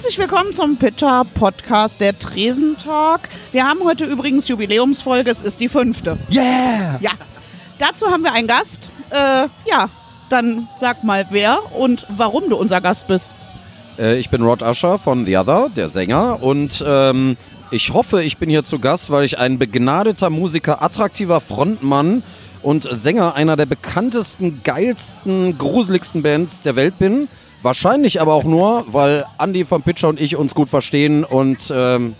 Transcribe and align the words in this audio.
Herzlich 0.00 0.18
willkommen 0.18 0.54
zum 0.54 0.78
Pitta 0.78 1.24
Podcast 1.24 2.00
der 2.00 2.18
Tresentalk. 2.18 3.28
Wir 3.52 3.66
haben 3.66 3.84
heute 3.84 4.06
übrigens 4.06 4.48
Jubiläumsfolge, 4.48 5.30
es 5.30 5.42
ist 5.42 5.60
die 5.60 5.68
fünfte. 5.68 6.16
Yeah! 6.30 6.98
Ja, 7.02 7.10
dazu 7.78 8.06
haben 8.06 8.22
wir 8.22 8.32
einen 8.32 8.48
Gast. 8.48 8.90
Äh, 9.10 9.48
ja, 9.68 9.90
dann 10.30 10.70
sag 10.78 11.04
mal 11.04 11.26
wer 11.28 11.76
und 11.76 12.06
warum 12.16 12.48
du 12.48 12.56
unser 12.56 12.80
Gast 12.80 13.08
bist. 13.08 13.32
Äh, 13.98 14.16
ich 14.16 14.30
bin 14.30 14.40
Rod 14.40 14.62
Usher 14.62 14.98
von 14.98 15.26
The 15.26 15.36
Other, 15.36 15.68
der 15.68 15.90
Sänger. 15.90 16.42
Und 16.42 16.82
ähm, 16.86 17.36
ich 17.70 17.92
hoffe, 17.92 18.22
ich 18.22 18.38
bin 18.38 18.48
hier 18.48 18.62
zu 18.62 18.78
Gast, 18.78 19.10
weil 19.10 19.26
ich 19.26 19.36
ein 19.36 19.58
begnadeter 19.58 20.30
Musiker, 20.30 20.82
attraktiver 20.82 21.42
Frontmann 21.42 22.22
und 22.62 22.88
Sänger 22.90 23.34
einer 23.34 23.56
der 23.56 23.66
bekanntesten, 23.66 24.62
geilsten, 24.64 25.58
gruseligsten 25.58 26.22
Bands 26.22 26.60
der 26.60 26.74
Welt 26.74 26.98
bin. 26.98 27.28
Wahrscheinlich 27.62 28.20
aber 28.20 28.34
auch 28.34 28.44
nur, 28.44 28.84
weil 28.88 29.24
Andy 29.38 29.64
von 29.64 29.82
Pitcher 29.82 30.08
und 30.08 30.20
ich 30.20 30.36
uns 30.36 30.54
gut 30.54 30.68
verstehen 30.68 31.24
und 31.24 31.70
ähm, 31.74 32.14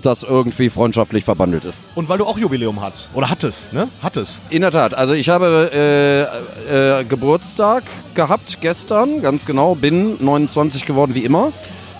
das 0.00 0.22
irgendwie 0.22 0.70
freundschaftlich 0.70 1.24
verbandelt 1.24 1.64
ist. 1.64 1.78
Und 1.94 2.08
weil 2.08 2.18
du 2.18 2.26
auch 2.26 2.38
Jubiläum 2.38 2.80
hast. 2.80 3.10
Oder 3.14 3.28
hattest, 3.30 3.72
ne? 3.72 3.88
Hattest. 4.02 4.40
In 4.50 4.60
der 4.62 4.70
Tat. 4.70 4.94
Also 4.94 5.14
ich 5.14 5.28
habe 5.30 5.70
äh, 6.68 7.00
äh, 7.00 7.04
Geburtstag 7.04 7.84
gehabt 8.14 8.58
gestern, 8.60 9.20
ganz 9.22 9.46
genau. 9.46 9.74
Bin 9.74 10.22
29 10.22 10.84
geworden 10.86 11.14
wie 11.14 11.24
immer. 11.24 11.52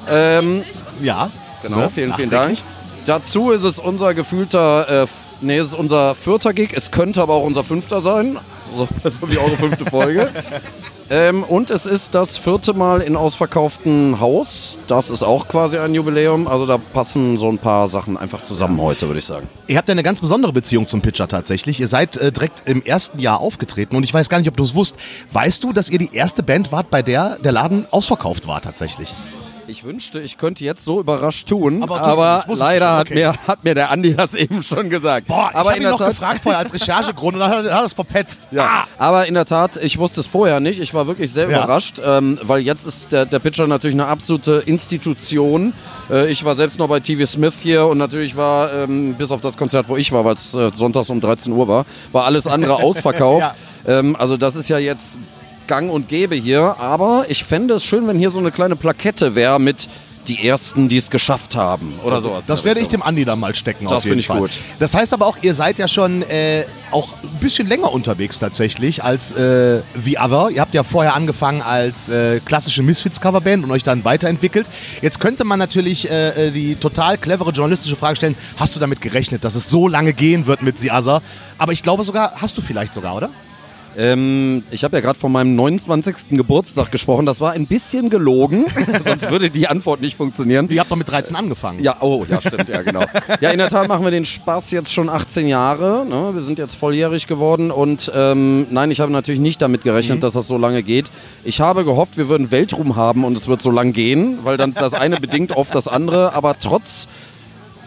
Ähm, 0.09 0.63
Ja. 1.03 1.31
genau, 1.63 1.79
Ne? 1.79 1.91
vielen, 1.93 2.15
vielen 2.15 2.31
Dank. 2.31 2.59
Dazu 3.07 3.51
ist 3.53 3.63
es 3.63 3.79
unser 3.79 4.13
gefühlter, 4.15 5.05
äh, 5.05 5.07
nee, 5.41 5.57
es 5.59 5.69
ist 5.69 5.75
unser 5.75 6.15
vierter 6.15 6.53
Gig. 6.53 6.73
Es 6.75 6.91
könnte 6.91 7.23
aber 7.23 7.35
auch 7.35 7.45
unser 7.45 7.65
fünfter 7.65 8.01
sein. 8.01 8.39
So, 8.77 8.87
so 9.03 9.31
wie 9.31 9.39
eure 9.39 9.57
fünfte 9.57 9.87
Folge. 9.87 10.31
ähm, 11.11 11.43
und 11.43 11.71
es 11.71 11.87
ist 11.87 12.15
das 12.15 12.37
vierte 12.37 12.75
Mal 12.75 13.01
in 13.01 13.17
ausverkauftem 13.17 14.21
Haus. 14.21 14.79
Das 14.87 15.11
ist 15.11 15.23
auch 15.23 15.49
quasi 15.49 15.79
ein 15.79 15.95
Jubiläum. 15.95 16.47
Also 16.47 16.67
da 16.67 16.79
passen 16.79 17.39
so 17.39 17.49
ein 17.49 17.59
paar 17.59 17.89
Sachen 17.89 18.17
einfach 18.17 18.43
zusammen 18.43 18.81
heute, 18.81 19.07
würde 19.07 19.19
ich 19.19 19.25
sagen. 19.25 19.49
Ihr 19.67 19.79
habt 19.79 19.89
ja 19.89 19.93
eine 19.93 20.03
ganz 20.03 20.21
besondere 20.21 20.53
Beziehung 20.53 20.87
zum 20.87 21.01
Pitcher 21.01 21.29
tatsächlich. 21.29 21.81
Ihr 21.81 21.89
seid 21.89 22.17
äh, 22.17 22.33
direkt 22.33 22.65
im 22.67 22.83
ersten 22.83 23.19
Jahr 23.19 23.41
aufgetreten 23.41 23.97
und 23.97 24.05
ich 24.05 24.13
weiß 24.13 24.29
gar 24.29 24.39
nicht, 24.39 24.49
ob 24.49 24.57
du 24.57 24.65
es 24.65 24.75
wusst. 24.75 24.97
Weißt 25.33 25.65
du, 25.65 25.73
dass 25.73 25.91
ihr 25.91 25.99
die 25.99 26.15
erste 26.15 26.43
Band 26.43 26.73
wart, 26.73 26.91
bei 26.91 27.03
der 27.03 27.39
der 27.39 27.53
Laden 27.53 27.87
ausverkauft 27.91 28.47
war 28.47 28.61
tatsächlich? 28.61 29.15
Ich 29.71 29.85
wünschte, 29.85 30.19
ich 30.21 30.39
könnte 30.39 30.65
jetzt 30.65 30.83
so 30.83 30.99
überrascht 30.99 31.47
tun, 31.47 31.83
Aber 31.83 32.01
aber, 32.01 32.45
leider 32.55 32.87
schon, 32.87 32.97
hat, 32.97 33.07
okay. 33.07 33.15
mir, 33.15 33.35
hat 33.47 33.65
mir 33.65 33.75
der 33.75 33.91
Andi 33.91 34.17
das 34.17 34.35
eben 34.35 34.63
schon 34.63 34.89
gesagt. 34.89 35.27
Boah, 35.27 35.51
aber 35.53 35.77
ich 35.77 35.85
habe 35.85 35.85
ihn 35.85 35.91
noch 35.91 36.07
gefragt 36.07 36.41
vorher 36.43 36.59
als 36.59 36.73
Recherchegrund 36.73 37.35
und 37.35 37.41
dann 37.41 37.51
hat 37.51 37.67
er 37.67 37.85
es 37.85 37.93
verpetzt. 37.93 38.49
Ja, 38.51 38.87
aber 38.97 39.27
in 39.27 39.35
der 39.35 39.45
Tat, 39.45 39.77
ich 39.77 39.99
wusste 39.99 40.21
es 40.21 40.27
vorher 40.27 40.61
nicht. 40.61 40.81
Ich 40.81 40.95
war 40.95 41.07
wirklich 41.07 41.31
sehr 41.33 41.51
Ja. 41.51 41.59
überrascht, 41.65 42.01
ähm, 42.03 42.39
weil 42.43 42.61
jetzt 42.63 42.87
ist 42.87 43.13
der, 43.13 43.27
der 43.27 43.41
Pitcher 43.41 43.67
natürlich 43.67 43.95
eine 43.95 44.07
absolute 44.07 44.63
Institution. 44.65 45.75
Äh, 46.11 46.31
ich 46.31 46.43
war 46.47 46.57
selbst 46.57 46.79
noch 46.79 46.89
bei 46.89 47.01
TV 47.01 47.27
Smith 47.27 47.55
hier 47.61 47.85
und 47.87 47.99
natürlich 47.99 48.39
war, 48.39 48.73
ähm, 48.73 49.17
bis 49.19 49.31
auf 49.31 49.43
das 49.43 49.59
Konzert, 49.59 49.91
wo 49.91 49.99
ich 49.99 50.13
war, 50.13 50.25
weil 50.25 50.33
es 50.35 50.55
äh, 50.55 50.71
sonntags 50.73 51.11
um 51.11 51.21
13 51.21 51.53
Uhr 51.53 51.69
war, 51.69 51.85
war 52.13 52.25
alles 52.25 52.47
andere 52.47 52.77
ausverkauft. 52.83 53.55
Ja. 53.87 53.99
ähm, 53.99 54.17
also 54.17 54.39
das 54.39 54.57
ist 54.57 54.71
ja 54.71 54.79
jetzt 54.79 55.21
gang 55.69 55.91
und 55.91 56.09
gäbe 56.09 56.35
hier. 56.35 56.77
Aber 56.81 57.27
ich 57.29 57.45
fände 57.45 57.75
es 57.75 57.85
schön, 57.85 58.09
wenn 58.09 58.19
hier 58.19 58.31
so 58.31 58.41
eine 58.41 58.51
kleine 58.51 58.75
Plakette 58.75 59.37
wäre 59.37 59.61
mit 59.61 59.89
die 60.29 60.47
Ersten, 60.47 60.89
die 60.89 60.99
es 60.99 61.11
geschafft 61.11 61.57
haben 61.57 61.99
oder 62.03 62.21
sowas. 62.21 62.47
Das 62.47 62.65
werde 62.65 62.81
ich 62.81 62.89
dem 62.89 63.03
Andi 63.03 63.25
dann 63.25 63.41
mal 63.41 63.55
stecken 63.55 63.85
Das 63.85 63.93
auf 63.93 64.05
jeden 64.05 64.11
finde 64.15 64.21
ich 64.21 64.27
Fall. 64.27 64.41
gut. 64.41 64.51
Das 64.79 64.95
heißt 64.95 65.15
aber 65.15 65.27
auch, 65.27 65.39
ihr 65.41 65.55
seid 65.55 65.79
ja 65.79 65.89
schon 65.89 66.23
äh, 66.23 66.65
auch 66.91 67.15
ein 67.23 67.41
bisschen 67.41 67.67
länger 67.69 67.93
unterwegs 67.93 68.39
tatsächlich 68.39 69.03
als 69.03 69.33
äh, 69.33 69.83
The 70.05 70.19
Other. 70.19 70.51
Ihr 70.51 70.61
habt 70.61 70.75
ja 70.75 70.83
vorher 70.83 71.15
angefangen 71.15 71.63
als 71.63 72.09
äh, 72.09 72.41
klassische 72.41 72.83
Misfits-Coverband 72.83 73.65
und 73.65 73.71
euch 73.71 73.83
dann 73.85 74.05
weiterentwickelt. 74.05 74.69
Jetzt 75.01 75.21
könnte 75.21 75.45
man 75.45 75.59
natürlich 75.59 76.11
äh, 76.11 76.49
äh, 76.49 76.51
die 76.51 76.75
total 76.77 77.17
clevere 77.17 77.51
journalistische 77.51 77.97
Frage 77.97 78.17
stellen, 78.17 78.37
hast 78.57 78.77
du 78.77 78.81
damit 78.81 79.01
gerechnet, 79.01 79.45
dass 79.45 79.55
es 79.55 79.71
so 79.71 79.89
lange 79.89 80.13
gehen 80.13 80.47
wird 80.47 80.63
mit 80.63 80.79
The 80.79 80.91
Other? 80.91 81.23
Aber 81.57 81.73
ich 81.73 81.83
glaube 81.83 82.05
sogar, 82.05 82.33
hast 82.37 82.59
du 82.59 82.63
vielleicht 82.63 82.93
sogar, 82.93 83.17
oder? 83.17 83.31
Ähm, 83.97 84.63
ich 84.71 84.85
habe 84.85 84.97
ja 84.97 85.01
gerade 85.01 85.19
von 85.19 85.33
meinem 85.33 85.57
29. 85.57 86.31
Geburtstag 86.31 86.91
gesprochen. 86.91 87.27
Das 87.27 87.41
war 87.41 87.53
ein 87.53 87.67
bisschen 87.67 88.11
gelogen, 88.11 88.67
sonst 89.05 89.31
würde 89.31 89.51
die 89.51 89.69
Antwort 89.69 90.01
nicht 90.01 90.17
funktionieren. 90.17 90.69
Ihr 90.71 90.81
habt 90.81 90.91
doch 90.91 90.97
mit 90.97 91.09
13 91.09 91.37
angefangen. 91.37 91.83
Ja, 91.83 91.97
oh, 92.01 92.25
ja, 92.29 92.41
stimmt, 92.41 92.69
ja, 92.69 92.83
genau. 92.83 93.05
Ja, 93.41 93.51
in 93.51 93.59
der 93.59 93.69
Tat 93.69 93.89
machen 93.89 94.05
wir 94.05 94.11
den 94.11 94.25
Spaß 94.25 94.71
jetzt 94.71 94.93
schon 94.93 95.09
18 95.09 95.49
Jahre. 95.49 96.07
Ne? 96.07 96.31
Wir 96.35 96.43
sind 96.43 96.59
jetzt 96.59 96.75
volljährig 96.75 97.27
geworden 97.27 97.71
und 97.71 98.11
ähm, 98.15 98.67
nein, 98.71 98.91
ich 98.91 99.01
habe 99.01 99.13
natürlich 99.13 99.41
nicht 99.41 99.63
damit 99.63 99.83
gerechnet, 99.83 100.23
dass 100.23 100.35
das 100.35 100.47
so 100.47 100.59
lange 100.59 100.83
geht. 100.83 101.11
Ich 101.45 101.61
habe 101.61 101.85
gehofft, 101.85 102.17
wir 102.17 102.29
würden 102.29 102.51
Weltruhm 102.51 102.97
haben 102.97 103.25
und 103.25 103.37
es 103.37 103.49
wird 103.49 103.61
so 103.61 103.71
lang 103.71 103.93
gehen, 103.93 104.39
weil 104.43 104.57
dann 104.57 104.75
das 104.75 104.95
eine 104.95 105.21
bedingt 105.21 105.53
oft 105.53 105.75
das 105.75 105.89
andere, 105.89 106.35
aber 106.35 106.57
trotz 106.59 107.09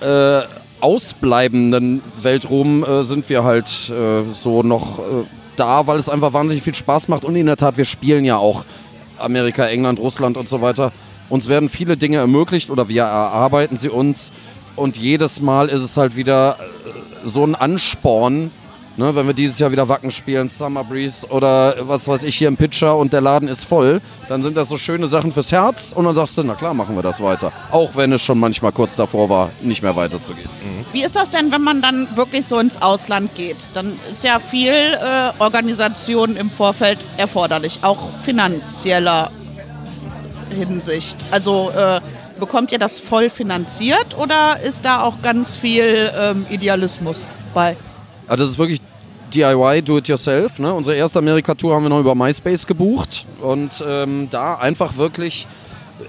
äh, 0.02 0.42
ausbleibenden 0.82 2.02
Weltruhm 2.22 2.84
äh, 2.84 3.04
sind 3.04 3.30
wir 3.30 3.44
halt 3.44 3.90
äh, 3.90 4.24
so 4.32 4.64
noch 4.64 5.00
äh, 5.00 5.02
da, 5.62 5.86
weil 5.86 6.00
es 6.00 6.10
einfach 6.10 6.34
wahnsinnig 6.34 6.64
viel 6.64 6.74
Spaß 6.74 7.08
macht 7.08 7.24
und 7.24 7.36
in 7.36 7.46
der 7.46 7.56
Tat, 7.56 7.78
wir 7.78 7.86
spielen 7.86 8.26
ja 8.26 8.38
auch 8.38 8.66
Amerika, 9.20 9.68
England, 9.68 10.00
Russland 10.00 10.36
und 10.36 10.50
so 10.50 10.62
weiter. 10.62 10.92
Uns 11.30 11.48
werden 11.48 11.70
viele 11.70 11.98
Dinge 11.98 12.18
ermöglicht 12.18 12.72
oder 12.72 12.90
wir 12.90 13.04
erarbeiten 13.04 13.78
sie 13.78 13.90
uns 13.90 14.32
und 14.76 14.98
jedes 14.98 15.40
Mal 15.40 15.70
ist 15.70 15.84
es 15.84 15.96
halt 15.98 16.16
wieder 16.16 16.58
äh, 16.60 17.28
so 17.28 17.46
ein 17.46 17.54
Ansporn, 17.54 18.50
ne, 18.98 19.16
wenn 19.16 19.28
wir 19.28 19.34
dieses 19.34 19.60
Jahr 19.60 19.72
wieder 19.72 19.88
Wacken 19.88 20.12
spielen, 20.12 20.50
Summer 20.50 20.84
Breeze 20.84 21.28
oder 21.28 21.76
was 21.82 22.08
weiß 22.08 22.24
ich 22.24 22.36
hier 22.36 22.48
im 22.48 22.58
Pitcher 22.58 22.96
und 22.98 23.14
der 23.14 23.22
Laden 23.22 23.48
ist 23.48 23.66
voll, 23.66 24.02
dann 24.30 24.42
sind 24.42 24.58
das 24.58 24.70
so 24.70 24.78
schöne 24.78 25.08
Sachen 25.08 25.32
fürs 25.32 25.52
Herz 25.52 25.94
und 25.96 26.06
dann 26.06 26.16
sagst 26.16 26.38
du, 26.38 26.44
na 26.44 26.56
klar, 26.56 26.74
machen 26.74 26.96
wir 26.96 27.04
das 27.04 27.22
weiter. 27.22 27.52
Auch 27.72 27.96
wenn 27.96 28.12
es 28.14 28.22
schon 28.22 28.40
manchmal 28.40 28.72
kurz 28.72 28.96
davor 28.96 29.30
war, 29.30 29.50
nicht 29.62 29.82
mehr 29.82 29.96
weiterzugehen. 29.96 30.50
Wie 30.92 31.04
ist 31.04 31.16
das 31.16 31.30
denn, 31.30 31.52
wenn 31.52 31.62
man 31.62 31.82
dann 31.82 32.16
wirklich 32.16 32.46
so 32.46 32.60
ins 32.60 32.82
Ausland 32.82 33.34
geht? 33.36 33.58
Dann 33.74 33.98
ist 34.10 34.24
ja 34.24 34.40
viel 34.40 34.74
äh, 34.74 35.32
Organisation 35.40 36.36
im 36.36 36.50
Vorfeld 36.50 37.00
erforderlich, 37.18 37.80
auch 37.82 38.10
finanzieller 38.20 39.32
Hinsicht. 40.50 41.18
Also 41.32 41.72
äh, 41.72 42.02
bekommt 42.40 42.72
ihr 42.72 42.80
das 42.80 43.00
voll 43.00 43.30
finanziert 43.30 44.18
oder 44.18 44.60
ist 44.62 44.84
da 44.84 45.02
auch 45.02 45.22
ganz 45.22 45.56
viel 45.56 46.12
ähm, 46.20 46.46
Idealismus 46.50 47.32
bei? 47.54 47.78
Also 48.32 48.46
das 48.46 48.54
ist 48.54 48.60
wirklich 48.60 48.80
DIY, 49.34 49.82
do 49.82 49.98
it 49.98 50.08
yourself. 50.08 50.58
Ne? 50.58 50.74
Unsere 50.74 50.96
erste 50.96 51.20
Amerika-Tour 51.20 51.76
haben 51.76 51.84
wir 51.84 51.90
noch 51.90 52.00
über 52.00 52.16
MySpace 52.16 52.66
gebucht 52.66 53.26
und 53.42 53.84
ähm, 53.86 54.30
da 54.32 54.56
einfach 54.56 54.96
wirklich 54.96 55.48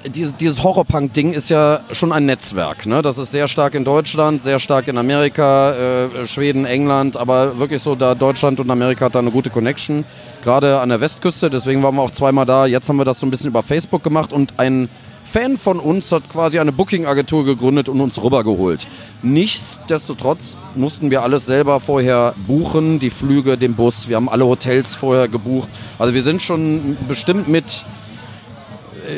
diese, 0.07 0.33
dieses 0.33 0.63
Horrorpunk-Ding 0.63 1.33
ist 1.33 1.51
ja 1.51 1.81
schon 1.91 2.13
ein 2.13 2.25
Netzwerk. 2.25 2.87
Ne? 2.87 3.03
Das 3.03 3.19
ist 3.19 3.33
sehr 3.33 3.49
stark 3.49 3.75
in 3.75 3.85
Deutschland, 3.85 4.41
sehr 4.41 4.61
stark 4.61 4.87
in 4.87 4.99
Amerika, 4.99 5.73
äh, 5.73 6.29
Schweden, 6.29 6.65
England, 6.65 7.17
aber 7.17 7.59
wirklich 7.59 7.83
so, 7.83 7.97
da 7.97 8.15
Deutschland 8.15 8.61
und 8.61 8.71
Amerika 8.71 9.07
hat 9.07 9.17
da 9.17 9.19
eine 9.19 9.33
gute 9.33 9.51
Connection, 9.51 10.05
gerade 10.45 10.79
an 10.79 10.91
der 10.91 11.01
Westküste. 11.01 11.51
Deswegen 11.51 11.83
waren 11.83 11.97
wir 11.97 12.03
auch 12.03 12.13
zweimal 12.13 12.47
da. 12.47 12.67
Jetzt 12.67 12.89
haben 12.89 12.99
wir 12.99 13.05
das 13.05 13.19
so 13.19 13.27
ein 13.27 13.31
bisschen 13.31 13.49
über 13.49 13.65
Facebook 13.65 14.05
gemacht 14.05 14.33
und 14.33 14.61
ein 14.61 14.89
Fan 15.33 15.57
von 15.57 15.81
uns 15.81 16.13
hat 16.13 16.29
quasi 16.29 16.59
eine 16.59 16.73
Booking-Agentur 16.73 17.47
gegründet 17.47 17.89
und 17.89 18.03
uns 18.03 18.23
rübergeholt. 18.23 18.87
Nichtsdestotrotz 19.23 20.59
mussten 20.75 21.11
wir 21.11 21.23
alles 21.23 21.47
selber 21.47 21.81
vorher 21.81 22.35
buchen, 22.47 22.99
die 22.99 23.09
Flüge, 23.09 23.57
den 23.57 23.75
Bus. 23.75 24.11
Wir 24.11 24.17
haben 24.17 24.29
alle 24.29 24.45
Hotels 24.45 24.95
vorher 24.95 25.29
gebucht. 25.29 25.71
Also 25.99 26.13
wir 26.13 26.23
sind 26.23 26.43
schon 26.43 26.99
bestimmt 27.09 27.49
mit 27.49 27.87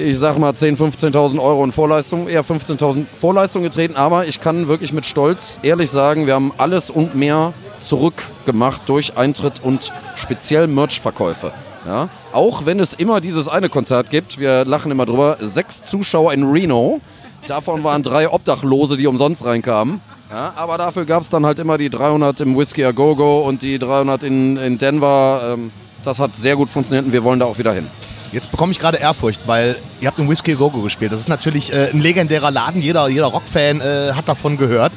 ich 0.05 0.17
sag 0.17 0.39
mal 0.39 0.53
10.000, 0.53 1.13
15.000 1.13 1.43
Euro 1.43 1.65
in 1.65 1.73
Vorleistung, 1.73 2.29
eher 2.29 2.45
15.000 2.45 3.07
Vorleistung 3.21 3.65
getreten, 3.65 3.97
aber 3.97 4.27
ich 4.27 4.41
kann 4.41 4.69
wirklich 4.69 4.93
mit 4.93 5.05
Stolz 5.07 5.59
ehrlich 5.63 5.91
sagen, 5.91 6.27
wir 6.27 6.35
haben 6.35 6.53
alles 6.57 6.91
und 6.91 7.17
mehr 7.17 7.53
zurückgemacht 7.81 8.89
durch 8.89 9.17
Eintritt 9.17 9.63
und 9.63 9.93
speziell 10.17 10.69
Merch-Verkäufe. 10.69 11.53
Ja? 11.87 12.09
Auch 12.33 12.67
wenn 12.67 12.81
es 12.81 12.95
immer 12.95 13.21
dieses 13.21 13.49
eine 13.49 13.69
Konzert 13.69 14.11
gibt, 14.11 14.39
wir 14.39 14.65
lachen 14.65 14.91
immer 14.91 15.06
drüber, 15.06 15.39
sechs 15.41 15.83
Zuschauer 15.83 16.33
in 16.33 16.45
Reno, 16.45 17.00
davon 17.47 17.84
waren 17.84 18.03
drei 18.03 18.31
Obdachlose, 18.31 18.97
die 18.97 19.07
umsonst 19.07 19.45
reinkamen. 19.45 20.01
Ja, 20.31 20.53
aber 20.57 20.78
dafür 20.78 21.04
gab 21.04 21.22
es 21.22 21.31
dann 21.31 21.45
halt 21.47 21.59
immer 21.59 21.78
die 21.78 21.91
300 21.91 22.41
im 22.41 22.57
Whiskey 22.57 22.84
A 22.84 22.92
Go 22.92 23.15
Go 23.15 23.41
und 23.41 23.63
die 23.63 23.78
300 23.78 24.25
in, 24.25 24.57
in 24.57 24.78
Denver. 24.78 25.54
Ähm, 25.54 25.71
das 26.03 26.19
hat 26.19 26.34
sehr 26.34 26.57
gut 26.57 26.69
funktioniert 26.71 27.07
und 27.07 27.13
wir 27.13 27.22
wollen 27.25 27.41
da 27.41 27.47
auch 27.47 27.59
wieder 27.59 27.72
hin. 27.72 27.86
Jetzt 28.33 28.51
bekomme 28.51 28.72
ich 28.72 28.81
gerade 28.81 28.98
Ehrfurcht, 28.98 29.41
weil 29.47 29.77
ihr 30.01 30.09
habt 30.09 30.19
im 30.19 30.28
Whiskey 30.28 30.54
Go 30.54 30.69
Go 30.71 30.81
gespielt. 30.81 31.13
Das 31.13 31.21
ist 31.21 31.28
natürlich 31.28 31.72
äh, 31.72 31.91
ein 31.92 32.01
legendärer 32.01 32.51
Laden. 32.51 32.83
Jeder, 32.83 33.09
jeder 33.09 33.27
Rockfan 33.27 33.81
äh, 33.81 34.13
hat 34.13 34.27
davon 34.28 34.57
gehört. 34.57 34.92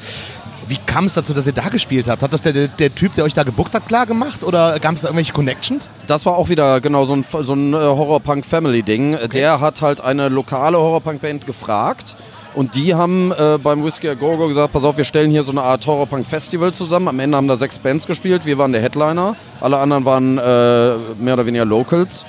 Wie 0.68 0.78
kam 0.86 1.06
es 1.06 1.14
dazu, 1.14 1.34
dass 1.34 1.48
ihr 1.48 1.54
da 1.54 1.69
gespielt 1.69 2.10
habt? 2.10 2.22
Hat 2.22 2.34
das 2.34 2.42
der, 2.42 2.68
der, 2.68 2.94
Typ, 2.94 3.16
der 3.16 3.24
euch 3.24 3.34
da 3.34 3.44
gebuckt 3.44 3.74
hat, 3.74 3.88
klar 3.88 4.06
gemacht? 4.06 4.44
Oder 4.44 4.80
gab 4.80 4.96
es 4.96 5.02
da 5.02 5.08
irgendwelche 5.08 5.31
Connections? 5.31 5.90
Das 6.08 6.25
war 6.25 6.36
auch 6.36 6.50
wieder 6.50 6.81
genau 6.81 7.06
so 7.06 7.16
ein, 7.16 7.25
so 7.42 7.54
ein 7.54 7.74
äh, 7.74 7.78
Horror-Punk-Family-Ding. 7.78 9.18
Der 9.34 9.62
hat 9.62 9.81
halt 9.81 10.02
eine 10.02 10.28
lokale 10.28 10.78
Horror-Punk-Band 10.78 11.46
gefragt. 11.46 12.18
Und 12.54 12.75
die 12.75 12.96
haben 12.96 13.31
äh, 13.31 13.58
beim 13.62 13.84
Whiskey 13.86 14.10
A 14.10 14.14
Go 14.16 14.36
Go 14.36 14.48
gesagt, 14.48 14.74
pass 14.74 14.84
auf, 14.84 14.98
wir 14.98 15.04
stellen 15.06 15.31
hier 15.31 15.44
so 15.44 15.52
eine 15.52 15.64
Art 15.64 15.88
Horror-Punk-Festival 15.88 16.74
zusammen. 16.74 17.08
Am 17.08 17.20
Ende 17.20 17.38
haben 17.38 17.48
da 17.48 17.56
sechs 17.56 17.80
Bands 17.80 18.06
gespielt. 18.06 18.46
Wir 18.46 18.58
waren 18.58 18.74
der 18.74 18.81
Headliner. 18.81 19.38
Alle 19.62 19.78
anderen 19.78 20.04
waren 20.04 20.38
äh, 20.38 20.98
mehr 21.18 21.36
oder 21.36 21.46
weniger 21.46 21.66
Locals. 21.66 22.25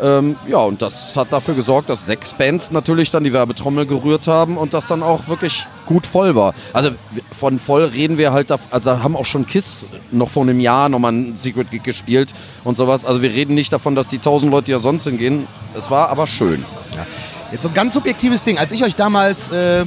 Ähm, 0.00 0.36
ja, 0.48 0.58
und 0.58 0.82
das 0.82 1.16
hat 1.16 1.32
dafür 1.32 1.54
gesorgt, 1.54 1.88
dass 1.88 2.04
sechs 2.04 2.34
Bands 2.34 2.72
natürlich 2.72 3.10
dann 3.10 3.22
die 3.22 3.32
Werbetrommel 3.32 3.86
gerührt 3.86 4.26
haben 4.26 4.56
und 4.56 4.74
das 4.74 4.86
dann 4.86 5.02
auch 5.02 5.28
wirklich 5.28 5.66
gut 5.86 6.06
voll 6.06 6.34
war. 6.34 6.54
Also 6.72 6.90
von 7.36 7.60
voll 7.60 7.84
reden 7.84 8.18
wir 8.18 8.32
halt, 8.32 8.50
also 8.50 8.60
da 8.80 9.02
haben 9.02 9.16
auch 9.16 9.26
schon 9.26 9.46
Kiss 9.46 9.86
noch 10.10 10.30
vor 10.30 10.42
einem 10.42 10.58
Jahr 10.58 10.88
nochmal 10.88 11.12
ein 11.12 11.36
Secret 11.36 11.70
Gig 11.70 11.84
gespielt 11.84 12.34
und 12.64 12.76
sowas. 12.76 13.04
Also 13.04 13.22
wir 13.22 13.32
reden 13.32 13.54
nicht 13.54 13.72
davon, 13.72 13.94
dass 13.94 14.08
die 14.08 14.18
tausend 14.18 14.50
Leute 14.50 14.72
ja 14.72 14.80
sonst 14.80 15.04
hingehen. 15.04 15.46
Es 15.76 15.90
war 15.90 16.08
aber 16.08 16.26
schön. 16.26 16.64
Ja. 16.94 17.06
Jetzt 17.52 17.62
so 17.62 17.68
ein 17.68 17.74
ganz 17.74 17.94
subjektives 17.94 18.42
Ding. 18.42 18.58
Als 18.58 18.72
ich 18.72 18.82
euch 18.82 18.96
damals 18.96 19.50
äh, 19.50 19.84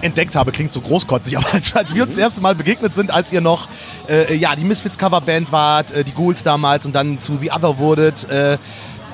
entdeckt 0.00 0.34
habe, 0.34 0.50
klingt 0.50 0.72
so 0.72 0.80
großkotzig, 0.80 1.36
aber 1.38 1.52
als, 1.52 1.76
als 1.76 1.94
wir 1.94 2.04
uns 2.04 2.14
das 2.14 2.22
erste 2.22 2.40
Mal 2.40 2.54
begegnet 2.54 2.94
sind, 2.94 3.10
als 3.10 3.32
ihr 3.32 3.42
noch 3.42 3.68
äh, 4.08 4.34
ja, 4.34 4.56
die 4.56 4.64
Misfits 4.64 4.96
Coverband 4.96 5.52
wart, 5.52 5.92
äh, 5.92 6.04
die 6.04 6.12
Ghouls 6.12 6.42
damals 6.42 6.86
und 6.86 6.94
dann 6.94 7.18
zu 7.18 7.34
The 7.34 7.52
Other 7.52 7.78
wurdet, 7.78 8.30
äh, 8.30 8.56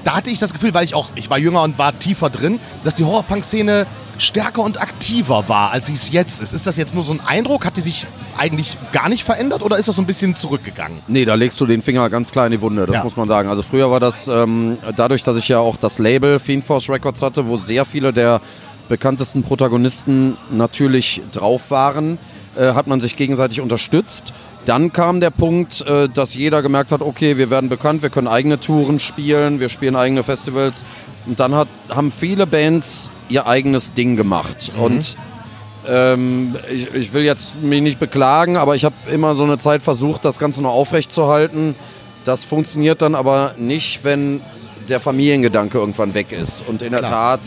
da 0.04 0.16
hatte 0.16 0.30
ich 0.30 0.38
das 0.38 0.52
Gefühl, 0.52 0.74
weil 0.74 0.84
ich 0.84 0.94
auch, 0.94 1.10
ich 1.14 1.30
war 1.30 1.38
jünger 1.38 1.62
und 1.62 1.78
war 1.78 1.98
tiefer 1.98 2.30
drin, 2.30 2.60
dass 2.84 2.94
die 2.94 3.04
Horrorpunk-Szene 3.04 3.86
stärker 4.18 4.62
und 4.62 4.80
aktiver 4.80 5.48
war, 5.48 5.72
als 5.72 5.86
sie 5.86 5.94
es 5.94 6.12
jetzt 6.12 6.40
ist. 6.40 6.52
Ist 6.52 6.66
das 6.66 6.76
jetzt 6.76 6.94
nur 6.94 7.04
so 7.04 7.12
ein 7.12 7.20
Eindruck? 7.20 7.64
Hat 7.64 7.76
die 7.76 7.80
sich 7.80 8.06
eigentlich 8.36 8.76
gar 8.92 9.08
nicht 9.08 9.24
verändert 9.24 9.62
oder 9.62 9.78
ist 9.78 9.88
das 9.88 9.96
so 9.96 10.02
ein 10.02 10.06
bisschen 10.06 10.34
zurückgegangen? 10.34 10.98
Nee, 11.08 11.24
da 11.24 11.34
legst 11.34 11.60
du 11.60 11.66
den 11.66 11.82
Finger 11.82 12.08
ganz 12.10 12.30
klar 12.30 12.46
in 12.46 12.52
die 12.52 12.60
Wunde, 12.60 12.86
das 12.86 12.96
ja. 12.96 13.04
muss 13.04 13.16
man 13.16 13.28
sagen. 13.28 13.48
Also 13.48 13.62
früher 13.62 13.90
war 13.90 14.00
das, 14.00 14.28
ähm, 14.28 14.78
dadurch, 14.96 15.22
dass 15.22 15.36
ich 15.36 15.48
ja 15.48 15.58
auch 15.58 15.76
das 15.76 15.98
Label 15.98 16.38
Fiend 16.38 16.64
Force 16.64 16.88
Records 16.88 17.22
hatte, 17.22 17.46
wo 17.46 17.56
sehr 17.56 17.84
viele 17.84 18.12
der 18.12 18.40
bekanntesten 18.88 19.42
Protagonisten 19.42 20.36
natürlich 20.50 21.22
drauf 21.32 21.70
waren, 21.70 22.18
äh, 22.56 22.74
hat 22.74 22.86
man 22.86 23.00
sich 23.00 23.16
gegenseitig 23.16 23.60
unterstützt. 23.60 24.32
Dann 24.64 24.92
kam 24.92 25.20
der 25.20 25.30
Punkt, 25.30 25.80
äh, 25.82 26.08
dass 26.08 26.34
jeder 26.34 26.62
gemerkt 26.62 26.92
hat, 26.92 27.00
okay, 27.00 27.36
wir 27.36 27.50
werden 27.50 27.68
bekannt, 27.68 28.02
wir 28.02 28.10
können 28.10 28.28
eigene 28.28 28.60
Touren 28.60 29.00
spielen, 29.00 29.58
wir 29.60 29.68
spielen 29.68 29.96
eigene 29.96 30.22
Festivals. 30.22 30.84
Und 31.26 31.40
dann 31.40 31.54
hat, 31.54 31.68
haben 31.88 32.12
viele 32.12 32.46
Bands 32.46 33.10
ihr 33.28 33.46
eigenes 33.46 33.92
Ding 33.94 34.16
gemacht. 34.16 34.72
Mhm. 34.74 34.82
Und 34.82 35.16
ähm, 35.88 36.56
ich, 36.70 36.94
ich, 36.94 37.12
will 37.12 37.24
jetzt 37.24 37.60
mich 37.60 37.82
nicht 37.82 37.98
beklagen, 37.98 38.56
aber 38.56 38.76
ich 38.76 38.84
habe 38.84 38.94
immer 39.10 39.34
so 39.34 39.42
eine 39.42 39.58
Zeit 39.58 39.82
versucht, 39.82 40.24
das 40.24 40.38
Ganze 40.38 40.62
noch 40.62 40.72
aufrechtzuerhalten. 40.72 41.74
Das 42.24 42.44
funktioniert 42.44 43.02
dann 43.02 43.16
aber 43.16 43.54
nicht, 43.58 44.04
wenn 44.04 44.40
der 44.88 45.00
Familiengedanke 45.00 45.78
irgendwann 45.78 46.14
weg 46.14 46.30
ist. 46.30 46.62
Und 46.68 46.82
in 46.82 46.88
Klar. 46.88 47.00
der 47.00 47.10
Tat 47.10 47.40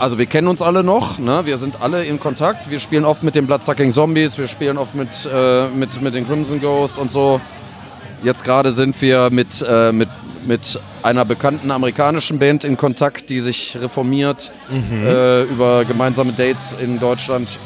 also 0.00 0.18
wir 0.18 0.26
kennen 0.26 0.48
uns 0.48 0.62
alle 0.62 0.82
noch, 0.82 1.18
ne? 1.18 1.44
wir 1.44 1.58
sind 1.58 1.82
alle 1.82 2.04
in 2.04 2.18
Kontakt. 2.18 2.70
Wir 2.70 2.80
spielen 2.80 3.04
oft 3.04 3.22
mit 3.22 3.36
den 3.36 3.46
Bloodsucking 3.46 3.92
Zombies, 3.92 4.38
wir 4.38 4.48
spielen 4.48 4.78
oft 4.78 4.94
mit, 4.94 5.08
äh, 5.30 5.68
mit, 5.68 6.00
mit 6.00 6.14
den 6.14 6.26
Crimson 6.26 6.60
Ghosts 6.60 6.98
und 6.98 7.10
so. 7.10 7.40
Jetzt 8.22 8.42
gerade 8.42 8.72
sind 8.72 9.00
wir 9.02 9.28
mit, 9.30 9.62
äh, 9.66 9.92
mit, 9.92 10.08
mit 10.46 10.80
einer 11.02 11.26
bekannten 11.26 11.70
amerikanischen 11.70 12.38
Band 12.38 12.64
in 12.64 12.78
Kontakt, 12.78 13.28
die 13.28 13.40
sich 13.40 13.76
reformiert 13.78 14.52
mhm. 14.70 15.06
äh, 15.06 15.42
über 15.42 15.84
gemeinsame 15.84 16.32
Dates 16.32 16.74
in 16.80 16.98
Deutschland. 16.98 17.58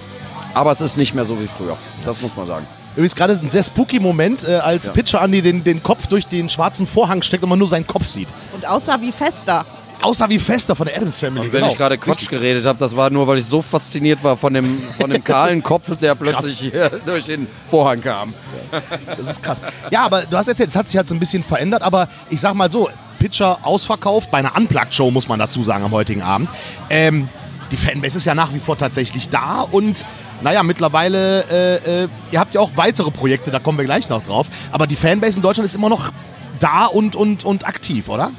Aber 0.55 0.73
es 0.73 0.81
ist 0.81 0.97
nicht 0.97 1.15
mehr 1.15 1.25
so 1.25 1.41
wie 1.41 1.49
früher, 1.49 1.77
das 2.05 2.21
muss 2.21 2.37
man 2.37 2.49
sagen. 2.49 2.67
Übrigens 2.95 3.15
gerade 3.15 3.35
ein 3.41 3.49
sehr 3.49 3.63
spooky 3.63 4.01
Moment, 4.01 4.43
äh, 4.43 4.57
als 4.57 4.87
ja. 4.87 4.93
Pitcher 4.93 5.23
Andy 5.23 5.41
den, 5.41 5.63
den 5.63 5.85
Kopf 5.85 6.09
durch 6.09 6.27
den 6.27 6.49
schwarzen 6.49 6.89
Vorhang 6.89 7.23
steckt 7.23 7.45
und 7.45 7.51
man 7.51 7.61
nur 7.61 7.69
seinen 7.69 7.87
Kopf 7.87 8.09
sieht. 8.09 8.29
Und 8.53 8.67
aussah 8.69 9.01
wie 9.01 9.13
Fester 9.13 9.65
aussah 10.05 10.29
wie 10.29 10.39
Fester 10.39 10.77
von 10.77 10.87
der 10.87 10.97
Adams 10.97 11.19
Family. 11.19 11.47
Und 11.47 11.53
wenn 11.53 11.61
genau. 11.61 11.73
ich 11.73 11.79
gerade 11.79 11.99
Quatsch 11.99 12.23
Richtig. 12.23 12.31
geredet 12.31 12.67
habe, 12.67 12.79
das 12.79 12.97
war 12.97 13.11
nur, 13.11 13.27
weil 13.27 13.39
ich 13.39 13.47
so 13.47 13.63
fasziniert 13.63 14.23
war 14.23 14.37
von 14.37 14.55
dem, 14.55 14.83
von 14.99 15.11
dem 15.11 15.23
kahlen 15.25 15.63
Kopf, 15.63 15.99
der 15.99 16.15
plötzlich 16.15 16.59
hier 16.59 17.01
durch 17.05 17.25
den 17.25 17.47
Vorhang 17.71 18.01
kam. 18.01 18.35
Das 19.17 19.31
ist 19.31 19.43
krass. 19.43 19.63
Ja, 19.91 20.05
aber 20.05 20.23
du 20.23 20.37
hast 20.37 20.49
erzählt, 20.49 20.69
es 20.69 20.77
hat 20.77 20.89
sich 20.89 20.97
halt 20.97 21.09
so 21.09 21.15
ein 21.15 21.21
bisschen 21.21 21.43
verändert, 21.43 21.83
aber 21.83 22.09
ich 22.31 22.41
sag 22.41 22.55
mal 22.55 22.71
so, 22.71 22.89
Pitcher 23.19 23.59
ausverkauft, 23.63 24.31
bei 24.31 24.39
einer 24.39 24.57
Unplugged-Show 24.57 25.11
muss 25.11 25.29
man 25.29 25.39
dazu 25.39 25.65
sagen 25.65 25.85
am 25.85 25.93
heutigen 25.93 26.23
Abend. 26.23 26.51
Ähm, 26.91 27.29
die 27.71 27.77
Fanbase 27.77 28.19
ist 28.19 28.27
ja 28.27 28.35
nach 28.35 28.53
wie 28.53 28.59
vor 28.59 28.77
tatsächlich 28.77 29.31
da 29.31 29.61
und 29.63 30.05
naja, 30.43 30.63
mittlerweile, 30.63 31.45
äh, 31.51 32.05
äh, 32.05 32.09
ihr 32.31 32.41
habt 32.41 32.55
ja 32.55 32.61
auch 32.61 32.73
weitere 32.77 33.11
Projekte, 33.11 33.51
da 33.51 33.59
kommen 33.59 33.79
wir 33.79 33.85
gleich 33.85 34.09
noch 34.09 34.23
drauf, 34.23 34.47
aber 34.71 34.87
die 34.87 34.97
Fanbase 34.97 35.39
in 35.39 35.43
Deutschland 35.43 35.67
ist 35.67 35.75
immer 35.75 35.89
noch 35.89 36.13
da 36.61 36.87
und, 36.87 37.17
und, 37.17 37.45
und 37.45 37.67
aktiv, 37.67 38.09
oder? 38.09 38.31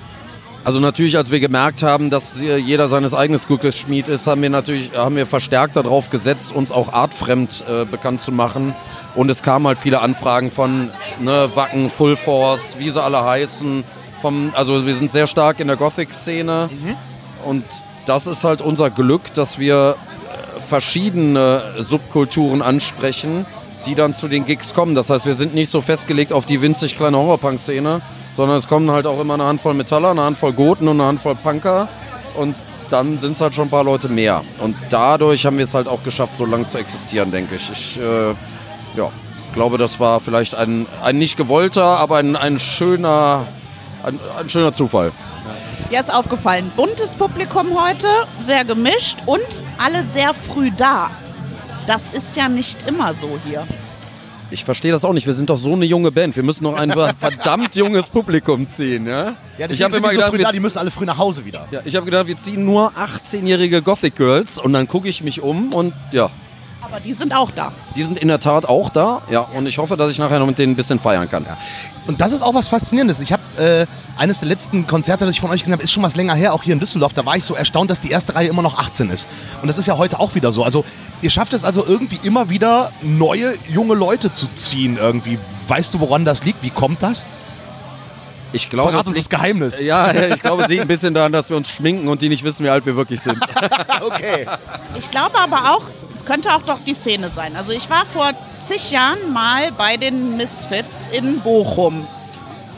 Also 0.66 0.80
natürlich, 0.80 1.16
als 1.16 1.30
wir 1.30 1.40
gemerkt 1.40 1.84
haben, 1.84 2.10
dass 2.10 2.42
jeder 2.42 2.90
seines 2.90 3.14
eigenen 3.14 3.40
Glückes 3.40 3.78
Schmied 3.78 4.08
ist, 4.08 4.26
haben 4.26 4.42
wir 4.42 4.50
natürlich 4.50 4.92
haben 4.98 5.16
wir 5.16 5.28
verstärkt 5.28 5.76
darauf 5.76 6.10
gesetzt, 6.10 6.52
uns 6.52 6.72
auch 6.72 6.92
artfremd 6.92 7.64
äh, 7.70 7.86
bekannt 7.86 8.20
zu 8.20 8.32
machen. 8.32 8.74
Und 9.14 9.30
es 9.30 9.44
kamen 9.44 9.68
halt 9.68 9.78
viele 9.78 10.02
Anfragen 10.02 10.50
von 10.50 10.90
ne, 11.20 11.52
Wacken, 11.54 11.92
Full 11.92 12.18
Force, 12.18 12.78
wie 12.80 12.90
sie 12.90 13.02
alle 13.02 13.24
heißen. 13.24 13.84
Vom, 14.24 14.54
also 14.56 14.88
wir 14.88 14.96
sind 14.96 15.12
sehr 15.12 15.28
stark 15.28 15.60
in 15.60 15.68
der 15.68 15.78
Gothic-Szene. 15.78 16.72
Mhm. 16.72 16.96
Und 17.48 17.64
das 18.08 18.26
ist 18.26 18.44
halt 18.44 18.64
unser 18.64 18.90
Glück, 18.90 19.36
dass 19.36 19.60
wir 19.60 19.96
äh, 19.96 20.60
verschiedene 20.62 21.76
Subkulturen 21.78 22.64
ansprechen, 22.64 23.46
die 23.86 23.94
dann 23.94 24.16
zu 24.16 24.28
den 24.28 24.48
Gigs 24.48 24.74
kommen. 24.74 24.96
Das 24.96 25.12
heißt, 25.12 25.28
wir 25.28 25.36
sind 25.36 25.54
nicht 25.54 25.70
so 25.70 25.82
festgelegt 25.82 26.34
auf 26.34 26.48
die 26.48 26.64
winzig 26.64 26.98
kleine 26.98 27.18
Horrorpunk-Szene, 27.18 28.02
sondern 28.36 28.58
es 28.58 28.68
kommen 28.68 28.92
halt 28.92 29.08
auch 29.08 29.20
immer 29.20 29.36
eine 29.36 29.46
Handvoll 29.46 29.74
Metaller, 29.74 30.12
eine 30.12 30.24
Handvoll 30.24 30.54
Goten 30.54 30.88
und 30.88 31.00
eine 31.00 31.08
Handvoll 31.08 31.36
Punker 31.36 31.88
und 32.36 32.56
dann 32.90 33.18
sind 33.18 33.32
es 33.32 33.42
halt 33.42 33.56
schon 33.56 33.68
ein 33.68 33.72
paar 33.72 33.84
Leute 33.84 34.10
mehr. 34.10 34.44
Und 34.60 34.76
dadurch 34.90 35.46
haben 35.46 35.58
wir 35.58 35.64
es 35.64 35.74
halt 35.74 35.88
auch 35.88 36.04
geschafft, 36.04 36.36
so 36.36 36.46
lange 36.46 36.66
zu 36.66 36.78
existieren, 36.78 37.32
denke 37.32 37.56
ich. 37.56 37.70
Ich 37.72 38.00
äh, 38.00 38.30
ja, 38.96 39.12
glaube, 39.54 39.78
das 39.78 40.00
war 40.00 40.20
vielleicht 40.20 40.54
ein, 40.54 40.86
ein 41.02 41.18
nicht 41.18 41.38
gewollter, 41.38 41.84
aber 41.84 42.18
ein, 42.18 42.36
ein, 42.36 42.60
schöner, 42.60 43.48
ein, 44.04 44.20
ein 44.38 44.50
schöner 44.50 44.74
Zufall. 44.74 45.14
Ja, 45.90 46.00
ist 46.00 46.14
aufgefallen. 46.14 46.72
Buntes 46.76 47.16
Publikum 47.16 47.80
heute, 47.80 48.08
sehr 48.40 48.66
gemischt 48.66 49.18
und 49.26 49.64
alle 49.78 50.04
sehr 50.04 50.34
früh 50.34 50.72
da. 50.72 51.10
Das 51.88 52.10
ist 52.10 52.36
ja 52.36 52.50
nicht 52.50 52.88
immer 52.88 53.14
so 53.14 53.40
hier. 53.46 53.68
Ich 54.52 54.64
verstehe 54.64 54.92
das 54.92 55.04
auch 55.04 55.14
nicht. 55.14 55.26
Wir 55.26 55.34
sind 55.34 55.50
doch 55.50 55.58
so 55.58 55.74
eine 55.74 55.86
junge 55.86 56.12
Band. 56.12 56.36
Wir 56.36 56.44
müssen 56.44 56.64
noch 56.64 56.76
ein 56.76 56.92
verdammt 57.20 57.76
junges 57.76 58.10
Publikum 58.10 58.70
ziehen. 58.70 59.08
Ja, 59.08 59.36
ja 59.58 59.70
ich 59.70 59.82
habe 59.82 59.98
immer 59.98 60.10
gedacht, 60.10 60.32
so 60.32 60.38
da, 60.38 60.52
die 60.52 60.60
müssen 60.60 60.78
alle 60.78 60.92
früh 60.92 61.06
nach 61.06 61.18
Hause 61.18 61.46
wieder. 61.46 61.68
Ja, 61.72 61.82
ich 61.84 61.96
habe 61.96 62.06
gedacht, 62.06 62.28
wir 62.28 62.38
ziehen 62.38 62.64
nur 62.64 62.92
18-jährige 62.92 63.82
Gothic 63.82 64.16
Girls 64.16 64.60
und 64.60 64.74
dann 64.74 64.88
gucke 64.88 65.08
ich 65.08 65.24
mich 65.24 65.42
um 65.42 65.74
und 65.74 65.94
ja. 66.12 66.30
Aber 66.82 67.00
die 67.00 67.14
sind 67.14 67.34
auch 67.34 67.50
da. 67.50 67.72
Die 67.96 68.04
sind 68.04 68.20
in 68.20 68.28
der 68.28 68.40
Tat 68.40 68.68
auch 68.68 68.90
da, 68.90 69.24
ja. 69.32 69.40
Und 69.40 69.66
ich 69.66 69.80
hoffe, 69.80 69.98
dass 69.98 70.12
ich 70.12 70.20
nachher 70.20 70.38
noch 70.38 70.46
mit 70.46 70.60
denen 70.60 70.74
ein 70.74 70.76
bisschen 70.76 71.00
feiern 71.00 71.28
kann. 71.28 71.44
Ja. 71.44 71.58
Und 72.06 72.22
das 72.22 72.32
ist 72.32 72.44
auch 72.44 72.54
was 72.54 72.70
Faszinierendes. 72.70 73.20
Ich 73.22 73.34
habe 73.34 73.42
äh, 73.58 73.88
eines 74.18 74.40
der 74.40 74.48
letzten 74.48 74.86
Konzerte, 74.86 75.26
das 75.26 75.34
ich 75.34 75.42
von 75.42 75.50
euch 75.50 75.62
gesehen 75.62 75.74
habe, 75.74 75.82
ist 75.82 75.92
schon 75.92 76.04
was 76.04 76.16
länger 76.16 76.36
her, 76.36 76.54
auch 76.54 76.62
hier 76.62 76.74
in 76.74 76.80
Düsseldorf. 76.80 77.14
Da 77.14 77.26
war 77.26 77.36
ich 77.36 77.44
so 77.44 77.56
erstaunt, 77.56 77.90
dass 77.90 78.02
die 78.02 78.12
erste 78.12 78.36
Reihe 78.36 78.50
immer 78.50 78.62
noch 78.62 78.78
18 78.78 79.10
ist. 79.10 79.28
Und 79.64 79.68
das 79.68 79.80
ist 79.80 79.88
ja 79.88 79.98
heute 79.98 80.20
auch 80.20 80.36
wieder 80.36 80.52
so. 80.52 80.64
Also 80.64 80.86
ihr 81.22 81.30
schafft 81.30 81.54
es 81.54 81.64
also 81.64 81.86
irgendwie 81.86 82.20
immer 82.24 82.50
wieder 82.50 82.92
neue 83.02 83.56
junge 83.68 83.96
Leute 83.96 84.32
zu 84.32 84.48
ziehen 84.48 84.98
irgendwie. 84.98 85.40
Weißt 85.68 85.94
du, 85.94 86.00
woran 86.00 86.26
das 86.26 86.44
liegt? 86.44 86.64
Wie 86.64 86.70
kommt 86.70 87.02
das? 87.02 87.28
Ich 88.54 88.70
glaube, 88.70 88.92
Verrat 88.92 89.08
uns 89.08 89.18
das 89.18 89.30
Geheimnis. 89.30 89.80
Ja, 89.82 90.14
ich 90.14 90.42
glaube, 90.42 90.64
es 90.64 90.70
liegt 90.70 90.82
ein 90.84 90.88
bisschen 90.88 91.14
daran, 91.14 91.34
dass 91.34 91.50
wir 91.50 91.58
uns 91.58 91.70
schminken 91.70 92.08
und 92.08 92.22
die 92.22 92.30
nicht 92.30 92.44
wissen, 92.44 92.64
wie 92.64 92.70
alt 92.70 92.86
wir 92.86 92.96
wirklich 92.96 93.20
sind. 93.20 93.38
okay. 94.02 94.46
Ich 94.98 95.12
glaube 95.12 95.38
aber 95.38 95.74
auch, 95.74 95.82
es 96.16 96.24
könnte 96.24 96.54
auch 96.54 96.62
doch 96.62 96.80
die 96.80 96.94
Szene 96.94 97.30
sein. 97.30 97.56
Also 97.58 97.74
ich 97.74 97.90
war 97.90 98.06
vor 98.06 98.32
zig 98.66 98.92
Jahren 98.92 99.34
mal 99.34 99.72
bei 99.78 99.98
den 99.98 100.38
Misfits 100.38 101.10
in 101.12 101.42
Bochum. 101.42 102.08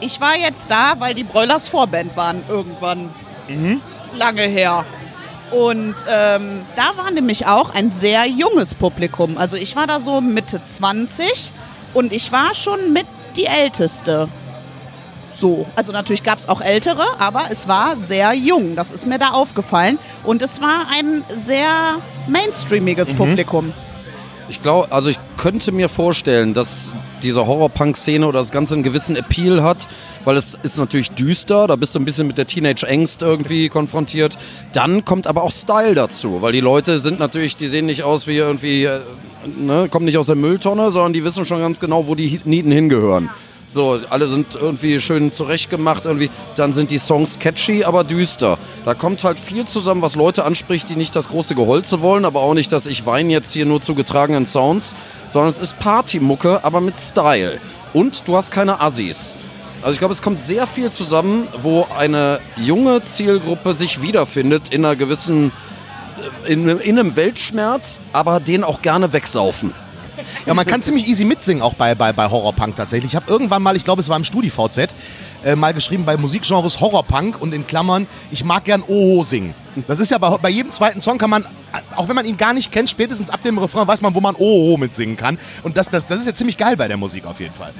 Ich 0.00 0.20
war 0.20 0.36
jetzt 0.36 0.68
da, 0.70 0.94
weil 0.98 1.14
die 1.14 1.24
Broilers 1.24 1.68
Vorband 1.68 2.16
waren 2.16 2.42
irgendwann. 2.48 3.10
Mhm. 3.46 3.80
Lange 4.16 4.42
her. 4.42 4.84
Und 5.50 5.94
ähm, 6.10 6.64
da 6.76 6.96
war 6.96 7.10
nämlich 7.10 7.46
auch 7.46 7.74
ein 7.74 7.92
sehr 7.92 8.26
junges 8.26 8.74
Publikum. 8.74 9.38
Also 9.38 9.56
ich 9.56 9.76
war 9.76 9.86
da 9.86 10.00
so 10.00 10.20
Mitte 10.20 10.60
20 10.64 11.52
und 11.94 12.12
ich 12.12 12.32
war 12.32 12.54
schon 12.54 12.92
mit 12.92 13.06
die 13.36 13.46
Älteste. 13.46 14.28
So, 15.32 15.66
also 15.76 15.92
natürlich 15.92 16.22
gab 16.22 16.38
es 16.38 16.48
auch 16.48 16.60
ältere, 16.60 17.04
aber 17.18 17.44
es 17.50 17.68
war 17.68 17.96
sehr 17.96 18.32
jung. 18.32 18.76
Das 18.76 18.90
ist 18.90 19.06
mir 19.06 19.18
da 19.18 19.30
aufgefallen. 19.30 19.98
Und 20.24 20.42
es 20.42 20.60
war 20.60 20.86
ein 20.92 21.24
sehr 21.28 22.00
mainstreamiges 22.26 23.12
mhm. 23.12 23.16
Publikum. 23.16 23.72
Ich 24.50 24.62
glaube, 24.62 24.90
also 24.92 25.10
ich 25.10 25.18
könnte 25.36 25.72
mir 25.72 25.90
vorstellen, 25.90 26.54
dass 26.54 26.90
diese 27.22 27.46
Horrorpunk-Szene 27.46 28.26
oder 28.26 28.38
das 28.38 28.50
Ganze 28.50 28.74
einen 28.74 28.82
gewissen 28.82 29.14
Appeal 29.14 29.62
hat, 29.62 29.88
weil 30.24 30.36
es 30.36 30.58
ist 30.62 30.78
natürlich 30.78 31.10
düster, 31.10 31.66
da 31.66 31.76
bist 31.76 31.94
du 31.94 32.00
ein 32.00 32.06
bisschen 32.06 32.26
mit 32.26 32.38
der 32.38 32.46
Teenage-Angst 32.46 33.20
irgendwie 33.20 33.68
konfrontiert. 33.68 34.38
Dann 34.72 35.04
kommt 35.04 35.26
aber 35.26 35.42
auch 35.42 35.52
Style 35.52 35.94
dazu, 35.94 36.40
weil 36.40 36.52
die 36.52 36.60
Leute 36.60 36.98
sind 36.98 37.18
natürlich, 37.18 37.56
die 37.56 37.66
sehen 37.66 37.86
nicht 37.86 38.04
aus 38.04 38.26
wie 38.26 38.36
irgendwie, 38.36 38.84
äh, 38.84 39.00
ne, 39.58 39.88
kommen 39.90 40.06
nicht 40.06 40.16
aus 40.16 40.26
der 40.26 40.36
Mülltonne, 40.36 40.90
sondern 40.90 41.12
die 41.12 41.24
wissen 41.24 41.44
schon 41.44 41.60
ganz 41.60 41.78
genau, 41.78 42.06
wo 42.06 42.14
die 42.14 42.40
Nieten 42.44 42.72
hingehören. 42.72 43.28
So, 43.70 44.00
alle 44.08 44.28
sind 44.28 44.54
irgendwie 44.54 44.98
schön 44.98 45.30
zurechtgemacht, 45.30 46.06
irgendwie. 46.06 46.30
Dann 46.54 46.72
sind 46.72 46.90
die 46.90 46.96
Songs 46.96 47.38
catchy, 47.38 47.84
aber 47.84 48.02
düster. 48.02 48.56
Da 48.86 48.94
kommt 48.94 49.24
halt 49.24 49.38
viel 49.38 49.66
zusammen, 49.66 50.00
was 50.00 50.14
Leute 50.14 50.44
anspricht, 50.44 50.88
die 50.88 50.96
nicht 50.96 51.14
das 51.14 51.28
große 51.28 51.54
Geholze 51.54 52.00
wollen, 52.00 52.24
aber 52.24 52.40
auch 52.40 52.54
nicht, 52.54 52.72
dass 52.72 52.86
ich 52.86 53.04
weine 53.04 53.30
jetzt 53.30 53.52
hier 53.52 53.66
nur 53.66 53.82
zu 53.82 53.94
getragenen 53.94 54.46
Sounds, 54.46 54.94
sondern 55.28 55.50
es 55.50 55.58
ist 55.58 55.78
Partymucke, 55.78 56.64
aber 56.64 56.80
mit 56.80 56.98
Style. 56.98 57.60
Und 57.92 58.26
du 58.26 58.36
hast 58.36 58.50
keine 58.50 58.80
Assis. 58.80 59.36
Also 59.82 59.92
ich 59.92 59.98
glaube, 59.98 60.14
es 60.14 60.22
kommt 60.22 60.40
sehr 60.40 60.66
viel 60.66 60.90
zusammen, 60.90 61.46
wo 61.60 61.86
eine 61.94 62.40
junge 62.56 63.04
Zielgruppe 63.04 63.74
sich 63.74 64.00
wiederfindet 64.00 64.70
in 64.70 64.82
einer 64.82 64.96
gewissen, 64.96 65.52
äh, 66.46 66.52
in, 66.52 66.66
in 66.68 66.98
einem 66.98 67.16
Weltschmerz, 67.16 68.00
aber 68.14 68.40
den 68.40 68.64
auch 68.64 68.80
gerne 68.80 69.12
wegsaufen. 69.12 69.74
Ja, 70.46 70.54
man 70.54 70.66
kann 70.66 70.82
ziemlich 70.82 71.08
easy 71.08 71.24
mitsingen, 71.24 71.62
auch 71.62 71.74
bei, 71.74 71.94
bei, 71.94 72.12
bei 72.12 72.30
Horrorpunk 72.30 72.76
tatsächlich. 72.76 73.12
Ich 73.12 73.16
habe 73.16 73.30
irgendwann 73.30 73.62
mal, 73.62 73.76
ich 73.76 73.84
glaube, 73.84 74.00
es 74.00 74.08
war 74.08 74.16
im 74.16 74.24
StudiVZ, 74.24 74.94
äh, 75.44 75.54
mal 75.56 75.74
geschrieben 75.74 76.04
bei 76.04 76.16
Musikgenres 76.16 76.80
Horrorpunk 76.80 77.40
und 77.40 77.54
in 77.54 77.66
Klammern, 77.66 78.06
ich 78.30 78.44
mag 78.44 78.64
gern 78.64 78.82
Oho 78.82 79.24
singen. 79.24 79.54
Das 79.86 79.98
ist 79.98 80.10
ja 80.10 80.18
bei, 80.18 80.36
bei 80.38 80.50
jedem 80.50 80.70
zweiten 80.70 81.00
Song 81.00 81.18
kann 81.18 81.30
man, 81.30 81.44
auch 81.94 82.08
wenn 82.08 82.16
man 82.16 82.26
ihn 82.26 82.36
gar 82.36 82.52
nicht 82.52 82.72
kennt, 82.72 82.90
spätestens 82.90 83.30
ab 83.30 83.42
dem 83.42 83.58
Refrain 83.58 83.86
weiß 83.86 84.00
man, 84.00 84.14
wo 84.14 84.20
man 84.20 84.34
Oho 84.34 84.76
mitsingen 84.76 85.16
kann. 85.16 85.38
Und 85.62 85.76
das, 85.76 85.90
das, 85.90 86.06
das 86.06 86.20
ist 86.20 86.26
ja 86.26 86.34
ziemlich 86.34 86.56
geil 86.56 86.76
bei 86.76 86.88
der 86.88 86.96
Musik 86.96 87.26
auf 87.26 87.40
jeden 87.40 87.54
Fall. 87.54 87.72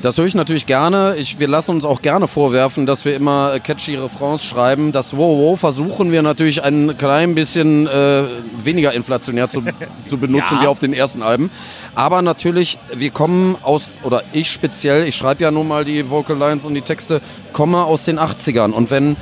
Das 0.00 0.18
höre 0.18 0.26
ich 0.26 0.34
natürlich 0.34 0.66
gerne. 0.66 1.14
Ich, 1.16 1.38
wir 1.38 1.46
lassen 1.46 1.70
uns 1.70 1.84
auch 1.84 2.02
gerne 2.02 2.26
vorwerfen, 2.26 2.86
dass 2.86 3.04
wir 3.04 3.14
immer 3.14 3.60
catchy 3.60 3.94
Refrains 3.94 4.42
schreiben. 4.44 4.90
Das 4.90 5.16
Wow 5.16 5.38
Wow 5.38 5.60
versuchen 5.60 6.10
wir 6.10 6.22
natürlich 6.22 6.64
ein 6.64 6.98
klein 6.98 7.34
bisschen 7.36 7.86
äh, 7.86 8.24
weniger 8.58 8.92
inflationär 8.92 9.48
zu, 9.48 9.62
zu 10.04 10.18
benutzen 10.18 10.56
Ja. 10.56 10.62
wie 10.62 10.66
auf 10.66 10.80
den 10.80 10.92
ersten 10.92 11.22
Alben. 11.22 11.50
Aber 11.94 12.20
natürlich, 12.22 12.78
wir 12.94 13.10
kommen 13.10 13.56
aus, 13.62 14.00
oder 14.02 14.24
ich 14.32 14.50
speziell, 14.50 15.06
ich 15.06 15.14
schreibe 15.14 15.44
ja 15.44 15.50
nun 15.52 15.68
mal 15.68 15.84
die 15.84 16.10
Vocal 16.10 16.36
Lines 16.36 16.64
und 16.64 16.74
die 16.74 16.82
Texte, 16.82 17.20
komme 17.52 17.84
aus 17.84 18.04
den 18.04 18.18
80ern. 18.18 18.72
Und 18.72 18.90
wenn 18.90 19.16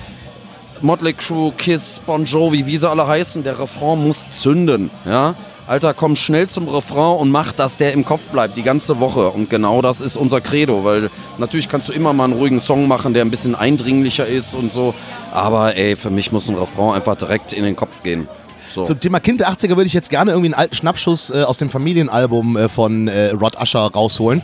Motley 0.80 1.12
Crue, 1.12 1.52
Kiss, 1.52 2.00
Bon 2.04 2.24
Jovi, 2.24 2.66
wie 2.66 2.78
sie 2.78 2.88
alle 2.88 3.06
heißen, 3.06 3.42
der 3.42 3.58
Refrain 3.58 4.02
muss 4.02 4.28
zünden. 4.30 4.90
Ja? 5.04 5.34
Alter, 5.66 5.94
komm 5.94 6.14
schnell 6.14 6.46
zum 6.46 6.68
Refrain 6.68 7.18
und 7.18 7.30
mach, 7.30 7.52
dass 7.52 7.78
der 7.78 7.94
im 7.94 8.04
Kopf 8.04 8.26
bleibt, 8.28 8.58
die 8.58 8.62
ganze 8.62 9.00
Woche. 9.00 9.30
Und 9.30 9.48
genau 9.48 9.80
das 9.80 10.02
ist 10.02 10.18
unser 10.18 10.42
Credo, 10.42 10.84
weil 10.84 11.08
natürlich 11.38 11.70
kannst 11.70 11.88
du 11.88 11.94
immer 11.94 12.12
mal 12.12 12.24
einen 12.24 12.34
ruhigen 12.34 12.60
Song 12.60 12.86
machen, 12.86 13.14
der 13.14 13.24
ein 13.24 13.30
bisschen 13.30 13.54
eindringlicher 13.54 14.26
ist 14.26 14.54
und 14.54 14.72
so. 14.72 14.94
Aber 15.32 15.74
ey, 15.74 15.96
für 15.96 16.10
mich 16.10 16.32
muss 16.32 16.50
ein 16.50 16.56
Refrain 16.56 16.94
einfach 16.94 17.16
direkt 17.16 17.54
in 17.54 17.64
den 17.64 17.76
Kopf 17.76 18.02
gehen. 18.02 18.28
So. 18.74 18.82
Zum 18.82 19.00
Thema 19.00 19.20
Kind 19.20 19.40
der 19.40 19.48
80er 19.50 19.70
würde 19.70 19.86
ich 19.86 19.94
jetzt 19.94 20.10
gerne 20.10 20.32
irgendwie 20.32 20.48
einen 20.48 20.54
alten 20.54 20.74
Schnappschuss 20.74 21.30
äh, 21.30 21.44
aus 21.44 21.56
dem 21.56 21.70
Familienalbum 21.70 22.56
äh, 22.56 22.68
von 22.68 23.08
äh, 23.08 23.30
Rod 23.30 23.56
Usher 23.56 23.90
rausholen. 23.90 24.42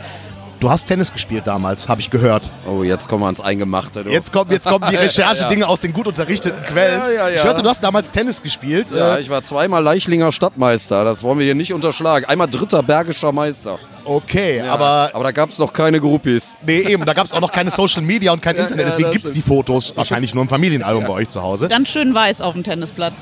Du 0.61 0.69
hast 0.69 0.85
Tennis 0.85 1.11
gespielt 1.11 1.47
damals, 1.47 1.89
habe 1.89 2.01
ich 2.01 2.11
gehört. 2.11 2.51
Oh, 2.69 2.83
jetzt 2.83 3.09
kommen 3.09 3.23
wir 3.23 3.25
ans 3.25 3.41
Eingemachte. 3.41 4.03
Du. 4.03 4.11
Jetzt 4.11 4.31
kommen, 4.31 4.51
jetzt 4.51 4.67
kommen 4.67 4.85
die 4.91 4.95
Recherchedinge 5.07 5.67
aus 5.67 5.81
den 5.81 5.91
gut 5.91 6.05
unterrichteten 6.05 6.63
Quellen. 6.65 6.99
Ja, 6.99 7.09
ja, 7.09 7.29
ja. 7.29 7.35
Ich 7.35 7.43
hörte, 7.43 7.63
du 7.63 7.67
hast 7.69 7.83
damals 7.83 8.11
Tennis 8.11 8.43
gespielt. 8.43 8.91
ja, 8.91 9.15
Äh, 9.15 9.21
ich 9.21 9.29
war 9.31 9.41
zweimal 9.41 9.81
Leichlinger 9.83 10.31
Stadtmeister. 10.31 11.03
Das 11.03 11.23
wollen 11.23 11.39
wir 11.39 11.45
hier 11.45 11.55
nicht 11.55 11.73
unterschlagen. 11.73 12.25
Einmal 12.25 12.47
dritter 12.47 12.83
Bergischer 12.83 13.31
Meister. 13.31 13.79
okay, 14.05 14.57
Ja, 14.59 14.71
aber 14.71 15.09
aber 15.13 15.23
da 15.23 15.31
gab 15.31 15.49
es 15.49 15.57
noch 15.57 15.73
keine 15.73 15.99
Groupies. 15.99 16.59
nee, 16.63 16.81
eben, 16.81 17.05
da 17.05 17.13
gab 17.13 17.25
es 17.25 17.33
auch 17.33 17.41
noch 17.41 17.51
keine 17.51 17.71
Social 17.71 18.03
Media 18.03 18.31
und 18.31 18.43
kein 18.43 18.55
Internet, 18.55 18.77
ja, 18.81 18.85
deswegen 18.85 19.05
das 19.07 19.13
gibt 19.13 19.25
es 19.25 19.31
die 19.33 19.41
Fotos 19.41 19.97
wahrscheinlich 19.97 20.35
nur 20.35 20.43
im 20.43 20.49
Familienalbum 20.49 21.05
bei 21.05 21.13
euch 21.13 21.29
zu 21.29 21.41
Hause. 21.41 21.69
Dann 21.69 21.87
schön 21.87 22.13
weiß 22.13 22.39
auf 22.41 22.53
dem 22.53 22.63
Tennisplatz. 22.63 23.15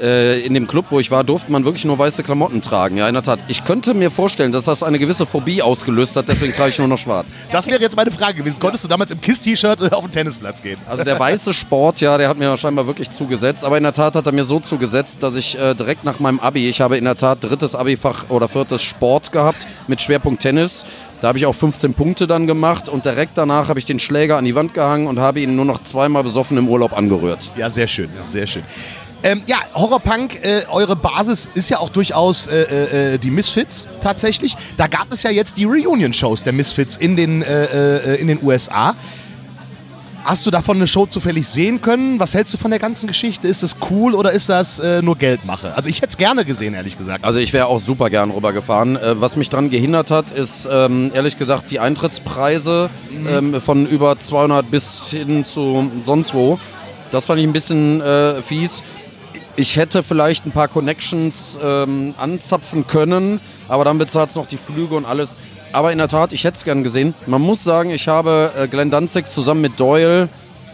Äh, 0.00 0.40
in 0.40 0.54
dem 0.54 0.66
Club, 0.66 0.86
wo 0.90 1.00
ich 1.00 1.10
war, 1.10 1.24
durfte 1.24 1.52
man 1.52 1.64
wirklich 1.64 1.84
nur 1.84 1.98
weiße 1.98 2.22
Klamotten 2.22 2.60
tragen. 2.60 2.96
Ja, 2.96 3.08
in 3.08 3.14
der 3.14 3.22
Tat. 3.22 3.40
Ich 3.48 3.64
könnte 3.64 3.94
mir 3.94 4.10
vorstellen, 4.10 4.52
dass 4.52 4.64
das 4.64 4.82
eine 4.82 4.98
gewisse 4.98 5.26
Phobie 5.26 5.62
ausgelöst 5.62 6.16
hat, 6.16 6.28
deswegen 6.28 6.52
trage 6.52 6.70
ich 6.70 6.78
nur 6.78 6.88
noch 6.88 6.98
schwarz. 6.98 7.38
Das 7.52 7.66
wäre 7.66 7.80
jetzt 7.80 7.96
meine 7.96 8.10
Frage 8.10 8.38
gewesen. 8.38 8.60
Konntest 8.60 8.84
du 8.84 8.88
damals 8.88 9.10
im 9.10 9.20
KISS-T-Shirt 9.20 9.80
äh, 9.82 9.94
auf 9.94 10.04
den 10.04 10.12
Tennisplatz 10.12 10.62
gehen? 10.62 10.78
Also 10.88 11.04
der 11.04 11.18
weiße 11.18 11.54
Sport, 11.54 12.00
ja, 12.00 12.16
der 12.18 12.28
hat 12.28 12.38
mir 12.38 12.56
scheinbar 12.56 12.86
wirklich 12.86 13.10
zugesetzt. 13.10 13.64
Aber 13.64 13.76
in 13.76 13.82
der 13.82 13.92
Tat 13.92 14.14
hat 14.14 14.26
er 14.26 14.32
mir 14.32 14.44
so 14.44 14.60
zugesetzt, 14.60 15.22
dass 15.22 15.34
ich 15.34 15.58
äh, 15.58 15.74
direkt 15.74 16.04
nach 16.04 16.20
meinem 16.20 16.40
Abi, 16.40 16.68
ich 16.68 16.80
habe 16.80 16.96
in 16.96 17.04
der 17.04 17.16
Tat 17.16 17.44
drittes 17.44 17.74
Abi-Fach 17.74 18.30
oder 18.30 18.48
viertes 18.48 18.82
Sport 18.82 19.32
gehabt 19.32 19.66
mit 19.86 20.00
Schwerpunkt 20.00 20.42
Tennis. 20.42 20.84
Da 21.20 21.28
habe 21.28 21.38
ich 21.38 21.44
auch 21.44 21.54
15 21.54 21.92
Punkte 21.92 22.26
dann 22.26 22.46
gemacht 22.46 22.88
und 22.88 23.04
direkt 23.04 23.36
danach 23.36 23.68
habe 23.68 23.78
ich 23.78 23.84
den 23.84 23.98
Schläger 23.98 24.38
an 24.38 24.46
die 24.46 24.54
Wand 24.54 24.72
gehangen 24.72 25.06
und 25.06 25.18
habe 25.18 25.40
ihn 25.40 25.54
nur 25.54 25.66
noch 25.66 25.82
zweimal 25.82 26.22
besoffen 26.22 26.56
im 26.56 26.66
Urlaub 26.68 26.96
angerührt. 26.96 27.50
Ja, 27.56 27.68
sehr 27.68 27.88
schön, 27.88 28.08
sehr 28.22 28.46
schön. 28.46 28.62
Ähm, 29.22 29.42
ja, 29.46 29.58
Horrorpunk, 29.74 30.42
äh, 30.42 30.62
eure 30.70 30.96
Basis 30.96 31.50
ist 31.54 31.68
ja 31.68 31.78
auch 31.78 31.90
durchaus 31.90 32.46
äh, 32.46 33.14
äh, 33.14 33.18
die 33.18 33.30
Misfits 33.30 33.86
tatsächlich. 34.00 34.56
Da 34.76 34.86
gab 34.86 35.12
es 35.12 35.22
ja 35.22 35.30
jetzt 35.30 35.58
die 35.58 35.64
Reunion-Shows 35.64 36.42
der 36.44 36.54
Misfits 36.54 36.96
in 36.96 37.16
den, 37.16 37.42
äh, 37.42 38.14
äh, 38.14 38.20
in 38.20 38.28
den 38.28 38.42
USA. 38.42 38.94
Hast 40.24 40.44
du 40.44 40.50
davon 40.50 40.76
eine 40.76 40.86
Show 40.86 41.06
zufällig 41.06 41.48
sehen 41.48 41.80
können? 41.80 42.20
Was 42.20 42.34
hältst 42.34 42.52
du 42.52 42.58
von 42.58 42.70
der 42.70 42.78
ganzen 42.78 43.06
Geschichte? 43.06 43.48
Ist 43.48 43.62
das 43.62 43.76
cool 43.90 44.14
oder 44.14 44.32
ist 44.32 44.48
das 44.48 44.78
äh, 44.78 45.00
nur 45.00 45.16
Geldmache? 45.16 45.74
Also 45.74 45.88
ich 45.88 45.96
hätte 45.96 46.10
es 46.10 46.16
gerne 46.18 46.44
gesehen, 46.44 46.74
ehrlich 46.74 46.98
gesagt. 46.98 47.24
Also 47.24 47.38
ich 47.38 47.52
wäre 47.52 47.66
auch 47.66 47.80
super 47.80 48.10
gern 48.10 48.30
rübergefahren. 48.30 48.96
Äh, 48.96 49.20
was 49.20 49.36
mich 49.36 49.48
daran 49.48 49.70
gehindert 49.70 50.10
hat, 50.10 50.30
ist 50.30 50.68
ähm, 50.70 51.10
ehrlich 51.14 51.38
gesagt 51.38 51.70
die 51.70 51.80
Eintrittspreise 51.80 52.90
ähm, 53.28 53.60
von 53.60 53.86
über 53.86 54.18
200 54.18 54.70
bis 54.70 55.08
hin 55.08 55.44
zu 55.44 55.90
sonst 56.02 56.34
wo. 56.34 56.58
Das 57.10 57.26
fand 57.26 57.40
ich 57.40 57.46
ein 57.46 57.52
bisschen 57.52 58.00
äh, 58.00 58.40
fies. 58.42 58.82
Ich 59.56 59.76
hätte 59.76 60.02
vielleicht 60.02 60.46
ein 60.46 60.52
paar 60.52 60.68
Connections 60.68 61.58
ähm, 61.62 62.14
anzapfen 62.16 62.86
können, 62.86 63.40
aber 63.68 63.84
dann 63.84 63.98
bezahlst 63.98 64.36
du 64.36 64.40
noch 64.40 64.46
die 64.46 64.56
Flüge 64.56 64.94
und 64.94 65.04
alles. 65.04 65.36
Aber 65.72 65.92
in 65.92 65.98
der 65.98 66.08
Tat, 66.08 66.32
ich 66.32 66.44
hätte 66.44 66.56
es 66.56 66.64
gern 66.64 66.82
gesehen. 66.82 67.14
Man 67.26 67.42
muss 67.42 67.62
sagen, 67.62 67.90
ich 67.90 68.08
habe 68.08 68.52
äh, 68.56 68.68
Glenn 68.68 68.90
Danzig 68.90 69.26
zusammen 69.26 69.60
mit 69.60 69.78
Doyle 69.78 70.28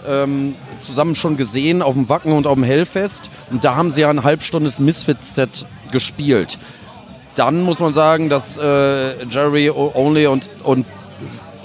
ähm, 0.07 0.55
zusammen 0.79 1.15
schon 1.15 1.37
gesehen 1.37 1.83
auf 1.83 1.95
dem 1.95 2.09
Wacken 2.09 2.33
und 2.33 2.47
auf 2.47 2.55
dem 2.55 2.63
Hellfest. 2.63 3.31
Und 3.51 3.65
da 3.65 3.75
haben 3.75 3.91
sie 3.91 4.03
ja 4.03 4.11
ein 4.11 4.23
halbstundes 4.23 4.79
Misfits-Set 4.79 5.67
gespielt. 5.91 6.59
Dann 7.35 7.63
muss 7.63 7.81
man 7.81 7.93
sagen, 7.93 8.29
dass 8.31 8.57
äh, 8.57 9.25
Jerry 9.27 9.71
Only 9.71 10.27
und, 10.27 10.49
und 10.63 10.87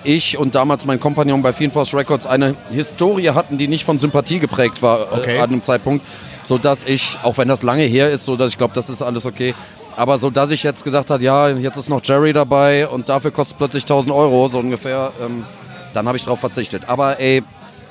ich 0.04 0.38
und 0.38 0.56
damals 0.56 0.86
mein 0.86 1.00
Kompagnon 1.00 1.42
bei 1.44 1.54
Fiendforce 1.54 1.94
Records 1.94 2.26
eine 2.26 2.56
Historie 2.72 3.30
hatten, 3.30 3.58
die 3.58 3.68
nicht 3.68 3.86
von 3.86 4.00
Sympathie 4.00 4.40
geprägt 4.40 4.82
war 4.82 5.14
Okay. 5.14 5.38
äh, 5.38 5.40
an 5.40 5.52
einem 5.52 5.62
Zeitpunkt, 5.62 6.06
so 6.44 6.58
dass 6.58 6.84
ich, 6.84 7.18
auch 7.24 7.38
wenn 7.38 7.48
das 7.48 7.64
lange 7.64 7.84
her 7.84 8.10
ist, 8.10 8.26
so 8.26 8.36
dass 8.36 8.52
ich 8.52 8.58
glaube, 8.58 8.74
das 8.74 8.90
ist 8.90 9.02
alles 9.02 9.26
okay, 9.26 9.54
aber 9.96 10.20
so 10.20 10.30
dass 10.30 10.52
ich 10.52 10.64
jetzt 10.64 10.84
gesagt 10.84 11.10
habe, 11.10 11.24
ja, 11.24 11.50
jetzt 11.50 11.78
ist 11.78 11.90
noch 11.90 12.02
Jerry 12.04 12.34
dabei 12.34 12.88
und 12.88 13.10
dafür 13.10 13.32
kostet 13.32 13.58
plötzlich 13.58 13.84
1000 13.84 14.14
Euro, 14.14 14.48
so 14.48 14.60
ungefähr, 14.60 15.12
ähm, 15.22 15.46
dann 15.94 16.08
habe 16.08 16.18
ich 16.18 16.24
darauf 16.24 16.40
verzichtet. 16.40 16.88
Aber 16.88 17.20
ey, 17.20 17.44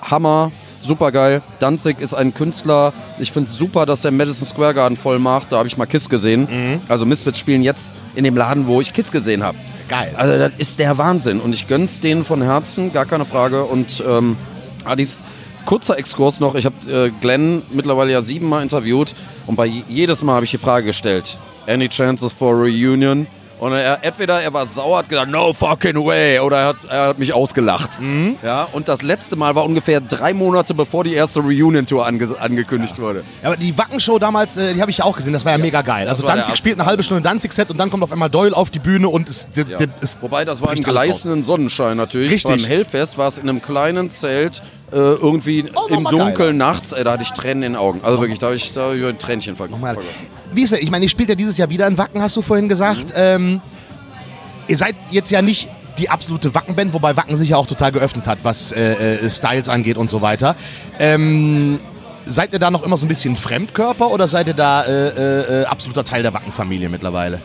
Hammer, 0.02 0.50
super 0.80 1.12
geil. 1.12 1.42
Danzig 1.59 2.00
ist 2.00 2.14
ein 2.14 2.33
Künstler. 2.33 2.92
Ich 3.19 3.33
finde 3.33 3.50
es 3.50 3.57
super, 3.57 3.85
dass 3.87 4.04
er 4.04 4.11
Madison 4.11 4.47
Square 4.47 4.75
Garden 4.75 4.97
voll 4.97 5.19
macht. 5.19 5.52
Da 5.52 5.59
habe 5.59 5.69
ich 5.69 5.76
mal 5.76 5.87
Kiss 5.87 6.09
gesehen. 6.09 6.49
Also 6.88 7.04
Misfits 7.04 7.38
spielen 7.38 7.62
jetzt 7.62 7.95
in 8.14 8.25
dem 8.25 8.37
Laden, 8.37 8.66
wo 8.66 8.80
ich 8.80 8.92
Kiss 8.92 9.12
gesehen 9.12 9.42
habe. 9.42 9.59
Geil. 9.88 10.14
Also 10.16 10.38
das 10.38 10.52
ist 10.57 10.78
der 10.78 10.97
Wahnsinn 10.99 11.40
und 11.40 11.54
ich 11.54 11.66
gönn's 11.69 12.00
denen 12.00 12.25
von 12.25 12.42
Herzen, 12.42 12.92
gar 12.92 13.07
keine 13.07 13.25
Frage. 13.25 13.64
Und 13.64 14.02
ähm, 14.07 14.37
Adis, 14.85 15.23
kurzer 15.71 15.97
Exkurs 15.99 16.41
noch, 16.41 16.57
ich 16.57 16.67
habe 16.67 16.75
äh, 16.91 17.11
Glenn 17.21 17.62
mittlerweile 17.71 18.11
ja 18.11 18.23
siebenmal 18.23 18.61
interviewt 18.65 19.15
und 19.47 19.55
bei 19.55 19.67
je- 19.67 19.85
jedes 19.89 20.21
Mal 20.21 20.35
habe 20.35 20.45
ich 20.45 20.50
die 20.50 20.59
Frage 20.59 20.87
gestellt, 20.87 21.39
any 21.69 21.89
chances 21.89 22.33
for 22.33 22.57
a 22.57 22.59
reunion? 22.62 23.29
Und 23.61 23.73
er, 23.75 24.02
entweder 24.02 24.40
er 24.40 24.55
war 24.55 24.64
sauer, 24.67 24.99
hat 24.99 25.09
gesagt, 25.11 25.31
no 25.31 25.52
fucking 25.52 25.95
way, 25.97 26.40
oder 26.40 26.57
er 26.61 26.67
hat, 26.69 26.76
er 26.88 27.07
hat 27.09 27.19
mich 27.19 27.35
ausgelacht. 27.35 27.99
Ja, 28.43 28.67
und 28.73 28.88
das 28.88 29.02
letzte 29.02 29.37
Mal 29.37 29.55
war 29.55 29.64
ungefähr 29.67 30.00
drei 30.00 30.33
Monate 30.33 30.73
bevor 30.73 31.05
die 31.05 31.12
erste 31.12 31.40
Reunion-Tour 31.40 32.07
ange 32.07 32.35
angekündigt 32.40 32.99
wurde. 32.99 33.23
Ja, 33.43 33.49
aber 33.50 33.59
die 33.59 33.76
Wackenshow 33.76 34.19
damals, 34.19 34.57
äh, 34.57 34.73
die 34.73 34.81
habe 34.81 34.90
ich 34.90 34.99
ja 34.99 35.05
auch 35.05 35.14
gesehen, 35.14 35.35
das 35.35 35.45
war 35.45 35.52
ja, 35.52 35.59
mega 35.59 35.83
geil. 35.83 36.09
Also 36.09 36.26
Danzig 36.26 36.57
spielt 36.57 36.81
eine 36.81 36.88
halbe 36.88 37.02
Stunde 37.02 37.23
Danzig-Set 37.23 37.71
und 37.71 37.79
dann 37.79 37.90
kommt 37.90 38.02
auf 38.02 38.12
einmal 38.12 38.31
Doyle 38.31 38.57
auf 38.57 38.71
die 38.71 38.79
Bühne 38.79 39.11
und 39.11 39.29
es, 39.29 39.47
Ja. 39.55 39.79
es 40.00 40.17
Wobei, 40.23 40.47
das 40.47 40.62
war 40.62 40.73
im 40.73 40.83
gleißenden 40.83 41.43
Sonnenschein 41.43 41.99
natürlich. 41.99 42.33
Richtig. 42.33 42.50
Beim 42.62 42.64
Hellfest 42.64 43.19
war 43.19 43.29
es 43.29 43.37
in 43.37 43.47
einem 43.49 43.61
kleinen 43.61 44.09
Zelt, 44.09 44.62
äh, 44.90 44.97
irgendwie 44.97 45.67
Oh, 45.75 45.87
im 45.88 46.05
Dunkeln 46.05 46.35
geiler. 46.35 46.52
nachts. 46.55 46.93
Ey, 46.93 47.05
da 47.05 47.12
hatte 47.12 47.25
ich 47.25 47.33
Tränen 47.33 47.62
in 47.62 47.73
den 47.75 47.76
Augen. 47.76 48.00
Also 48.02 48.21
wirklich, 48.21 48.38
da 48.38 48.47
habe 48.47 48.57
ich, 48.57 48.73
da 48.73 48.88
hab 48.88 48.95
ich 48.95 49.05
ein 49.05 49.19
Tränchen 49.19 49.55
ver 49.55 49.69
Nochmal. 49.69 49.95
vergossen. 49.95 50.39
Wie 50.52 50.62
ist 50.62 50.73
er? 50.73 50.83
Ich 50.83 50.90
meine, 50.90 51.04
ihr 51.04 51.09
spielt 51.09 51.28
ja 51.28 51.35
dieses 51.35 51.57
Jahr 51.57 51.71
wieder 51.71 51.87
in 51.87 51.97
Wacken, 51.99 52.21
hast 52.23 52.37
du 52.37 52.42
vorhin 52.42 52.69
gesagt. 52.69 53.12
Ähm, 53.14 53.61
ihr 54.69 54.76
seid 54.76 54.97
jetzt 55.11 55.30
ja 55.30 55.42
nicht 55.42 55.69
die 55.99 56.09
absolute 56.09 56.54
Wackenband, 56.54 56.92
wobei 56.95 57.16
Wacken 57.16 57.37
sich 57.37 57.50
ja 57.50 57.57
auch 57.57 57.66
total 57.66 57.92
geöffnet 57.92 58.26
hat, 58.26 58.45
was 58.45 58.73
äh, 58.73 59.16
äh, 59.16 59.30
Styles 59.30 59.69
angeht 59.69 59.97
und 59.97 60.11
so 60.11 60.23
weiter. 60.23 60.57
Ähm, 60.99 61.78
seid 62.26 62.52
ihr 62.52 62.59
da 62.59 62.71
noch 62.71 62.83
immer 62.83 62.97
so 62.97 63.07
ein 63.07 63.09
bisschen 63.09 63.37
Fremdkörper 63.37 64.11
oder 64.11 64.26
seid 64.26 64.49
ihr 64.49 64.54
da 64.54 64.83
äh, 64.83 65.09
äh, 65.09 65.62
äh, 65.62 65.64
absoluter 65.66 66.04
Teil 66.04 66.23
der 66.23 66.33
Wackenfamilie 66.33 66.88
mittlerweile? 66.88 67.40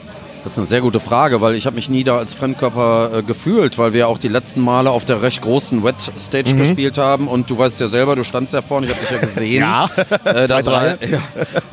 Das 0.46 0.52
ist 0.54 0.58
eine 0.60 0.68
sehr 0.68 0.82
gute 0.82 1.00
Frage, 1.00 1.42
weil 1.42 1.56
ich 1.56 1.66
habe 1.66 1.76
mich 1.76 1.90
nie 1.90 2.04
da 2.04 2.18
als 2.18 2.36
Fremdkörper 2.36 3.10
äh, 3.18 3.24
gefühlt, 3.24 3.80
weil 3.80 3.94
wir 3.94 4.08
auch 4.08 4.20
die 4.20 4.28
letzten 4.28 4.62
Male 4.62 4.92
auf 4.92 5.04
der 5.04 5.24
recht 5.24 5.42
großen 5.42 5.84
Wet 5.84 5.96
Stage 6.20 6.54
Mhm. 6.54 6.60
gespielt 6.60 7.00
haben 7.00 7.28
und 7.28 7.50
du 7.50 7.58
weißt 7.58 7.82
ja 7.82 7.88
selber, 7.88 8.16
du 8.16 8.24
standst 8.24 8.54
ja 8.54 8.62
vorne, 8.62 8.86
ich 8.86 8.94
habe 8.94 9.02
dich 9.02 9.10
ja 9.10 9.18
gesehen. 9.22 9.62
Ja, 9.62 9.90
Äh, 10.24 10.48
das, 10.48 10.64
Zwei, 10.64 10.66
war, 10.72 10.82
drei. 10.98 11.08
ja, 11.10 11.20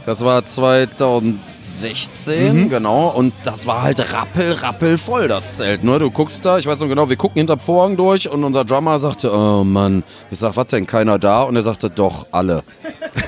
das 0.06 0.24
war 0.24 0.44
16, 1.64 2.68
genau. 2.68 3.08
Und 3.08 3.32
das 3.44 3.66
war 3.66 3.82
halt 3.82 4.12
rappel, 4.12 4.52
rappel 4.52 4.98
voll, 4.98 5.28
das 5.28 5.56
Zelt. 5.56 5.84
Ne? 5.84 5.98
Du 5.98 6.10
guckst 6.10 6.44
da, 6.44 6.58
ich 6.58 6.66
weiß 6.66 6.80
noch 6.80 6.88
genau, 6.88 7.08
wir 7.08 7.16
gucken 7.16 7.38
hinter 7.38 7.58
Vorhang 7.58 7.96
durch 7.96 8.28
und 8.28 8.44
unser 8.44 8.64
Drummer 8.64 8.98
sagte, 8.98 9.32
oh 9.32 9.64
Mann, 9.64 10.02
ich 10.30 10.38
sag, 10.38 10.56
was 10.56 10.66
denn, 10.68 10.86
keiner 10.86 11.18
da? 11.18 11.42
Und 11.42 11.56
er 11.56 11.62
sagte, 11.62 11.90
doch, 11.90 12.26
alle. 12.30 12.62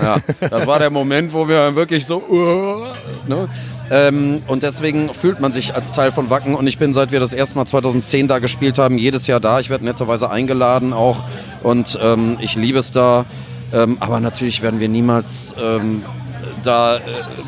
Ja, 0.02 0.16
das 0.40 0.66
war 0.66 0.78
der 0.78 0.88
Moment, 0.88 1.34
wo 1.34 1.46
wir 1.46 1.76
wirklich 1.76 2.06
so, 2.06 2.22
uh, 2.22 2.86
ne? 3.28 3.48
Ähm, 3.90 4.42
und 4.46 4.62
deswegen 4.62 5.12
fühlt 5.12 5.40
man 5.40 5.52
sich 5.52 5.74
als 5.74 5.92
Teil 5.92 6.10
von 6.10 6.30
Wacken. 6.30 6.54
Und 6.54 6.66
ich 6.66 6.78
bin, 6.78 6.94
seit 6.94 7.12
wir 7.12 7.20
das 7.20 7.34
erste 7.34 7.56
Mal 7.56 7.66
2010 7.66 8.28
da 8.28 8.38
gespielt 8.38 8.78
haben, 8.78 8.96
jedes 8.96 9.26
Jahr 9.26 9.40
da. 9.40 9.60
Ich 9.60 9.68
werde 9.68 9.84
netterweise 9.84 10.30
eingeladen 10.30 10.92
auch. 10.92 11.24
Und 11.62 11.98
ähm, 12.00 12.38
ich 12.40 12.56
liebe 12.56 12.78
es 12.78 12.92
da. 12.92 13.26
Ähm, 13.72 13.98
aber 14.00 14.20
natürlich 14.20 14.62
werden 14.62 14.80
wir 14.80 14.88
niemals 14.88 15.54
ähm, 15.60 16.02
da 16.66 16.97
äh, 16.97 17.00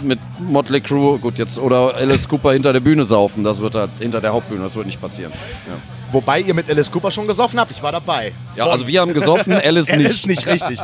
mit 0.02 0.18
Motley 0.38 0.80
Crue, 0.80 1.18
gut 1.18 1.38
jetzt, 1.38 1.58
oder 1.58 1.94
Alice 1.94 2.28
Cooper 2.28 2.52
hinter 2.52 2.73
der 2.73 2.80
Bühne 2.80 3.04
saufen. 3.04 3.42
Das 3.42 3.61
wird 3.61 3.75
halt 3.75 3.90
hinter 3.99 4.20
der 4.20 4.32
Hauptbühne, 4.32 4.62
das 4.62 4.75
wird 4.75 4.87
nicht 4.87 5.00
passieren. 5.00 5.32
Ja, 5.66 5.75
Wobei 6.12 6.40
ihr 6.40 6.54
mit 6.54 6.70
Alice 6.70 6.90
Cooper 6.90 7.11
schon 7.11 7.26
gesoffen 7.26 7.58
habt. 7.58 7.70
Ich 7.70 7.82
war 7.82 7.92
dabei. 7.92 8.32
ja 8.54 8.66
also 8.66 8.87
wir 8.87 9.00
haben 9.00 9.12
gesoffen, 9.14 9.52
Alice 9.52 9.90
nicht. 9.96 10.08
ist 10.08 10.26
nicht 10.26 10.46
richtig. 10.46 10.78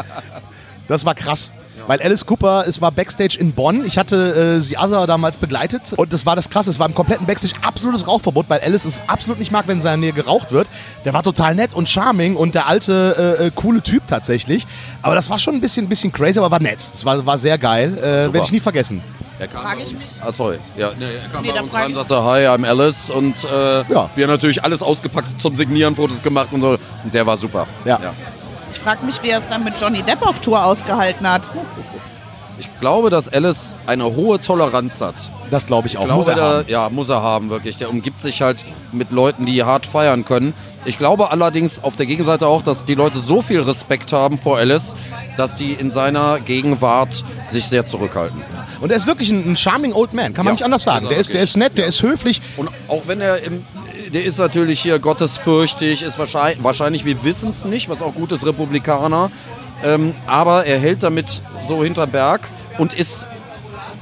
Das 0.88 1.04
war 1.04 1.14
krass. 1.14 1.52
Weil 1.86 2.00
Alice 2.00 2.24
Cooper, 2.26 2.64
es 2.66 2.80
war 2.80 2.92
Backstage 2.92 3.36
in 3.38 3.52
Bonn. 3.52 3.84
Ich 3.84 3.98
hatte 3.98 4.56
äh, 4.56 4.60
sie 4.60 4.76
Other 4.78 5.06
damals 5.06 5.36
begleitet. 5.38 5.92
Und 5.96 6.12
das 6.12 6.24
war 6.26 6.36
das 6.36 6.48
Krasse. 6.48 6.70
Es 6.70 6.78
war 6.78 6.86
im 6.88 6.94
kompletten 6.94 7.26
Backstage 7.26 7.54
absolutes 7.62 8.06
Rauchverbot, 8.06 8.46
weil 8.48 8.60
Alice 8.60 8.84
es 8.84 9.00
absolut 9.08 9.38
nicht 9.40 9.50
mag, 9.50 9.66
wenn 9.66 9.78
in 9.78 9.82
seiner 9.82 9.96
Nähe 9.96 10.12
geraucht 10.12 10.52
wird. 10.52 10.68
Der 11.04 11.12
war 11.12 11.22
total 11.22 11.54
nett 11.56 11.74
und 11.74 11.88
charming 11.88 12.36
und 12.36 12.54
der 12.54 12.66
alte, 12.68 13.36
äh, 13.40 13.46
äh, 13.46 13.50
coole 13.54 13.82
Typ 13.82 14.06
tatsächlich. 14.06 14.66
Aber 15.02 15.14
das 15.16 15.28
war 15.30 15.38
schon 15.38 15.54
ein 15.54 15.60
bisschen, 15.60 15.88
bisschen 15.88 16.12
crazy, 16.12 16.38
aber 16.38 16.50
war 16.50 16.60
nett. 16.62 16.86
Es 16.94 17.04
war, 17.04 17.24
war 17.26 17.38
sehr 17.38 17.58
geil. 17.58 17.98
Äh. 17.98 18.02
Werde 18.02 18.40
ich 18.44 18.52
nie 18.52 18.60
vergessen. 18.60 19.02
Er 19.38 19.48
kam 19.48 19.62
Frag 19.62 19.76
bei 19.78 19.82
ich 19.82 19.90
uns. 19.90 20.14
Ah, 20.24 20.30
sorry. 20.30 20.58
Ja, 20.76 20.90
nee, 20.96 21.04
er 21.20 21.28
kam 21.28 21.42
Nee, 21.42 21.50
bei 21.52 21.60
uns 21.60 21.72
rein, 21.72 21.90
ich- 21.90 21.96
sagte, 21.96 22.22
hi, 22.22 22.46
I'm 22.46 22.64
Alice. 22.64 23.10
Und 23.10 23.42
äh, 23.44 23.82
Ja. 23.92 24.08
wir 24.14 24.26
natürlich 24.28 24.62
alles 24.62 24.82
ausgepackt, 24.82 25.40
zum 25.40 25.56
Signieren 25.56 25.96
Fotos 25.96 26.22
gemacht 26.22 26.48
und 26.52 26.60
so. 26.60 26.78
Und 27.02 27.12
der 27.12 27.26
war 27.26 27.36
super. 27.36 27.66
Ja. 27.84 27.98
Ich 28.72 28.78
frage 28.78 29.04
mich, 29.04 29.22
wie 29.22 29.28
er 29.30 29.38
es 29.38 29.46
dann 29.46 29.64
mit 29.64 29.80
Johnny 29.80 30.02
Depp 30.02 30.22
auf 30.26 30.40
Tour 30.40 30.64
ausgehalten 30.64 31.28
hat. 31.28 31.42
Ich 32.58 32.68
glaube, 32.80 33.10
dass 33.10 33.28
Alice 33.28 33.74
eine 33.86 34.04
hohe 34.04 34.38
Toleranz 34.38 35.00
hat. 35.00 35.14
Das 35.50 35.66
glaube 35.66 35.88
ich 35.88 35.96
auch. 35.96 36.02
Ich 36.02 36.06
glaube, 36.06 36.18
Muss 36.18 36.28
er 36.28 36.34
der, 36.36 36.44
haben. 36.44 36.64
ja, 36.68 36.88
muss 36.90 37.08
er 37.08 37.20
haben, 37.22 37.50
wirklich. 37.50 37.76
Der 37.76 37.90
umgibt 37.90 38.20
sich 38.20 38.40
halt 38.42 38.64
mit 38.92 39.10
Leuten, 39.10 39.46
die 39.46 39.64
hart 39.64 39.86
feiern 39.86 40.24
können. 40.24 40.54
Ich 40.84 40.96
glaube 40.98 41.30
allerdings 41.30 41.82
auf 41.82 41.96
der 41.96 42.06
Gegenseite 42.06 42.46
auch, 42.46 42.62
dass 42.62 42.84
die 42.84 42.94
Leute 42.94 43.18
so 43.18 43.42
viel 43.42 43.60
Respekt 43.60 44.12
haben 44.12 44.38
vor 44.38 44.58
Alice, 44.58 44.94
dass 45.36 45.56
die 45.56 45.72
in 45.72 45.90
seiner 45.90 46.40
Gegenwart 46.40 47.24
sich 47.50 47.66
sehr 47.66 47.84
zurückhalten. 47.86 48.40
Und 48.80 48.90
er 48.90 48.96
ist 48.96 49.06
wirklich 49.06 49.30
ein, 49.30 49.52
ein 49.52 49.56
charming 49.56 49.92
old 49.92 50.12
man, 50.12 50.32
kann 50.34 50.44
man 50.44 50.46
Ja, 50.46 50.52
nicht 50.52 50.64
anders 50.64 50.82
sagen. 50.84 51.06
ist 51.06 51.08
er 51.08 51.10
Der 51.10 51.20
ist, 51.20 51.34
der 51.34 51.42
ist 51.42 51.56
nett, 51.56 51.78
der 51.78 51.86
ist 51.86 52.02
höflich. 52.02 52.40
Und 52.56 52.68
auch 52.88 53.02
wenn 53.06 53.20
er 53.20 53.42
im, 53.42 53.64
der 54.12 54.24
ist 54.24 54.38
natürlich 54.38 54.80
hier 54.80 54.98
gottesfürchtig, 54.98 56.02
ist 56.02 56.18
wahrscheinlich, 56.18 56.62
wahrscheinlich 56.62 57.04
wir 57.04 57.24
wissen 57.24 57.50
es 57.50 57.64
nicht, 57.64 57.88
was 57.88 58.02
auch 58.02 58.14
gut 58.14 58.32
ist, 58.32 58.44
Republikaner. 58.44 59.30
Ähm, 59.84 60.14
aber 60.26 60.66
er 60.66 60.78
hält 60.78 61.02
damit 61.02 61.42
so 61.66 61.82
hinter 61.82 62.06
Berg 62.06 62.42
und 62.78 62.92
ist 62.92 63.26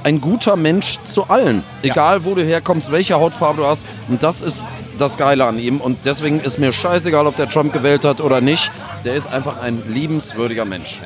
ein 0.03 0.21
guter 0.21 0.55
Mensch 0.55 0.99
zu 1.03 1.27
allen. 1.27 1.63
Egal 1.81 2.23
wo 2.25 2.35
du 2.35 2.43
herkommst, 2.43 2.91
welche 2.91 3.15
Hautfarbe 3.15 3.61
du 3.61 3.67
hast. 3.67 3.85
Und 4.07 4.23
das 4.23 4.41
ist 4.41 4.67
das 4.97 5.17
Geile 5.17 5.45
an 5.45 5.59
ihm. 5.59 5.79
Und 5.79 6.05
deswegen 6.05 6.39
ist 6.39 6.59
mir 6.59 6.73
scheißegal, 6.73 7.25
ob 7.27 7.35
der 7.35 7.49
Trump 7.49 7.73
gewählt 7.73 8.05
hat 8.05 8.21
oder 8.21 8.41
nicht. 8.41 8.71
Der 9.03 9.15
ist 9.15 9.27
einfach 9.27 9.61
ein 9.61 9.81
liebenswürdiger 9.87 10.65
Mensch. 10.65 10.99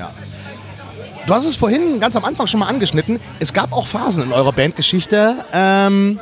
Du 1.28 1.34
hast 1.34 1.46
es 1.46 1.56
vorhin 1.56 2.00
ganz 2.00 2.16
am 2.16 2.24
Anfang 2.24 2.48
schon 2.48 2.60
mal 2.60 2.68
angeschnitten. 2.68 3.20
Es 3.40 3.54
gab 3.54 3.74
auch 3.74 3.88
Phasen 3.88 4.26
in 4.26 4.32
eurer 4.32 4.52
Bandgeschichte, 4.52 5.36
ähm, 5.52 6.20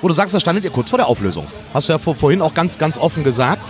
wo 0.00 0.08
du 0.08 0.14
sagst, 0.14 0.34
da 0.34 0.40
standet 0.40 0.64
ihr 0.64 0.70
kurz 0.70 0.90
vor 0.90 0.98
der 0.98 1.06
Auflösung. 1.06 1.46
Hast 1.74 1.88
du 1.88 1.92
ja 1.92 1.98
vor, 1.98 2.14
vorhin 2.14 2.42
auch 2.42 2.54
ganz, 2.54 2.78
ganz 2.78 2.98
offen 2.98 3.24
gesagt. 3.24 3.62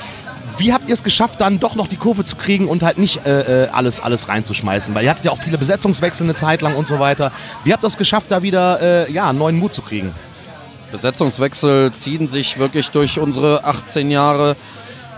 Wie 0.58 0.72
habt 0.72 0.88
ihr 0.88 0.94
es 0.94 1.02
geschafft, 1.02 1.40
dann 1.40 1.60
doch 1.60 1.74
noch 1.74 1.86
die 1.86 1.96
Kurve 1.96 2.24
zu 2.24 2.34
kriegen 2.34 2.66
und 2.68 2.82
halt 2.82 2.96
nicht 2.96 3.26
äh, 3.26 3.64
äh, 3.64 3.68
alles, 3.68 4.00
alles 4.00 4.28
reinzuschmeißen? 4.28 4.94
Weil 4.94 5.04
ihr 5.04 5.10
hattet 5.10 5.26
ja 5.26 5.30
auch 5.30 5.38
viele 5.38 5.58
Besetzungswechsel 5.58 6.24
eine 6.24 6.34
Zeit 6.34 6.62
lang 6.62 6.74
und 6.76 6.86
so 6.86 6.98
weiter. 6.98 7.30
Wie 7.64 7.72
habt 7.74 7.84
ihr 7.84 7.88
es 7.88 7.98
geschafft, 7.98 8.30
da 8.30 8.42
wieder 8.42 8.80
äh, 9.06 9.12
ja, 9.12 9.32
neuen 9.34 9.58
Mut 9.58 9.74
zu 9.74 9.82
kriegen? 9.82 10.14
Besetzungswechsel 10.92 11.92
ziehen 11.92 12.26
sich 12.26 12.58
wirklich 12.58 12.88
durch 12.90 13.18
unsere 13.18 13.64
18 13.64 14.10
Jahre. 14.10 14.56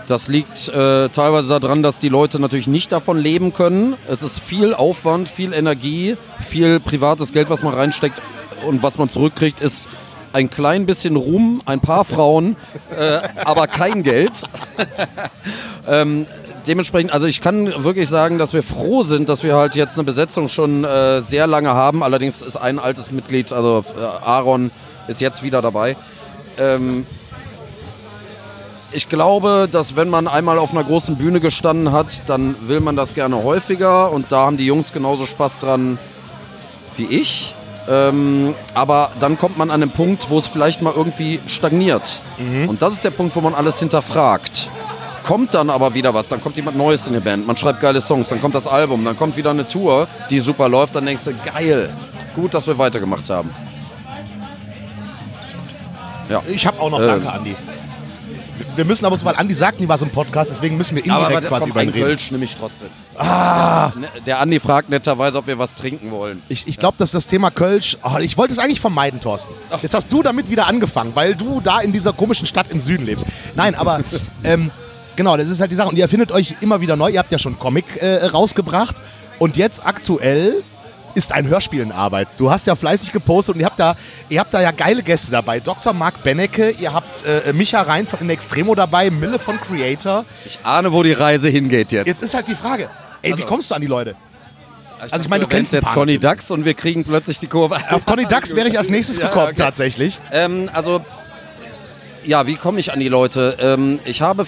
Das 0.07 0.27
liegt 0.27 0.67
äh, 0.67 1.07
teilweise 1.09 1.59
daran, 1.59 1.83
dass 1.83 1.99
die 1.99 2.09
Leute 2.09 2.39
natürlich 2.39 2.67
nicht 2.67 2.91
davon 2.91 3.17
leben 3.17 3.53
können. 3.53 3.95
Es 4.09 4.23
ist 4.23 4.39
viel 4.39 4.73
Aufwand, 4.73 5.29
viel 5.29 5.53
Energie, 5.53 6.17
viel 6.45 6.79
privates 6.79 7.31
Geld, 7.31 7.49
was 7.49 7.63
man 7.63 7.73
reinsteckt 7.73 8.19
und 8.65 8.83
was 8.83 8.97
man 8.97 9.07
zurückkriegt, 9.07 9.61
ist 9.61 9.87
ein 10.33 10.49
klein 10.49 10.85
bisschen 10.85 11.15
Ruhm, 11.15 11.61
ein 11.65 11.79
paar 11.79 12.05
Frauen, 12.05 12.55
äh, 12.95 13.19
aber 13.43 13.67
kein 13.67 14.03
Geld. 14.03 14.43
ähm, 15.87 16.25
dementsprechend, 16.67 17.11
also 17.11 17.25
ich 17.25 17.41
kann 17.41 17.83
wirklich 17.83 18.09
sagen, 18.09 18.37
dass 18.37 18.53
wir 18.53 18.63
froh 18.63 19.03
sind, 19.03 19.29
dass 19.29 19.43
wir 19.43 19.55
halt 19.55 19.75
jetzt 19.75 19.97
eine 19.97 20.03
Besetzung 20.03 20.49
schon 20.49 20.83
äh, 20.83 21.21
sehr 21.21 21.47
lange 21.47 21.73
haben. 21.73 22.03
Allerdings 22.03 22.41
ist 22.41 22.57
ein 22.57 22.79
altes 22.79 23.11
Mitglied, 23.11 23.51
also 23.51 23.83
äh, 23.97 24.01
Aaron, 24.01 24.71
ist 25.07 25.21
jetzt 25.21 25.43
wieder 25.43 25.61
dabei. 25.61 25.95
Ähm, 26.57 27.05
ich 28.91 29.07
glaube, 29.07 29.69
dass 29.71 29.95
wenn 29.95 30.09
man 30.09 30.27
einmal 30.27 30.57
auf 30.57 30.71
einer 30.71 30.83
großen 30.83 31.15
Bühne 31.15 31.39
gestanden 31.39 31.91
hat, 31.91 32.23
dann 32.27 32.55
will 32.67 32.79
man 32.79 32.95
das 32.95 33.13
gerne 33.13 33.43
häufiger 33.43 34.11
und 34.11 34.31
da 34.31 34.45
haben 34.45 34.57
die 34.57 34.65
Jungs 34.65 34.93
genauso 34.93 35.25
Spaß 35.25 35.59
dran 35.59 35.99
wie 36.97 37.05
ich. 37.05 37.53
Ähm, 37.89 38.53
aber 38.75 39.09
dann 39.19 39.37
kommt 39.39 39.57
man 39.57 39.71
an 39.71 39.79
den 39.81 39.89
Punkt, 39.89 40.29
wo 40.29 40.37
es 40.37 40.45
vielleicht 40.47 40.81
mal 40.81 40.93
irgendwie 40.95 41.39
stagniert. 41.47 42.21
Und 42.69 42.81
das 42.81 42.93
ist 42.93 43.03
der 43.03 43.09
Punkt, 43.09 43.35
wo 43.35 43.41
man 43.41 43.55
alles 43.55 43.79
hinterfragt. 43.79 44.69
Kommt 45.25 45.53
dann 45.53 45.69
aber 45.69 45.93
wieder 45.93 46.13
was, 46.13 46.27
dann 46.27 46.41
kommt 46.41 46.55
jemand 46.57 46.77
Neues 46.77 47.05
in 47.07 47.13
die 47.13 47.19
Band, 47.19 47.45
man 47.45 47.55
schreibt 47.55 47.81
geile 47.81 48.01
Songs, 48.01 48.29
dann 48.29 48.41
kommt 48.41 48.55
das 48.55 48.65
Album, 48.67 49.05
dann 49.05 49.15
kommt 49.15 49.37
wieder 49.37 49.51
eine 49.51 49.67
Tour, 49.67 50.07
die 50.31 50.39
super 50.39 50.67
läuft, 50.67 50.95
dann 50.95 51.05
denkst 51.05 51.23
du, 51.25 51.33
geil, 51.33 51.93
gut, 52.35 52.53
dass 52.53 52.65
wir 52.65 52.77
weitergemacht 52.79 53.29
haben. 53.29 53.51
Ich 56.47 56.65
habe 56.65 56.79
auch 56.79 56.89
noch 56.89 56.99
Ähm. 56.99 57.07
Danke, 57.07 57.31
Andi. 57.31 57.55
Wir 58.75 58.85
müssen 58.85 59.05
aber, 59.05 59.21
weil 59.23 59.35
Andi 59.35 59.53
sagt 59.53 59.79
nie 59.79 59.87
was 59.87 60.01
im 60.01 60.09
Podcast, 60.09 60.51
deswegen 60.51 60.77
müssen 60.77 60.95
wir 60.95 61.05
indirekt 61.05 61.37
aber 61.37 61.47
quasi 61.47 61.61
komm, 61.61 61.71
über 61.71 61.83
ihn 61.83 61.89
ein 61.89 61.93
reden. 61.93 62.05
Kölsch 62.05 62.31
nehme 62.31 62.43
ich 62.43 62.55
trotzdem. 62.55 62.89
Ah. 63.17 63.91
Der 64.25 64.39
Andi 64.39 64.59
fragt 64.59 64.89
netterweise, 64.89 65.37
ob 65.37 65.47
wir 65.47 65.59
was 65.59 65.75
trinken 65.75 66.11
wollen. 66.11 66.41
Ich, 66.49 66.67
ich 66.67 66.77
glaube, 66.77 66.97
dass 66.97 67.11
das 67.11 67.27
Thema 67.27 67.51
Kölsch, 67.51 67.97
oh, 68.03 68.17
ich 68.19 68.37
wollte 68.37 68.53
es 68.53 68.59
eigentlich 68.59 68.79
vermeiden, 68.79 69.19
Thorsten. 69.19 69.53
Jetzt 69.81 69.93
hast 69.93 70.11
du 70.11 70.23
damit 70.23 70.49
wieder 70.49 70.67
angefangen, 70.67 71.11
weil 71.15 71.35
du 71.35 71.61
da 71.61 71.79
in 71.79 71.91
dieser 71.91 72.13
komischen 72.13 72.47
Stadt 72.47 72.67
im 72.69 72.79
Süden 72.79 73.05
lebst. 73.05 73.25
Nein, 73.55 73.75
aber 73.75 74.01
ähm, 74.43 74.71
genau, 75.15 75.37
das 75.37 75.49
ist 75.49 75.61
halt 75.61 75.71
die 75.71 75.75
Sache. 75.75 75.89
Und 75.89 75.97
ihr 75.97 76.03
erfindet 76.03 76.31
euch 76.31 76.55
immer 76.61 76.81
wieder 76.81 76.95
neu. 76.95 77.09
Ihr 77.09 77.19
habt 77.19 77.31
ja 77.31 77.39
schon 77.39 77.59
Comic 77.59 77.85
äh, 78.01 78.25
rausgebracht. 78.25 78.97
Und 79.39 79.55
jetzt 79.55 79.85
aktuell 79.85 80.63
ist 81.15 81.33
ein 81.33 81.47
Hörspiel 81.47 81.81
in 81.81 81.91
Arbeit. 81.91 82.29
Du 82.37 82.49
hast 82.51 82.67
ja 82.67 82.75
fleißig 82.75 83.11
gepostet 83.11 83.55
und 83.55 83.61
ihr 83.61 83.65
habt 83.65 83.79
da, 83.79 83.95
ihr 84.29 84.39
habt 84.39 84.53
da 84.53 84.61
ja 84.61 84.71
geile 84.71 85.03
Gäste 85.03 85.31
dabei. 85.31 85.59
Dr. 85.59 85.93
Marc 85.93 86.23
Bennecke, 86.23 86.71
ihr 86.71 86.93
habt 86.93 87.23
äh, 87.25 87.53
Micha 87.53 87.81
Rein 87.81 88.05
von 88.07 88.19
In 88.19 88.29
Extremo 88.29 88.75
dabei, 88.75 89.09
Mille 89.09 89.39
von 89.39 89.59
Creator. 89.59 90.25
Ich 90.45 90.59
ahne, 90.63 90.91
wo 90.91 91.03
die 91.03 91.13
Reise 91.13 91.49
hingeht 91.49 91.91
jetzt. 91.91 92.07
Jetzt 92.07 92.23
ist 92.23 92.33
halt 92.33 92.47
die 92.47 92.55
Frage, 92.55 92.89
ey, 93.21 93.37
wie 93.37 93.43
kommst 93.43 93.71
du 93.71 93.75
an 93.75 93.81
die 93.81 93.87
Leute? 93.87 94.15
also 94.99 95.23
ich 95.23 95.29
meine, 95.29 95.45
du 95.45 95.47
kennst 95.49 95.71
jetzt 95.73 95.91
Conny. 95.93 96.17
Ducks 96.19 96.51
und 96.51 96.65
wir 96.65 96.73
kriegen 96.73 97.03
plötzlich 97.03 97.39
die 97.39 97.47
Kurve. 97.47 97.77
Auf 97.89 98.05
Conny 98.05 98.25
Dax 98.25 98.55
wäre 98.55 98.67
ich 98.67 98.77
als 98.77 98.89
nächstes 98.89 99.17
Ja, 99.17 99.27
gekommen, 99.27 99.47
okay. 99.47 99.55
tatsächlich. 99.55 100.19
Ähm, 100.31 100.69
also, 100.73 101.03
ja, 102.25 102.45
wie 102.47 102.55
komme 102.55 102.79
ich 102.79 102.91
an 102.91 102.99
die 102.99 103.07
Leute? 103.07 103.57
Ähm, 103.59 103.99
ich 104.05 104.21
habe 104.21 104.45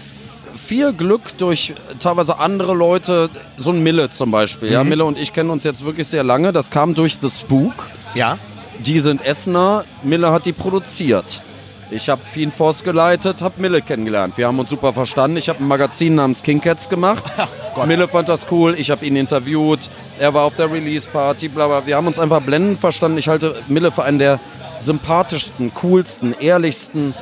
viel 0.72 0.94
Glück 0.94 1.38
durch 1.38 1.74
teilweise 2.00 2.40
andere 2.40 2.74
Leute, 2.74 3.30
so 3.58 3.72
ein 3.72 3.84
Mille 3.84 4.10
zum 4.10 4.32
Beispiel. 4.32 4.70
Mhm. 4.70 4.74
Ja, 4.74 4.84
Mille 4.86 5.04
und 5.04 5.18
ich 5.18 5.34
kennen 5.34 5.50
uns 5.50 5.66
jetzt 5.66 5.84
wirklich 5.84 6.08
sehr 6.08 6.24
lange. 6.24 6.54
Das 6.54 6.72
kam 6.72 6.94
durch 6.94 7.18
The 7.22 7.30
Spook. 7.30 7.74
Ja. 8.16 8.38
Die 8.80 9.02
sind 9.02 9.22
Essener. 9.22 9.84
Mille 10.02 10.32
hat 10.32 10.46
die 10.46 10.54
produziert. 10.54 11.42
Ich 11.90 12.08
habe 12.08 12.22
Fiend 12.24 12.54
Force 12.54 12.86
geleitet, 12.86 13.42
habe 13.42 13.60
Mille 13.60 13.82
kennengelernt. 13.82 14.38
Wir 14.38 14.48
haben 14.48 14.58
uns 14.60 14.70
super 14.70 14.94
verstanden. 14.94 15.36
Ich 15.36 15.50
habe 15.50 15.62
ein 15.62 15.68
Magazin 15.68 16.16
namens 16.16 16.42
King 16.42 16.62
Cats 16.62 16.88
gemacht. 16.88 17.26
Gott. 17.76 17.88
Mille 17.88 18.08
fand 18.08 18.30
das 18.30 18.48
cool. 18.50 18.74
Ich 18.78 18.92
habe 18.92 19.06
ihn 19.06 19.18
interviewt. 19.18 19.90
Er 20.20 20.34
war 20.34 20.46
auf 20.46 20.56
der 20.56 20.72
Release-Party, 20.72 21.50
bla 21.50 21.68
bla. 21.68 21.86
Wir 21.86 21.98
haben 21.98 22.08
uns 22.08 22.18
einfach 22.18 22.40
blendend 22.40 22.80
verstanden. 22.80 23.18
Ich 23.18 23.28
halte 23.28 23.62
Mille 23.68 23.92
für 23.92 24.04
einen 24.04 24.20
der 24.20 24.40
sympathischsten, 24.80 25.74
coolsten, 25.74 26.34
ehrlichsten, 26.40 27.14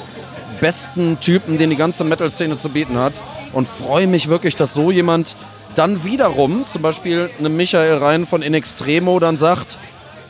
besten 0.61 1.19
Typen, 1.19 1.57
den 1.57 1.71
die 1.71 1.77
ganze 1.77 2.03
Metal-Szene 2.03 2.55
zu 2.55 2.69
bieten 2.69 2.95
hat. 2.95 3.23
Und 3.53 3.67
freue 3.67 4.07
mich 4.07 4.27
wirklich, 4.29 4.55
dass 4.55 4.73
so 4.73 4.91
jemand 4.91 5.35
dann 5.75 6.03
wiederum, 6.03 6.65
zum 6.65 6.81
Beispiel 6.81 7.29
eine 7.39 7.49
Michael 7.49 7.97
Rein 7.97 8.25
von 8.25 8.41
In 8.41 8.53
Extremo, 8.53 9.19
dann 9.19 9.37
sagt, 9.37 9.77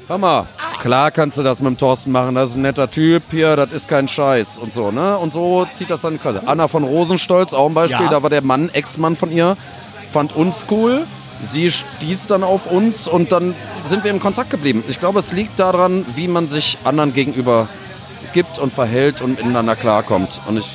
Hör 0.08 0.18
mal, 0.18 0.48
klar 0.80 1.12
kannst 1.12 1.38
du 1.38 1.44
das 1.44 1.60
mit 1.60 1.68
dem 1.68 1.78
Thorsten 1.78 2.12
machen, 2.12 2.34
das 2.34 2.50
ist 2.50 2.56
ein 2.56 2.64
netter 2.64 2.90
Typ 2.90 3.22
hier, 3.30 3.56
das 3.56 3.72
ist 3.72 3.88
kein 3.88 4.08
Scheiß 4.08 4.58
und 4.58 4.74
so, 4.74 4.90
ne? 4.90 5.16
Und 5.16 5.32
so 5.32 5.68
zieht 5.72 5.92
das 5.92 6.02
dann 6.02 6.20
quasi. 6.20 6.40
Anna 6.44 6.68
von 6.68 6.84
Rosenstolz, 6.84 7.54
auch 7.54 7.68
ein 7.68 7.76
Beispiel, 7.76 8.06
Ja. 8.06 8.10
da 8.10 8.24
war 8.24 8.32
der 8.32 8.42
Mann, 8.42 8.70
Ex-Mann 8.74 9.16
von 9.16 9.32
ihr, 9.32 9.56
fand 10.12 10.36
uns 10.36 10.66
cool 10.72 11.06
sie 11.42 11.72
stieß 11.72 12.28
dann 12.28 12.44
auf 12.44 12.66
uns 12.70 13.08
und 13.08 13.32
dann 13.32 13.56
sind 13.86 14.04
wir 14.04 14.12
in 14.12 14.20
Kontakt 14.20 14.50
geblieben. 14.50 14.84
Ich 14.88 15.00
glaube, 15.00 15.20
es 15.20 15.32
liegt 15.32 15.60
daran, 15.60 16.06
wie 16.16 16.28
man 16.28 16.48
sich 16.48 16.78
anderen 16.84 17.14
gegenüber 17.14 17.68
gibt 18.34 18.60
und 18.60 18.74
verhält 18.74 19.22
und 19.22 19.38
miteinander 19.38 19.76
klarkommt. 19.76 20.42
Und 20.48 20.58
ich 20.58 20.70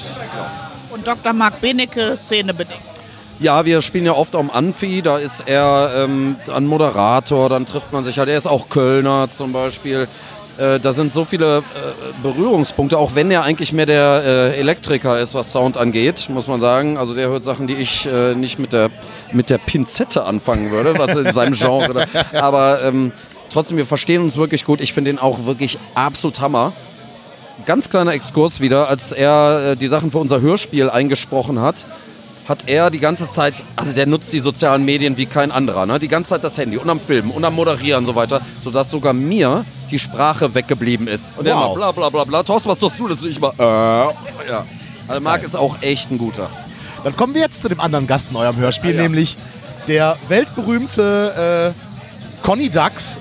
Dr. 1.05 1.33
Marc 1.33 1.61
Benecke, 1.61 2.17
Szenebedingt. 2.17 2.81
ja, 3.41 3.65
wir 3.65 3.83
spielen 3.83 4.07
ja 4.07 4.13
oft 4.13 4.35
am 4.37 4.51
Amphi, 4.51 5.03
da 5.03 5.19
ist 5.19 5.45
er 5.47 6.05
ähm, 6.05 6.37
ein 6.53 6.67
Moderator, 6.67 7.49
dann 7.49 7.67
trifft 7.67 7.93
man 7.93 8.05
sich 8.05 8.19
halt. 8.19 8.29
Er 8.29 8.37
ist 8.37 8.47
auch 8.47 8.69
Kölner 8.69 9.29
zum 9.31 9.53
Beispiel. 9.53 10.09
Äh, 10.57 10.79
da 10.79 10.93
sind 10.93 11.13
so 11.13 11.25
viele 11.25 11.59
äh, 11.59 11.63
Berührungspunkte, 12.23 12.97
auch 12.97 13.17
wenn 13.17 13.29
er 13.33 13.43
eigentlich 13.43 13.73
mehr 13.73 13.87
der 13.87 14.23
äh, 14.25 14.57
Elektriker 14.61 15.19
ist, 15.19 15.35
was 15.35 15.51
Sound 15.51 15.77
angeht, 15.77 16.29
muss 16.31 16.47
man 16.47 16.61
sagen. 16.61 16.97
Also 16.97 17.13
der 17.13 17.29
hört 17.29 17.43
Sachen, 17.43 17.67
die 17.67 17.75
ich 17.75 18.07
äh, 18.07 18.35
nicht 18.37 18.61
mit 18.61 18.73
der, 18.73 18.91
mit 19.33 19.51
der 19.51 19.59
Pinzette 19.59 20.25
anfangen 20.25 20.71
würde, 20.71 20.97
was 20.97 21.17
in 21.17 21.33
seinem 21.33 21.55
Genre. 21.59 22.07
Aber 22.33 22.85
ähm, 22.85 23.11
trotzdem, 23.53 23.77
wir 23.79 23.87
verstehen 23.87 24.23
uns 24.23 24.37
wirklich 24.37 24.65
gut. 24.65 24.81
Ich 24.81 24.93
finde 24.93 25.11
ihn 25.11 25.19
auch 25.19 25.45
wirklich 25.45 25.77
absolut 25.97 26.41
Hammer 26.41 26.73
ganz 27.67 27.89
kleiner 27.89 28.13
Exkurs 28.13 28.61
wieder, 28.61 28.89
als 28.89 29.13
er 29.13 29.73
äh, 29.73 29.77
die 29.77 29.89
Sachen 29.89 30.11
für 30.11 30.19
unser 30.19 30.41
Hörspiel 30.41 30.91
eingesprochen 30.91 31.61
hat, 31.61 31.87
hat 32.49 32.69
er 32.69 32.91
die 32.91 32.99
ganze 33.01 33.29
Zeit, 33.31 33.65
also 33.75 33.93
der 33.93 34.07
nutzt 34.07 34.33
die 34.35 34.39
sozialen 34.41 34.85
Medien 34.85 35.17
wie 35.17 35.25
kein 35.27 35.51
anderer, 35.51 35.87
ne? 35.87 35.99
die 35.99 36.09
ganze 36.09 36.31
Zeit 36.31 36.45
das 36.45 36.59
Handy 36.59 36.77
und 36.77 36.91
am 36.91 37.01
Filmen 37.01 37.31
und 37.31 37.43
am 37.45 37.55
Moderieren 37.55 38.01
und 38.01 38.07
so 38.07 38.15
weiter, 38.15 38.43
sodass 38.61 38.91
sogar 38.91 39.15
mir 39.15 39.65
die 39.91 39.99
Sprache 39.99 40.55
weggeblieben 40.55 41.07
ist. 41.09 41.31
Und 41.39 41.47
er 41.47 41.55
Wow. 41.57 41.65
immer 41.77 41.93
bla 41.93 41.93
bla 41.93 42.11
bla 42.11 42.25
bla, 42.25 42.43
Thorsten, 42.43 42.69
was 42.69 42.79
tust 42.81 42.99
du 43.01 43.09
dazu? 43.09 43.27
Ich 43.27 43.41
mal, 43.41 43.53
äh, 43.59 43.63
ja. 44.51 44.67
Also 45.09 45.21
Marc 45.23 45.43
ist 45.43 45.57
auch 45.57 45.79
echt 45.81 46.11
ein 46.11 46.19
guter. 46.19 46.51
Dann 47.03 47.17
kommen 47.17 47.35
wir 47.35 47.41
jetzt 47.43 47.63
zu 47.63 47.69
dem 47.69 47.81
anderen 47.81 48.07
Gast 48.07 48.31
in 48.31 48.37
eurem 48.37 48.57
Hörspiel, 48.57 48.91
Ah, 48.93 48.97
ja. 48.97 49.03
nämlich 49.03 49.37
der 49.89 50.17
weltberühmte 50.29 51.75
äh, 51.75 52.45
Conny 52.45 52.69
Dax. 52.69 53.21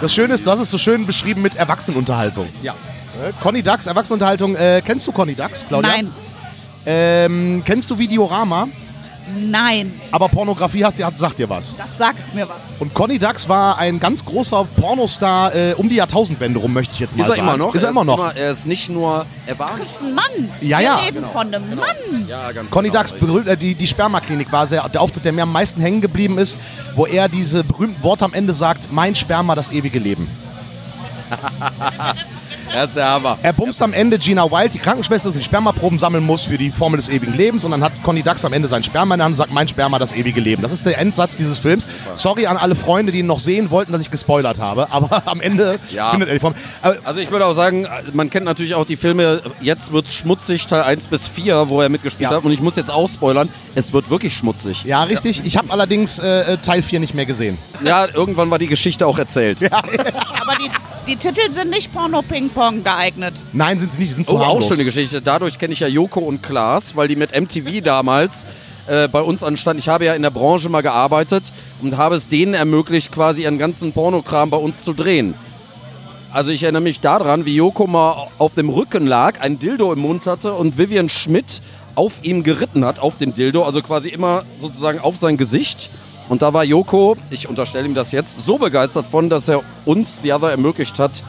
Das 0.00 0.12
Schöne 0.14 0.34
ist, 0.34 0.46
du 0.46 0.50
hast 0.50 0.60
es 0.60 0.70
so 0.70 0.78
schön 0.78 1.06
beschrieben 1.06 1.42
mit 1.42 1.54
Erwachsenenunterhaltung. 1.56 2.48
Ja. 2.62 2.74
Äh, 3.22 3.32
Conny 3.42 3.62
Dax, 3.62 3.86
Erwachsenenunterhaltung. 3.86 4.54
Äh, 4.56 4.82
kennst 4.84 5.06
du 5.06 5.12
Conny 5.12 5.34
Dax, 5.34 5.66
Claudia? 5.66 5.90
Nein, 5.90 6.10
Ähm, 6.86 7.62
kennst 7.64 7.90
du 7.90 7.98
Videorama? 7.98 8.68
nein, 9.36 10.00
Aber 10.10 10.26
Pornografie 10.30 10.82
hast, 10.82 10.98
dir- 10.98 11.12
sagt 11.18 11.38
dir 11.38 11.50
was. 11.50 11.76
das 11.76 11.98
sagt 11.98 12.34
mir 12.34 12.48
was. 12.48 12.56
Und 12.78 12.94
Conny 12.94 13.18
Dax 13.18 13.46
war 13.46 13.76
ein 13.76 14.00
ganz 14.00 14.24
großer 14.24 14.64
Pornostar 14.64 15.54
äh, 15.54 15.74
um 15.76 15.86
die 15.90 15.96
Jahrtausendwende 15.96 16.58
rum, 16.58 16.72
möchte 16.72 16.94
ich 16.94 17.00
jetzt 17.00 17.14
mal 17.14 17.24
Ist 17.24 17.28
er 17.30 17.34
sagen. 17.36 17.46
immer 17.48 17.56
noch? 17.58 17.74
Ist 17.74 17.82
er 17.82 17.90
immer 17.90 18.04
noch. 18.04 18.34
er 18.34 18.52
ist 18.52 18.66
nicht 18.66 18.88
nur, 18.88 19.26
er 19.46 19.58
war... 19.58 19.72
Das 19.78 19.90
ist 19.90 20.02
ein 20.02 20.14
Mann. 20.14 20.24
Ja, 20.62 20.78
Wir 20.78 20.84
ja. 20.86 20.96
reden 20.96 21.24
von 21.26 21.52
einem 21.54 21.74
Mann. 21.74 22.26
Ja, 22.26 22.52
ganz 22.52 22.70
Conny 22.70 22.88
genau, 22.88 23.00
Dax, 23.00 23.12
äh, 23.12 23.56
die, 23.58 23.74
die 23.74 23.86
Spermaklinik 23.86 24.50
war 24.50 24.66
sehr, 24.66 24.88
der 24.88 25.02
Auftritt, 25.02 25.26
der 25.26 25.32
mir 25.32 25.42
am 25.42 25.52
meisten 25.52 25.78
hängen 25.82 26.00
geblieben 26.00 26.38
ist, 26.38 26.58
wo 26.94 27.04
er 27.04 27.28
diese 27.28 27.64
berühmten 27.64 28.02
Worte 28.02 28.24
am 28.24 28.32
Ende 28.32 28.54
sagt, 28.54 28.90
mein 28.92 29.14
Sperma, 29.14 29.54
das 29.54 29.70
ewige 29.72 29.98
Leben. 29.98 30.26
Er 32.74 32.84
ist 32.84 32.94
der 32.96 33.08
Hammer. 33.08 33.38
Er 33.42 33.52
bumst 33.52 33.82
am 33.82 33.92
Ende 33.92 34.18
Gina 34.18 34.44
Wild, 34.50 34.74
die 34.74 34.78
Krankenschwester, 34.78 35.30
die 35.32 35.42
Spermaproben 35.42 35.98
sammeln 35.98 36.22
muss 36.24 36.44
für 36.44 36.58
die 36.58 36.70
Formel 36.70 36.98
des 36.98 37.08
ewigen 37.08 37.32
Lebens 37.34 37.64
und 37.64 37.70
dann 37.72 37.82
hat 37.82 38.02
Conny 38.02 38.22
Dax 38.22 38.44
am 38.44 38.52
Ende 38.52 38.68
sein 38.68 38.82
Sperma 38.84 39.14
in 39.14 39.18
der 39.18 39.24
Hand 39.24 39.32
und 39.32 39.36
sagt, 39.38 39.52
mein 39.52 39.66
Sperma, 39.66 39.98
das 39.98 40.12
ewige 40.12 40.40
Leben. 40.40 40.62
Das 40.62 40.70
ist 40.70 40.84
der 40.86 40.98
Endsatz 40.98 41.34
dieses 41.34 41.58
Films. 41.58 41.88
Sorry 42.14 42.46
an 42.46 42.56
alle 42.56 42.74
Freunde, 42.74 43.10
die 43.10 43.20
ihn 43.20 43.26
noch 43.26 43.38
sehen 43.40 43.70
wollten, 43.70 43.92
dass 43.92 44.00
ich 44.02 44.10
gespoilert 44.10 44.58
habe, 44.60 44.88
aber 44.92 45.22
am 45.26 45.40
Ende 45.40 45.78
Ja. 45.90 46.10
findet 46.10 46.28
er 46.28 46.34
die 46.34 46.40
Form. 46.40 46.54
Aber 46.82 46.96
Also 47.04 47.20
ich 47.20 47.30
würde 47.30 47.46
auch 47.46 47.54
sagen, 47.54 47.86
man 48.12 48.30
kennt 48.30 48.44
natürlich 48.44 48.74
auch 48.74 48.84
die 48.84 48.96
Filme, 48.96 49.42
jetzt 49.60 49.92
wird 49.92 50.08
schmutzig, 50.08 50.66
Teil 50.66 50.82
1 50.82 51.08
bis 51.08 51.26
4, 51.26 51.68
wo 51.70 51.80
er 51.80 51.88
mitgespielt 51.88 52.30
Ja. 52.30 52.36
hat. 52.36 52.44
Und 52.44 52.52
ich 52.52 52.60
muss 52.60 52.76
jetzt 52.76 52.90
auch 52.90 53.08
spoilern, 53.08 53.48
es 53.74 53.92
wird 53.92 54.10
wirklich 54.10 54.34
schmutzig. 54.36 54.84
ja, 54.84 55.02
richtig. 55.04 55.44
Ich 55.44 55.56
habe 55.56 55.70
allerdings 55.72 56.18
äh, 56.18 56.52
äh, 56.54 56.56
Teil 56.58 56.82
4 56.82 57.00
nicht 57.00 57.14
mehr 57.14 57.26
gesehen. 57.26 57.56
Ja, 57.84 58.06
irgendwann 58.12 58.50
war 58.50 58.58
die 58.58 58.66
Geschichte 58.68 59.06
auch 59.06 59.18
erzählt. 59.18 59.62
Aber 59.72 60.54
die, 60.60 60.70
die 61.08 61.16
Titel 61.16 61.50
sind 61.50 61.70
nicht 61.70 61.90
Porno-Ping-Pong 61.92 62.84
geeignet. 62.84 63.34
Nein, 63.52 63.78
sind 63.78 63.92
sie 63.92 64.00
nicht, 64.02 64.14
sind 64.14 64.26
zu 64.26 64.34
Oh, 64.34 64.38
auch 64.38 64.46
harmlos. 64.48 64.68
schöne 64.68 64.84
Geschichte. 64.84 65.22
Dadurch 65.22 65.58
kenne 65.58 65.72
ich 65.72 65.80
ja 65.80 65.88
Joko 65.88 66.20
und 66.20 66.42
Klaas, 66.42 66.94
weil 66.96 67.08
die 67.08 67.16
mit 67.16 67.38
MTV 67.38 67.80
damals 67.82 68.46
äh, 68.86 69.08
bei 69.08 69.20
uns 69.22 69.42
anstanden. 69.42 69.78
Ich 69.80 69.88
habe 69.88 70.04
ja 70.04 70.14
in 70.14 70.22
der 70.22 70.30
Branche 70.30 70.68
mal 70.68 70.82
gearbeitet 70.82 71.52
und 71.80 71.96
habe 71.96 72.16
es 72.16 72.28
denen 72.28 72.52
ermöglicht, 72.54 73.10
quasi 73.10 73.42
ihren 73.44 73.58
ganzen 73.58 73.92
Pornokram 73.92 74.50
bei 74.50 74.58
uns 74.58 74.84
zu 74.84 74.92
drehen. 74.92 75.34
Also 76.30 76.50
ich 76.50 76.62
erinnere 76.62 76.82
mich 76.82 77.00
daran, 77.00 77.46
wie 77.46 77.54
Joko 77.56 77.86
mal 77.86 78.28
auf 78.36 78.54
dem 78.54 78.68
Rücken 78.68 79.06
lag, 79.06 79.40
ein 79.40 79.58
Dildo 79.58 79.90
im 79.94 80.00
Mund 80.00 80.26
hatte 80.26 80.52
und 80.52 80.76
Vivian 80.76 81.08
Schmidt 81.08 81.62
auf 81.94 82.20
ihm 82.22 82.42
geritten 82.42 82.84
hat, 82.84 82.98
auf 83.00 83.16
den 83.16 83.32
Dildo, 83.32 83.64
also 83.64 83.80
quasi 83.80 84.10
immer 84.10 84.44
sozusagen 84.58 84.98
auf 84.98 85.16
sein 85.16 85.38
Gesicht. 85.38 85.90
Und 86.28 86.42
da 86.42 86.52
war 86.52 86.64
Joko, 86.64 87.16
ich 87.30 87.48
unterstelle 87.48 87.86
ihm 87.86 87.94
das 87.94 88.12
jetzt, 88.12 88.42
so 88.42 88.58
begeistert 88.58 89.06
von, 89.06 89.30
dass 89.30 89.48
er 89.48 89.62
uns 89.84 90.18
The 90.22 90.32
Other 90.34 90.50
ermöglicht 90.50 90.98
hat, 90.98 91.22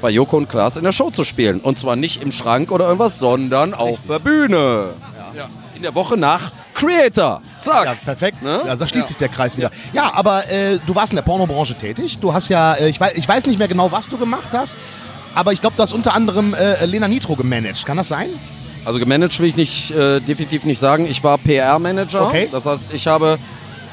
bei 0.00 0.10
Joko 0.10 0.38
und 0.38 0.48
Klaas 0.48 0.76
in 0.76 0.84
der 0.84 0.92
Show 0.92 1.10
zu 1.10 1.24
spielen. 1.24 1.60
Und 1.60 1.78
zwar 1.78 1.94
nicht 1.94 2.22
im 2.22 2.32
Schrank 2.32 2.72
oder 2.72 2.86
irgendwas, 2.86 3.18
sondern 3.18 3.74
auf 3.74 3.98
der 4.08 4.18
Bühne. 4.18 4.94
Ja. 5.36 5.48
In 5.76 5.82
der 5.82 5.94
Woche 5.94 6.16
nach 6.16 6.52
Creator. 6.74 7.42
Zack. 7.60 7.84
Ja, 7.84 7.94
perfekt. 7.94 8.42
Ne? 8.42 8.62
Also 8.64 8.84
da 8.84 8.88
schließt 8.88 9.04
Ja. 9.04 9.08
sich 9.08 9.16
der 9.18 9.28
Kreis 9.28 9.56
wieder. 9.56 9.70
Ja, 9.92 10.12
aber 10.14 10.48
äh, 10.50 10.78
du 10.86 10.94
warst 10.94 11.12
in 11.12 11.16
der 11.16 11.22
Pornobranche 11.22 11.74
tätig. 11.74 12.18
Du 12.18 12.32
hast 12.32 12.48
ja, 12.48 12.74
äh, 12.74 12.88
ich, 12.88 12.98
weiß, 12.98 13.12
ich 13.14 13.28
weiß 13.28 13.46
nicht 13.46 13.58
mehr 13.58 13.68
genau, 13.68 13.92
was 13.92 14.08
du 14.08 14.16
gemacht 14.16 14.48
hast, 14.52 14.74
aber 15.34 15.52
ich 15.52 15.60
glaube, 15.60 15.76
du 15.76 15.82
hast 15.82 15.92
unter 15.92 16.14
anderem 16.14 16.54
äh, 16.54 16.84
Lena 16.86 17.06
Nitro 17.06 17.36
gemanagt. 17.36 17.84
Kann 17.86 17.96
das 17.98 18.08
sein? 18.08 18.30
Also 18.84 18.98
gemanagt 18.98 19.38
will 19.38 19.46
ich 19.48 19.56
nicht, 19.56 19.90
äh, 19.90 20.20
definitiv 20.20 20.64
nicht 20.64 20.78
sagen. 20.78 21.04
Ich 21.06 21.22
war 21.22 21.36
PR-Manager. 21.38 22.26
Okay. 22.26 22.48
Das 22.50 22.64
heißt, 22.64 22.92
ich 22.94 23.06
habe, 23.06 23.38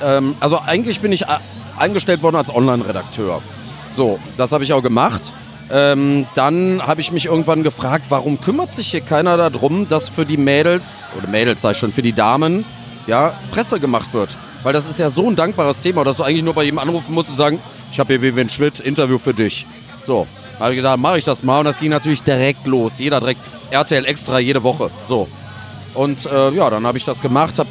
ähm, 0.04 0.36
also 0.40 0.60
eigentlich 0.60 1.02
bin 1.02 1.12
ich 1.12 1.24
äh, 1.24 1.38
eingestellt 1.78 2.24
worden 2.24 2.36
als 2.36 2.54
Online-Redakteur. 2.54 3.42
So, 3.90 4.20
das 4.36 4.52
habe 4.52 4.64
ich 4.64 4.74
auch 4.74 4.84
gemacht. 4.84 5.34
Ähm, 5.70 6.26
dann 6.34 6.82
habe 6.86 7.02
ich 7.02 7.12
mich 7.12 7.26
irgendwann 7.26 7.64
gefragt, 7.64 8.06
warum 8.10 8.40
kümmert 8.40 8.74
sich 8.74 8.92
hier 8.92 9.02
keiner 9.02 9.36
darum, 9.38 9.88
dass 9.88 10.08
für 10.08 10.26
die 10.26 10.38
Mädels, 10.38 11.10
oder 11.18 11.28
Mädels 11.28 11.62
sei 11.62 11.74
schon, 11.74 11.92
für 11.92 12.02
die 12.02 12.14
Damen, 12.14 12.66
ja, 13.06 13.34
Presse 13.52 13.80
gemacht 13.80 14.14
wird. 14.14 14.38
Weil 14.64 14.74
das 14.74 14.90
ist 14.90 15.00
ja 15.00 15.10
so 15.10 15.30
ein 15.30 15.36
dankbares 15.36 15.80
Thema, 15.80 16.04
dass 16.04 16.18
du 16.18 16.24
eigentlich 16.24 16.44
nur 16.44 16.54
bei 16.54 16.64
jedem 16.64 16.80
anrufen 16.80 17.14
musst 17.14 17.30
und 17.30 17.38
sagen, 17.38 17.60
ich 17.92 18.00
habe 18.00 18.14
hier 18.14 18.22
Vivian 18.22 18.50
Schmidt, 18.50 18.80
Interview 18.80 19.18
für 19.18 19.34
dich. 19.34 19.66
So, 20.06 20.26
habe 20.60 20.72
ich 20.72 20.78
gedacht, 20.78 21.00
mache 21.00 21.18
ich 21.18 21.24
das 21.24 21.44
mal 21.44 21.60
und 21.60 21.66
das 21.66 21.80
ging 21.80 21.90
natürlich 21.90 22.24
direkt 22.24 22.66
los. 22.66 23.00
Jeder 23.00 23.20
direkt, 23.20 23.42
RTL 23.72 24.06
extra 24.06 24.40
jede 24.40 24.64
Woche. 24.64 24.90
So. 25.04 25.28
Und 25.98 26.28
äh, 26.28 26.52
ja, 26.52 26.70
dann 26.70 26.86
habe 26.86 27.00
ich 27.00 27.06
das 27.06 27.24
gemacht, 27.24 27.58
habe 27.58 27.70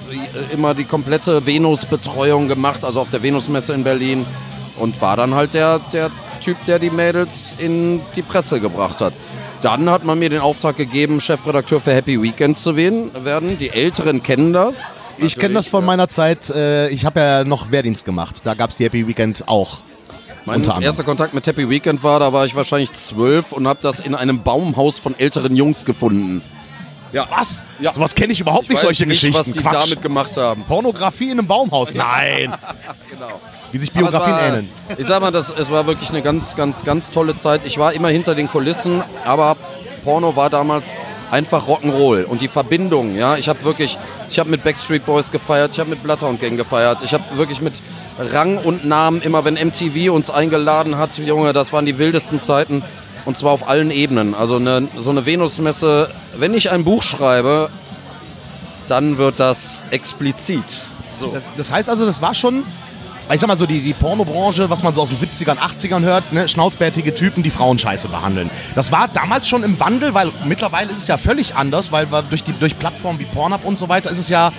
immer 0.50 0.74
die 0.74 0.84
komplette 0.84 1.46
Venus-Betreuung 1.46 2.48
gemacht, 2.48 2.84
also 2.84 3.00
auf 3.00 3.08
der 3.08 3.22
Venus-Messe 3.22 3.72
in 3.72 3.84
Berlin. 3.84 4.26
Und 4.76 5.00
war 5.00 5.16
dann 5.16 5.36
halt 5.36 5.54
der, 5.54 5.78
der 5.92 6.10
Typ, 6.40 6.56
der 6.64 6.80
die 6.80 6.90
Mädels 6.90 7.54
in 7.56 8.00
die 8.16 8.22
Presse 8.22 8.58
gebracht 8.58 9.00
hat. 9.00 9.14
Dann 9.60 9.88
hat 9.88 10.04
man 10.04 10.18
mir 10.18 10.28
den 10.28 10.40
Auftrag 10.40 10.76
gegeben, 10.76 11.20
Chefredakteur 11.20 11.80
für 11.80 11.94
Happy 11.94 12.20
Weekends 12.20 12.64
zu 12.64 12.76
werden. 12.76 13.12
Die 13.58 13.70
Älteren 13.70 14.24
kennen 14.24 14.52
das. 14.52 14.92
Ich 15.18 15.36
kenne 15.36 15.54
das 15.54 15.68
von 15.68 15.84
Natürlich, 15.84 15.86
meiner 15.86 16.08
Zeit. 16.08 16.50
Äh, 16.50 16.88
ich 16.88 17.04
habe 17.04 17.20
ja 17.20 17.44
noch 17.44 17.70
Wehrdienst 17.70 18.04
gemacht. 18.04 18.40
Da 18.42 18.54
gab 18.54 18.70
es 18.70 18.76
die 18.76 18.84
Happy 18.84 19.06
Weekend 19.06 19.44
auch. 19.46 19.78
Mein 20.46 20.64
erster 20.64 21.04
Kontakt 21.04 21.32
mit 21.32 21.46
Happy 21.46 21.70
Weekend 21.70 22.02
war, 22.02 22.18
da 22.18 22.32
war 22.32 22.44
ich 22.44 22.56
wahrscheinlich 22.56 22.92
zwölf 22.92 23.52
und 23.52 23.68
habe 23.68 23.78
das 23.82 24.00
in 24.00 24.16
einem 24.16 24.42
Baumhaus 24.42 24.98
von 24.98 25.16
älteren 25.16 25.54
Jungs 25.54 25.84
gefunden. 25.84 26.42
Ja. 27.12 27.27
Was? 27.31 27.62
Ja. 27.81 27.92
Sowas 27.92 28.14
kenne 28.14 28.33
ich 28.33 28.40
überhaupt 28.40 28.64
Ich 28.64 28.71
nicht, 28.71 28.81
solche 28.81 29.07
nicht, 29.07 29.21
Geschichten. 29.21 29.38
was 29.47 29.53
die 29.53 29.61
Quatsch. 29.61 29.85
damit 29.85 30.03
gemacht 30.03 30.37
haben. 30.37 30.64
Pornografie 30.64 31.31
in 31.31 31.38
einem 31.38 31.47
Baumhaus. 31.47 31.95
Nein. 31.95 32.55
Genau. 33.11 33.40
Wie 33.73 33.79
sich 33.79 33.92
Biografien 33.92 34.33
war, 34.33 34.42
ähneln. 34.49 34.69
Ich 34.99 35.07
sag 35.07 35.21
mal, 35.21 35.31
das, 35.31 35.49
es 35.51 35.71
war 35.71 35.87
wirklich 35.87 36.11
eine 36.11 36.23
ganz, 36.23 36.55
ganz, 36.55 36.85
ganz 36.85 37.11
tolle 37.11 37.35
Zeit. 37.37 37.62
Ich 37.64 37.79
war 37.79 37.92
immer 37.92 38.09
hinter 38.09 38.35
den 38.35 38.49
Kulissen, 38.49 39.03
aber 39.25 39.57
Porno 40.05 40.37
war 40.37 40.51
damals 40.51 41.01
einfach 41.31 41.66
Rock'n'Roll 41.66 42.25
und 42.25 42.40
die 42.42 42.49
Verbindung, 42.49 43.14
ja. 43.14 43.37
Ich 43.37 43.49
habe 43.49 43.62
wirklich, 43.64 43.99
ich 44.29 44.38
habe 44.38 44.51
mit 44.51 44.62
Backstreet 44.62 45.05
Boys 45.07 45.31
gefeiert, 45.33 45.73
ich 45.73 45.81
habe 45.81 45.90
mit 45.90 46.03
Bloodhound 46.03 46.40
Gang 46.40 46.57
gefeiert, 46.57 47.03
ich 47.03 47.12
habe 47.14 47.25
wirklich 47.37 47.61
mit 47.61 47.81
Rang 48.19 48.59
und 48.59 48.85
Namen 48.85 49.23
immer, 49.23 49.45
wenn 49.45 49.55
MTV 49.55 50.12
uns 50.12 50.31
eingeladen 50.31 50.99
hat, 50.99 51.19
Junge, 51.19 51.53
das 51.53 51.73
waren 51.73 51.87
die 51.87 51.99
wildesten 51.99 52.40
Zeiten 52.40 52.83
und 53.26 53.36
zwar 53.36 53.52
auf 53.52 53.68
allen 53.68 53.90
Ebenen. 53.90 54.34
Also 54.34 54.56
eine, 54.56 54.88
so 54.98 55.10
eine 55.10 55.26
Venusmesse, 55.26 56.10
wenn 56.36 56.54
ich 56.54 56.70
ein 56.70 56.84
Buch 56.84 57.02
schreibe, 57.02 57.68
dann 58.86 59.18
wird 59.18 59.40
das 59.40 59.84
explizit. 59.90 60.86
So. 61.12 61.32
Das, 61.32 61.46
das 61.56 61.72
heißt 61.72 61.90
also, 61.90 62.06
das 62.06 62.22
war 62.22 62.34
schon, 62.34 62.62
ich 63.32 63.40
sag 63.40 63.48
mal 63.48 63.56
so, 63.56 63.66
die, 63.66 63.80
die 63.80 63.94
Pornobranche, 63.94 64.70
was 64.70 64.82
man 64.82 64.92
so 64.92 65.02
aus 65.02 65.08
den 65.08 65.18
70ern, 65.18 65.58
80ern 65.58 66.02
hört, 66.02 66.32
ne? 66.32 66.48
schnauzbärtige 66.48 67.14
Typen, 67.14 67.42
die 67.42 67.50
Frauen 67.50 67.78
scheiße 67.78 68.08
behandeln. 68.08 68.48
Das 68.76 68.92
war 68.92 69.08
damals 69.08 69.48
schon 69.48 69.64
im 69.64 69.80
Wandel, 69.80 70.14
weil 70.14 70.30
mittlerweile 70.44 70.92
ist 70.92 70.98
es 70.98 71.08
ja 71.08 71.18
völlig 71.18 71.56
anders, 71.56 71.90
weil 71.90 72.10
wir 72.12 72.22
durch, 72.22 72.44
die, 72.44 72.52
durch 72.52 72.78
Plattformen 72.78 73.18
wie 73.18 73.24
Pornhub 73.24 73.64
und 73.64 73.76
so 73.76 73.88
weiter 73.88 74.10
ist 74.10 74.18
es 74.18 74.28
ja, 74.28 74.52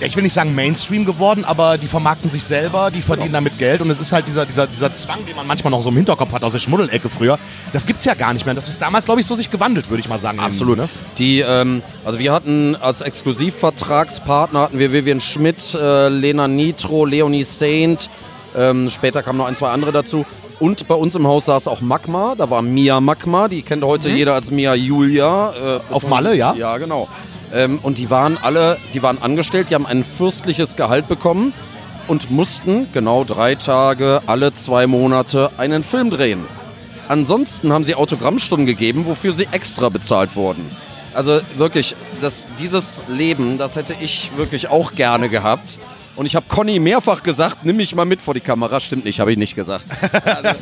ich 0.00 0.14
will 0.16 0.22
nicht 0.22 0.32
sagen 0.32 0.54
Mainstream 0.54 1.04
geworden, 1.04 1.44
aber 1.44 1.78
die 1.78 1.86
vermarkten 1.86 2.30
sich 2.30 2.44
selber, 2.44 2.90
die 2.90 3.02
verdienen 3.02 3.28
Genau. 3.28 3.38
damit 3.38 3.58
Geld 3.58 3.80
und 3.80 3.90
es 3.90 3.98
ist 4.00 4.12
halt 4.12 4.26
dieser, 4.26 4.46
dieser, 4.46 4.66
dieser 4.66 4.92
Zwang, 4.92 5.24
den 5.26 5.34
man 5.36 5.46
manchmal 5.46 5.70
noch 5.70 5.82
so 5.82 5.88
im 5.88 5.96
Hinterkopf 5.96 6.32
hat 6.32 6.44
aus 6.44 6.52
der 6.52 6.60
Schmuddelecke 6.60 7.08
früher. 7.08 7.38
Das 7.72 7.86
gibt's 7.86 8.04
ja 8.04 8.14
gar 8.14 8.32
nicht 8.32 8.46
mehr. 8.46 8.54
Das 8.54 8.68
ist 8.68 8.80
damals, 8.80 9.04
glaube 9.06 9.20
ich, 9.20 9.26
so 9.26 9.34
sich 9.34 9.50
gewandelt, 9.50 9.88
würde 9.90 10.00
ich 10.00 10.08
mal 10.08 10.18
sagen. 10.18 10.38
Absolut. 10.40 10.76
Ne? 10.78 10.88
Die, 11.18 11.40
ähm, 11.40 11.82
also 12.04 12.18
wir 12.18 12.32
hatten 12.32 12.76
als 12.76 13.00
Exklusivvertragspartner 13.00 14.60
hatten 14.60 14.78
wir 14.78 14.92
Vivian 14.92 15.20
Schmidt, 15.20 15.74
äh, 15.74 16.08
Lena 16.08 16.48
Nitro, 16.48 17.04
Leonie 17.04 17.42
Saint. 17.44 18.10
Ähm, 18.54 18.88
später 18.90 19.22
kamen 19.22 19.38
noch 19.38 19.46
ein, 19.46 19.56
zwei 19.56 19.70
andere 19.70 19.92
dazu. 19.92 20.24
Und 20.58 20.88
bei 20.88 20.94
uns 20.94 21.14
im 21.14 21.26
Haus 21.26 21.44
saß 21.46 21.68
auch 21.68 21.82
Magma. 21.82 22.34
Da 22.36 22.48
war 22.48 22.62
Mia 22.62 23.00
Magma. 23.00 23.48
Die 23.48 23.60
kennt 23.62 23.84
heute 23.84 24.08
jeder 24.08 24.32
als 24.34 24.50
Mia 24.50 24.74
Julia. 24.74 25.52
Äh, 25.52 25.92
Auf 25.92 26.06
Malle, 26.08 26.34
ja? 26.34 26.54
Ja, 26.54 26.78
genau. 26.78 27.08
Ähm, 27.52 27.78
und 27.82 27.98
die 27.98 28.10
waren 28.10 28.38
alle, 28.38 28.78
die 28.94 29.02
waren 29.02 29.20
angestellt. 29.20 29.70
Die 29.70 29.74
haben 29.74 29.86
ein 29.86 30.04
fürstliches 30.04 30.76
Gehalt 30.76 31.08
bekommen 31.08 31.52
und 32.08 32.30
mussten 32.30 32.90
genau 32.92 33.24
drei 33.24 33.54
Tage 33.54 34.22
alle 34.26 34.54
zwei 34.54 34.86
Monate 34.86 35.50
einen 35.56 35.82
Film 35.82 36.10
drehen. 36.10 36.44
Ansonsten 37.08 37.72
haben 37.72 37.84
sie 37.84 37.94
Autogrammstunden 37.94 38.66
gegeben, 38.66 39.06
wofür 39.06 39.32
sie 39.32 39.48
extra 39.52 39.88
bezahlt 39.88 40.34
wurden. 40.34 40.70
Also 41.14 41.40
wirklich, 41.56 41.96
das, 42.20 42.46
dieses 42.58 43.02
Leben, 43.08 43.58
das 43.58 43.76
hätte 43.76 43.96
ich 43.98 44.32
wirklich 44.36 44.68
auch 44.68 44.94
gerne 44.94 45.28
gehabt. 45.28 45.78
Und 46.16 46.24
ich 46.26 46.34
habe 46.34 46.46
Conny 46.48 46.78
mehrfach 46.80 47.22
gesagt, 47.22 47.58
nimm 47.64 47.76
mich 47.76 47.94
mal 47.94 48.06
mit 48.06 48.22
vor 48.22 48.32
die 48.32 48.40
Kamera. 48.40 48.80
Stimmt 48.80 49.04
nicht, 49.04 49.20
habe 49.20 49.32
ich 49.32 49.38
nicht 49.38 49.54
gesagt. 49.54 49.84
Also, 50.26 50.60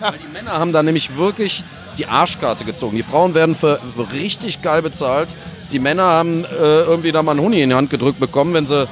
weil 0.00 0.18
die 0.18 0.32
Männer 0.32 0.52
haben 0.52 0.72
da 0.72 0.82
nämlich 0.82 1.16
wirklich 1.16 1.64
die 1.96 2.06
Arschkarte 2.06 2.64
gezogen. 2.64 2.96
Die 2.96 3.02
Frauen 3.02 3.34
werden 3.34 3.54
für 3.54 3.80
richtig 4.12 4.62
geil 4.62 4.82
bezahlt. 4.82 5.34
Die 5.72 5.78
Männer 5.78 6.04
haben 6.04 6.44
äh, 6.44 6.48
irgendwie 6.82 7.12
da 7.12 7.22
mal 7.22 7.32
einen 7.32 7.40
Huni 7.40 7.62
in 7.62 7.70
die 7.70 7.74
Hand 7.74 7.90
gedrückt 7.90 8.20
bekommen, 8.20 8.52
wenn 8.54 8.66
sie 8.66 8.88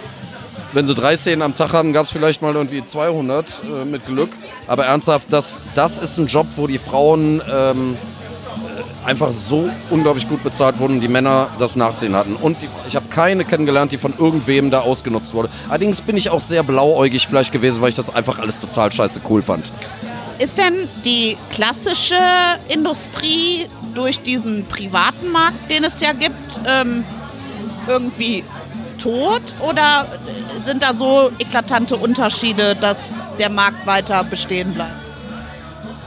wenn 0.72 0.86
sie 0.86 0.94
drei 0.94 1.16
Szenen 1.16 1.42
am 1.42 1.54
Tag 1.54 1.72
haben, 1.72 1.92
gab 1.92 2.06
es 2.06 2.12
vielleicht 2.12 2.42
mal 2.42 2.54
irgendwie 2.54 2.84
200 2.84 3.62
äh, 3.62 3.84
mit 3.84 4.04
Glück. 4.06 4.30
Aber 4.66 4.84
ernsthaft, 4.84 5.32
das, 5.32 5.60
das 5.74 5.98
ist 5.98 6.18
ein 6.18 6.26
Job, 6.26 6.46
wo 6.56 6.66
die 6.66 6.78
Frauen 6.78 7.42
ähm, 7.50 7.96
äh, 7.96 8.17
einfach 9.08 9.32
so 9.32 9.70
unglaublich 9.88 10.28
gut 10.28 10.44
bezahlt 10.44 10.78
wurden 10.78 11.00
die 11.00 11.08
Männer 11.08 11.48
das 11.58 11.76
Nachsehen 11.76 12.14
hatten. 12.14 12.36
Und 12.36 12.60
die, 12.60 12.68
ich 12.86 12.94
habe 12.94 13.06
keine 13.08 13.46
kennengelernt, 13.46 13.90
die 13.90 13.96
von 13.96 14.12
irgendwem 14.18 14.70
da 14.70 14.80
ausgenutzt 14.80 15.32
wurde. 15.32 15.48
Allerdings 15.68 16.02
bin 16.02 16.16
ich 16.16 16.28
auch 16.28 16.42
sehr 16.42 16.62
blauäugig 16.62 17.26
vielleicht 17.26 17.50
gewesen, 17.50 17.80
weil 17.80 17.88
ich 17.88 17.94
das 17.94 18.14
einfach 18.14 18.38
alles 18.38 18.60
total 18.60 18.92
scheiße 18.92 19.22
cool 19.30 19.40
fand. 19.40 19.72
Ist 20.38 20.58
denn 20.58 20.74
die 21.06 21.38
klassische 21.50 22.20
Industrie 22.68 23.66
durch 23.94 24.20
diesen 24.20 24.66
privaten 24.66 25.32
Markt, 25.32 25.70
den 25.70 25.84
es 25.84 26.00
ja 26.00 26.12
gibt, 26.12 26.60
ähm, 26.66 27.02
irgendwie 27.88 28.44
tot 28.98 29.42
oder 29.60 30.06
sind 30.62 30.82
da 30.82 30.92
so 30.92 31.30
eklatante 31.38 31.96
Unterschiede, 31.96 32.76
dass 32.76 33.14
der 33.38 33.48
Markt 33.48 33.86
weiter 33.86 34.22
bestehen 34.22 34.74
bleibt? 34.74 34.92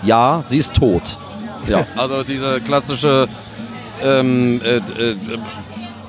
Ja, 0.04 0.44
sie 0.46 0.60
ist 0.60 0.76
tot. 0.76 1.18
Ja, 1.67 1.86
also 1.95 2.24
diese 2.24 2.60
klassische, 2.62 3.28
ähm, 4.04 4.62
äh, 4.63 4.78
äh, 4.78 5.15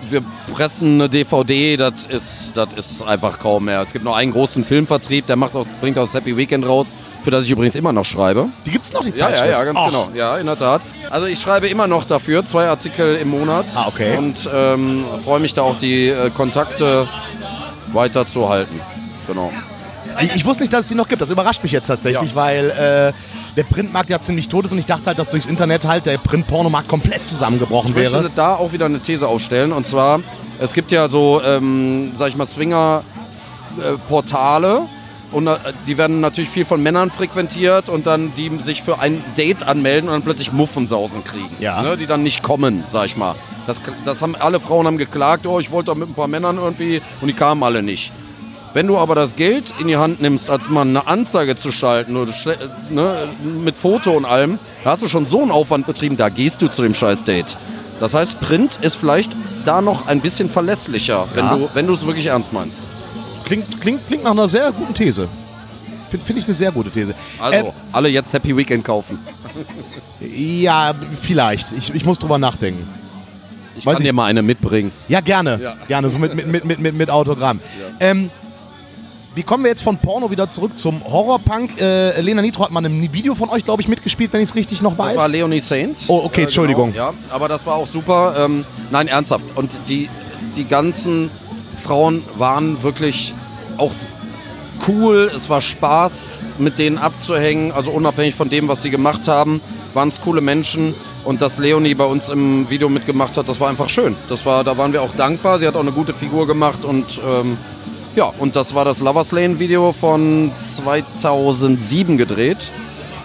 wir 0.09 0.23
pressen 0.53 0.95
eine 1.01 1.09
DVD, 1.09 1.77
das 1.79 2.05
ist, 2.07 2.55
das 2.57 2.75
ist 2.75 3.03
einfach 3.03 3.39
kaum 3.39 3.65
mehr. 3.67 3.81
Es 3.81 3.93
gibt 3.93 4.05
noch 4.05 4.15
einen 4.17 4.33
großen 4.33 4.63
Filmvertrieb, 4.65 5.27
der 5.27 5.37
macht 5.37 5.55
auch, 5.55 5.67
bringt 5.81 5.99
auch 5.99 6.05
das 6.05 6.13
Happy 6.15 6.37
Weekend 6.37 6.67
raus, 6.67 6.95
für 7.23 7.31
das 7.31 7.45
ich 7.47 7.51
übrigens 7.51 7.77
immer 7.77 7.93
noch 7.95 8.05
schreibe. 8.05 8.49
Die 8.67 8.71
gibt's 8.73 8.93
noch, 8.93 9.03
die 9.03 9.09
Ja, 9.11 9.15
Zeitschrift? 9.15 9.51
ja, 9.53 9.59
ja, 9.59 9.65
ganz 9.65 9.79
Ach, 9.81 9.87
genau. 9.87 10.09
Ja, 10.15 10.37
in 10.37 10.47
der 10.47 10.59
Tat. 10.59 10.83
Also 11.09 11.27
ich 11.27 11.41
schreibe 11.41 11.69
immer 11.69 11.87
noch 11.87 12.05
dafür, 12.05 12.45
zwei 12.45 12.67
Artikel 12.67 13.17
im 13.17 13.31
Monat. 13.31 13.67
Ah, 13.75 13.87
okay. 13.89 14.17
Und 14.19 14.49
ähm, 14.53 15.05
freue 15.25 15.41
mich 15.41 15.55
da 15.55 15.63
auch, 15.63 15.77
die 15.79 16.09
äh, 16.09 16.29
Kontakte 16.31 17.09
weiterzuhalten. 17.93 18.81
Genau. 19.27 19.51
Ich, 20.21 20.35
ich 20.35 20.45
wusste 20.45 20.63
nicht, 20.63 20.73
dass 20.73 20.81
es 20.83 20.89
die 20.89 20.95
noch 20.95 21.09
gibt. 21.09 21.23
Das 21.23 21.31
überrascht 21.31 21.63
mich 21.63 21.73
jetzt 21.73 21.87
tatsächlich, 21.87 22.31
Ja. 22.31 22.37
weil 22.37 22.71
äh, 22.71 23.13
der 23.57 23.65
Printmarkt 23.65 24.09
ja 24.11 24.21
ziemlich 24.21 24.49
tot 24.49 24.65
ist 24.65 24.73
und 24.73 24.79
ich 24.79 24.87
dachte 24.87 25.07
halt, 25.07 25.19
dass 25.19 25.29
durchs 25.29 25.47
Internet 25.47 25.85
halt 25.87 26.07
der 26.07 26.17
Print-Pornomarkt 26.19 26.89
komplett 26.89 27.27
zusammengebrochen 27.27 27.91
Ich 27.91 27.97
möchte 27.97 28.13
wäre. 28.13 28.31
da 28.35 28.55
auch 28.57 28.73
wieder 28.73 28.87
eine 28.87 29.01
These 29.01 29.29
aufstellen. 29.29 29.73
Und 29.73 29.87
zwar, 29.87 30.21
es 30.59 30.73
gibt 30.73 30.91
ja 30.93 31.09
so, 31.09 31.43
ähm, 31.45 32.13
sag 32.15 32.29
ich 32.29 32.37
mal, 32.37 32.47
Swinger-Portale. 32.47 34.83
Und 35.33 35.47
äh, 35.47 35.57
die 35.87 35.97
werden 35.97 36.21
natürlich 36.21 36.51
viel 36.51 36.67
von 36.67 36.83
Männern 36.83 37.11
frequentiert 37.11 37.89
und 37.89 38.07
dann 38.07 38.35
die 38.35 38.51
sich 38.61 38.83
für 38.83 38.99
ein 38.99 39.25
Date 39.37 39.67
anmelden 39.67 40.11
und 40.11 40.15
dann 40.15 40.23
plötzlich 40.23 40.53
Muffensausen 40.53 41.25
kriegen. 41.25 41.49
Ja. 41.59 41.81
Ne, 41.83 41.97
die 41.97 42.07
dann 42.07 42.23
nicht 42.23 42.43
kommen, 42.43 42.85
sag 42.89 43.07
ich 43.07 43.17
mal. 43.17 43.35
Das, 43.67 43.81
das 44.05 44.21
haben 44.21 44.37
alle 44.37 44.61
Frauen 44.61 44.87
haben 44.87 44.99
geklagt, 44.99 45.47
oh, 45.47 45.59
ich 45.59 45.71
wollte 45.71 45.87
doch 45.87 45.97
mit 45.97 46.11
ein 46.11 46.15
paar 46.15 46.29
Männern 46.29 46.59
irgendwie 46.59 47.01
und 47.23 47.29
die 47.29 47.35
kamen 47.35 47.63
alle 47.63 47.83
nicht. 47.83 48.13
Wenn 48.75 48.87
du 48.87 48.97
aber 48.99 49.15
das 49.15 49.37
Geld 49.37 49.75
in 49.79 49.89
die 49.89 49.97
Hand 49.97 50.21
nimmst, 50.23 50.49
als 50.49 50.69
Mann 50.71 50.89
eine 50.91 51.07
Anzeige 51.07 51.57
zu 51.57 51.73
schalten 51.73 52.17
oder 52.17 52.33
ne, 52.91 53.29
mit 53.43 53.77
Foto 53.77 54.13
und 54.13 54.25
allem, 54.25 54.59
da 54.83 54.91
hast 54.93 55.03
du 55.03 55.09
schon 55.09 55.27
so 55.27 55.43
einen 55.43 55.51
Aufwand 55.51 55.87
betrieben, 55.87 56.17
da 56.17 56.29
gehst 56.31 56.63
du 56.63 56.69
zu 56.69 56.83
dem 56.83 56.95
scheiß 56.95 57.25
Date. 57.25 57.57
Das 58.01 58.15
heißt, 58.15 58.41
Print 58.41 58.79
ist 58.81 58.95
vielleicht 58.97 59.37
da 59.65 59.83
noch 59.83 60.07
ein 60.07 60.21
bisschen 60.21 60.49
verlässlicher, 60.49 61.29
wenn 61.35 61.45
Ja. 61.45 61.57
du 61.57 61.69
wenn 61.75 61.87
du 61.87 61.93
es 61.93 62.07
wirklich 62.07 62.27
ernst 62.27 62.53
meinst. 62.53 62.81
Klingt, 63.45 63.81
klingt, 63.81 64.07
klingt 64.07 64.25
nach 64.25 64.31
einer 64.33 64.49
sehr 64.49 64.73
guten 64.73 64.95
These. 64.95 65.29
Finde 66.11 66.27
find 66.27 66.39
ich 66.39 66.45
eine 66.47 66.55
sehr 66.55 66.73
gute 66.73 66.91
These. 66.91 67.15
Also, 67.41 67.73
alle 67.93 68.09
jetzt 68.09 68.33
Happy 68.33 68.57
Weekend 68.57 68.85
kaufen. 68.85 69.19
Äh, 70.21 70.27
ja, 70.63 70.93
vielleicht. 71.21 71.73
Ich, 71.73 71.95
ich 71.95 72.05
muss 72.05 72.19
drüber 72.19 72.39
nachdenken. 72.39 72.87
Ich 73.77 73.87
Weiß 73.87 73.95
kann 73.95 74.03
ich- 74.03 74.09
dir 74.09 74.13
mal 74.13 74.27
eine 74.27 74.43
mitbringen. 74.43 74.93
Ja, 75.09 75.21
gerne. 75.21 75.59
Ja. 75.63 75.75
Gerne, 75.89 76.11
so 76.11 76.19
mit, 76.19 76.35
mit, 76.35 76.65
mit, 76.65 76.79
mit, 76.81 76.95
mit, 76.95 77.11
Autogramm. 77.11 77.61
Ähm, 78.01 78.31
wie 79.35 79.43
kommen 79.43 79.65
wir 79.65 79.71
jetzt 79.71 79.83
von 79.83 79.97
Porno 79.97 80.31
wieder 80.31 80.49
zurück 80.51 80.77
zum 80.77 81.03
Horrorpunk? 81.05 81.81
Äh, 81.81 82.21
Lena 82.21 82.43
Nitro 82.43 82.65
hat 82.65 82.71
mal 82.71 82.85
in 82.85 82.93
einem 82.93 83.13
Video 83.13 83.35
von 83.35 83.49
euch, 83.49 83.65
glaube 83.65 83.81
ich, 83.81 83.89
mitgespielt, 83.89 84.33
wenn 84.33 84.41
ich 84.41 84.51
es 84.51 84.55
richtig 84.55 84.83
noch 84.83 84.99
weiß. 84.99 85.15
Das 85.15 85.23
war 85.23 85.29
Leonie 85.29 85.61
Saint. 85.61 85.99
Oh, 86.09 86.23
okay, 86.25 86.43
Entschuldigung. 86.43 86.93
Genau, 86.93 87.11
ja, 87.11 87.15
aber 87.31 87.49
das 87.49 87.65
war 87.65 87.77
auch 87.77 87.87
super. 87.87 88.35
Ähm, 88.39 88.65
nein, 88.91 89.09
ernsthaft. 89.09 89.47
Und 89.55 89.89
die, 89.89 90.11
die 90.57 90.65
ganzen 90.65 91.31
Frauen 91.83 92.23
waren 92.37 92.83
wirklich 92.83 93.33
auch 93.79 93.93
cool. 94.87 95.31
Es 95.35 95.49
war 95.49 95.63
Spaß, 95.63 96.47
mit 96.59 96.79
denen 96.79 96.99
abzuhängen. 96.99 97.73
Also 97.73 97.91
unabhängig 97.91 98.35
von 98.35 98.51
dem, 98.51 98.69
was 98.69 98.83
sie 98.83 98.91
gemacht 98.91 99.29
haben, 99.29 99.63
waren 99.95 100.09
es 100.09 100.21
coole 100.21 100.43
Menschen. 100.43 100.95
Und 101.25 101.41
dass 101.41 101.59
Leonie 101.59 101.95
bei 101.95 102.05
uns 102.05 102.29
im 102.29 102.69
Video 102.69 102.89
mitgemacht 102.89 103.37
hat, 103.37 103.49
das 103.49 103.61
war 103.61 103.71
einfach 103.71 103.89
schön. 103.89 104.17
Das 104.29 104.45
war, 104.45 104.65
da 104.65 104.77
waren 104.77 104.93
wir 104.93 105.01
auch 105.01 105.15
dankbar. 105.17 105.59
Sie 105.59 105.67
hat 105.67 105.77
auch 105.77 105.81
eine 105.81 105.93
gute 105.93 106.13
Figur 106.13 106.47
gemacht 106.47 106.85
und 106.85 107.21
ähm, 107.27 107.57
ja, 108.15 108.33
und 108.39 108.57
das 108.57 108.75
war 108.75 108.85
das 108.85 109.01
Lovers 109.01 109.33
Lane 109.33 109.59
Video 109.59 109.93
von 109.93 110.53
2007 110.57 112.17
gedreht. 112.17 112.73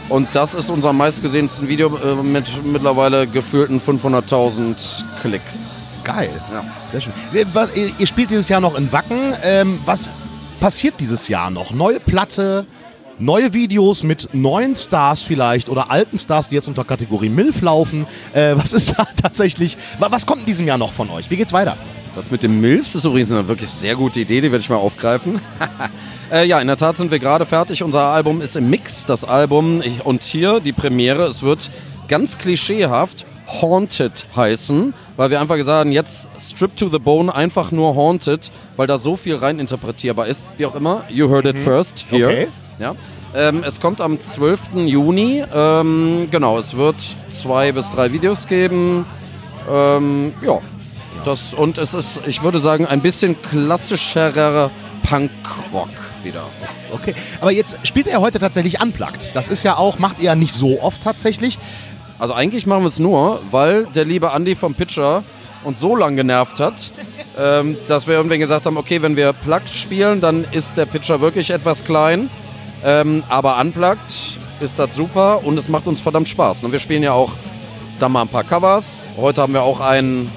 Und 0.10 0.36
das 0.36 0.54
ist 0.54 0.70
unser 0.70 0.94
meistgesehensten 0.94 1.68
Video 1.68 1.98
äh, 1.98 2.16
mit 2.16 2.64
mittlerweile 2.64 3.28
gefühlten 3.28 3.82
500.000 3.82 5.04
Klicks. 5.22 5.74
Geil. 6.06 6.30
Ja. 6.54 6.64
Sehr 6.90 7.02
schön. 7.02 7.14
Ihr- 7.34 7.46
Ihr 7.76 7.92
ihr 7.98 8.08
spielt 8.08 8.30
dieses 8.30 8.48
Jahr 8.48 8.62
noch 8.62 8.76
in 8.76 8.90
Wacken. 8.94 9.34
Ähm, 9.44 9.80
was 9.86 10.12
passiert 10.62 10.96
dieses 11.02 11.28
Jahr 11.28 11.52
noch? 11.52 11.72
Neue 11.72 12.00
Platte, 12.00 12.66
neue 13.20 13.54
Videos 13.54 14.04
mit 14.04 14.30
neuen 14.34 14.76
Stars 14.76 15.24
vielleicht 15.24 15.70
oder 15.70 15.90
alten 15.92 16.18
Stars, 16.18 16.50
die 16.50 16.56
jetzt 16.56 16.68
unter 16.68 16.84
Kategorie 16.84 17.30
MILF 17.30 17.62
laufen. 17.62 18.06
Äh, 18.34 18.56
was 18.56 18.74
ist 18.74 18.98
da 18.98 19.06
tatsächlich, 19.22 19.78
wa- 20.00 20.08
was 20.12 20.26
kommt 20.26 20.42
in 20.42 20.46
diesem 20.48 20.68
Jahr 20.68 20.78
noch 20.78 20.92
von 20.92 21.10
euch? 21.10 21.30
Wie 21.30 21.38
geht's 21.38 21.54
weiter? 21.54 21.78
Das 22.16 22.32
mit 22.32 22.42
dem 22.42 22.60
Milfs 22.62 22.96
ist 22.96 23.06
übrigens 23.06 23.32
eine 23.32 23.48
wirklich 23.48 23.70
sehr 23.70 23.96
gute 23.96 24.20
Idee, 24.20 24.42
die 24.42 24.52
werde 24.52 24.60
ich 24.62 24.70
mal 24.70 24.76
aufgreifen. 24.78 25.40
äh, 26.32 26.46
ja, 26.48 26.60
in 26.60 26.68
der 26.68 26.78
Tat 26.78 26.98
sind 26.98 27.12
wir 27.12 27.20
gerade 27.20 27.46
fertig. 27.46 27.84
Unser 27.84 28.02
Album 28.06 28.42
ist 28.42 28.56
im 28.56 28.70
Mix. 28.72 29.06
Das 29.06 29.24
Album 29.24 29.84
und 30.04 30.24
hier 30.24 30.60
die 30.60 30.74
Premiere. 30.74 31.26
Es 31.26 31.44
wird 31.44 31.70
ganz 32.08 32.38
klischeehaft 32.40 33.26
Haunted 33.62 34.26
heißen, 34.36 34.94
weil 35.16 35.30
wir 35.30 35.40
einfach 35.40 35.56
gesagt 35.58 35.80
haben, 35.82 35.92
jetzt 35.92 36.28
Strip 36.40 36.76
to 36.76 36.90
the 36.90 36.98
Bone, 37.00 37.34
einfach 37.34 37.72
nur 37.72 37.96
Haunted, 37.96 38.52
weil 38.78 38.88
da 38.88 38.98
so 38.98 39.16
viel 39.16 39.36
rein 39.36 39.60
interpretierbar 39.60 40.26
ist. 40.28 40.44
Wie 40.58 40.66
auch 40.66 40.76
immer, 40.76 41.04
you 41.10 41.30
heard 41.30 41.46
it 41.46 41.58
first 41.58 42.06
here. 42.10 42.28
Okay. 42.28 42.48
Ja. 42.80 42.96
Ähm, 43.36 43.64
es 43.66 43.80
kommt 43.80 44.02
am 44.02 44.20
12. 44.20 44.76
Juni. 44.86 45.44
Ähm, 45.54 46.28
genau, 46.32 46.58
es 46.58 46.78
wird 46.78 47.02
zwei 47.30 47.72
bis 47.72 47.92
drei 47.92 48.12
Videos 48.12 48.48
geben. 48.48 49.06
Ähm, 49.70 50.34
ja. 50.42 50.60
Das, 51.26 51.54
und 51.54 51.78
es 51.78 51.94
ist, 51.94 52.22
ich 52.26 52.44
würde 52.44 52.60
sagen, 52.60 52.86
ein 52.86 53.02
bisschen 53.02 53.42
klassischerer 53.42 54.72
Punkrock 55.04 55.90
wieder. 56.24 56.46
Okay, 56.92 57.14
aber 57.42 57.52
jetzt 57.52 57.80
spielt 57.86 58.08
er 58.08 58.22
heute 58.22 58.40
tatsächlich 58.40 58.82
unplugged. 58.82 59.32
Das 59.34 59.50
ist 59.50 59.64
ja 59.64 59.78
auch, 59.78 60.00
macht 60.00 60.20
ihr 60.20 60.26
ja 60.26 60.36
nicht 60.36 60.54
so 60.54 60.82
oft 60.82 61.02
tatsächlich. 61.02 61.58
Also 62.20 62.34
eigentlich 62.34 62.66
machen 62.66 62.84
wir 62.84 62.88
es 62.88 63.00
nur, 63.00 63.42
weil 63.52 63.86
der 63.88 64.06
liebe 64.06 64.32
Andy 64.34 64.56
vom 64.56 64.74
Pitcher 64.74 65.24
uns 65.64 65.80
so 65.80 65.96
lang 65.96 66.16
genervt 66.16 66.60
hat, 66.60 66.92
ähm, 67.38 67.78
dass 67.88 68.08
wir 68.08 68.16
irgendwann 68.16 68.40
gesagt 68.40 68.66
haben, 68.66 68.78
okay, 68.78 69.02
wenn 69.02 69.16
wir 69.16 69.34
plugged 69.34 69.70
spielen, 69.70 70.22
dann 70.22 70.46
ist 70.52 70.78
der 70.78 70.86
Pitcher 70.86 71.20
wirklich 71.20 71.50
etwas 71.50 71.84
klein. 71.84 72.30
Ähm, 72.84 73.24
aber 73.30 73.60
unplugged 73.60 74.40
ist 74.60 74.80
das 74.80 74.96
super 74.96 75.44
und 75.44 75.58
es 75.58 75.70
macht 75.70 75.88
uns 75.88 76.00
verdammt 76.00 76.28
Spaß. 76.28 76.64
Und 76.64 76.72
wir 76.72 76.80
spielen 76.80 77.04
ja 77.04 77.14
auch 77.14 77.34
da 78.00 78.10
mal 78.10 78.22
ein 78.22 78.28
paar 78.28 78.44
Covers. 78.44 79.08
Heute 79.18 79.42
haben 79.42 79.54
wir 79.54 79.64
auch 79.64 79.80
einen 79.80 80.32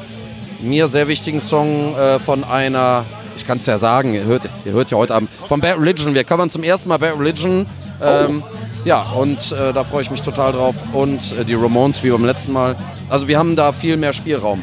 mir 0.61 0.89
sehr 0.89 1.09
wichtigen 1.09 1.41
Song 1.41 1.97
äh, 1.97 2.19
von 2.19 2.45
einer 2.45 3.05
ich 3.37 3.47
kann 3.47 3.59
es 3.59 3.67
ja 3.67 3.79
sagen, 3.79 4.13
ihr 4.13 4.25
hört, 4.25 4.49
ihr 4.67 4.73
hört 4.73 4.91
ja 4.91 4.99
heute 4.99 5.15
Abend 5.15 5.31
von 5.49 5.61
Bad 5.61 5.79
Religion. 5.79 6.15
Wir 6.15 6.25
covern 6.25 6.51
zum 6.51 6.63
ersten 6.63 6.91
Mal 6.91 6.99
Bad 6.99 7.19
Religion. 7.19 7.65
Ähm, 8.03 8.43
Ja, 8.85 9.03
und 9.15 9.53
äh, 9.53 9.73
da 9.73 9.85
freue 9.85 10.03
ich 10.03 10.11
mich 10.11 10.23
total 10.23 10.53
drauf. 10.53 10.75
Und 10.93 11.33
äh, 11.33 11.45
die 11.45 11.55
Ramones 11.55 12.03
wie 12.03 12.11
beim 12.11 12.25
letzten 12.25 12.53
Mal. 12.53 12.77
Also 13.09 13.29
wir 13.29 13.39
haben 13.39 13.57
da 13.57 13.73
viel 13.73 13.97
mehr 13.97 14.13
Spielraum. 14.13 14.63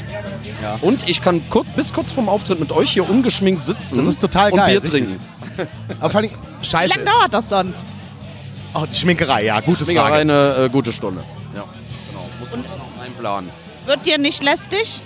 Und 0.81 1.07
ich 1.07 1.21
kann 1.21 1.41
kurz, 1.49 1.67
bis 1.75 1.93
kurz 1.93 2.11
vorm 2.11 2.29
Auftritt 2.29 2.59
mit 2.59 2.71
euch 2.71 2.91
hier 2.91 3.07
ungeschminkt 3.07 3.63
sitzen 3.63 3.97
Das 3.97 4.07
ist 4.07 4.19
total 4.19 4.51
und 4.51 4.57
geil. 4.57 4.71
Bier 4.71 4.81
richtig. 4.81 5.05
trinken. 5.05 5.19
Aber 5.99 6.09
vor 6.09 6.21
allem, 6.21 6.29
Wie 6.61 6.65
scheiße. 6.65 6.93
lange 6.95 7.05
dauert 7.09 7.33
das 7.33 7.49
sonst? 7.49 7.93
Oh, 8.73 8.83
die 8.91 8.95
Schminkerei, 8.95 9.45
ja, 9.45 9.59
gute 9.59 9.83
Schminkerei 9.85 10.07
Frage. 10.09 10.21
eine 10.21 10.65
äh, 10.65 10.69
gute 10.69 10.91
Stunde. 10.91 11.23
Ja, 11.55 11.63
genau. 12.09 12.25
Muss 12.39 12.51
man 12.51 12.61
noch 12.61 13.03
einplanen. 13.03 13.49
Wird 13.85 14.05
dir 14.05 14.17
nicht 14.17 14.43
lästig? 14.43 15.01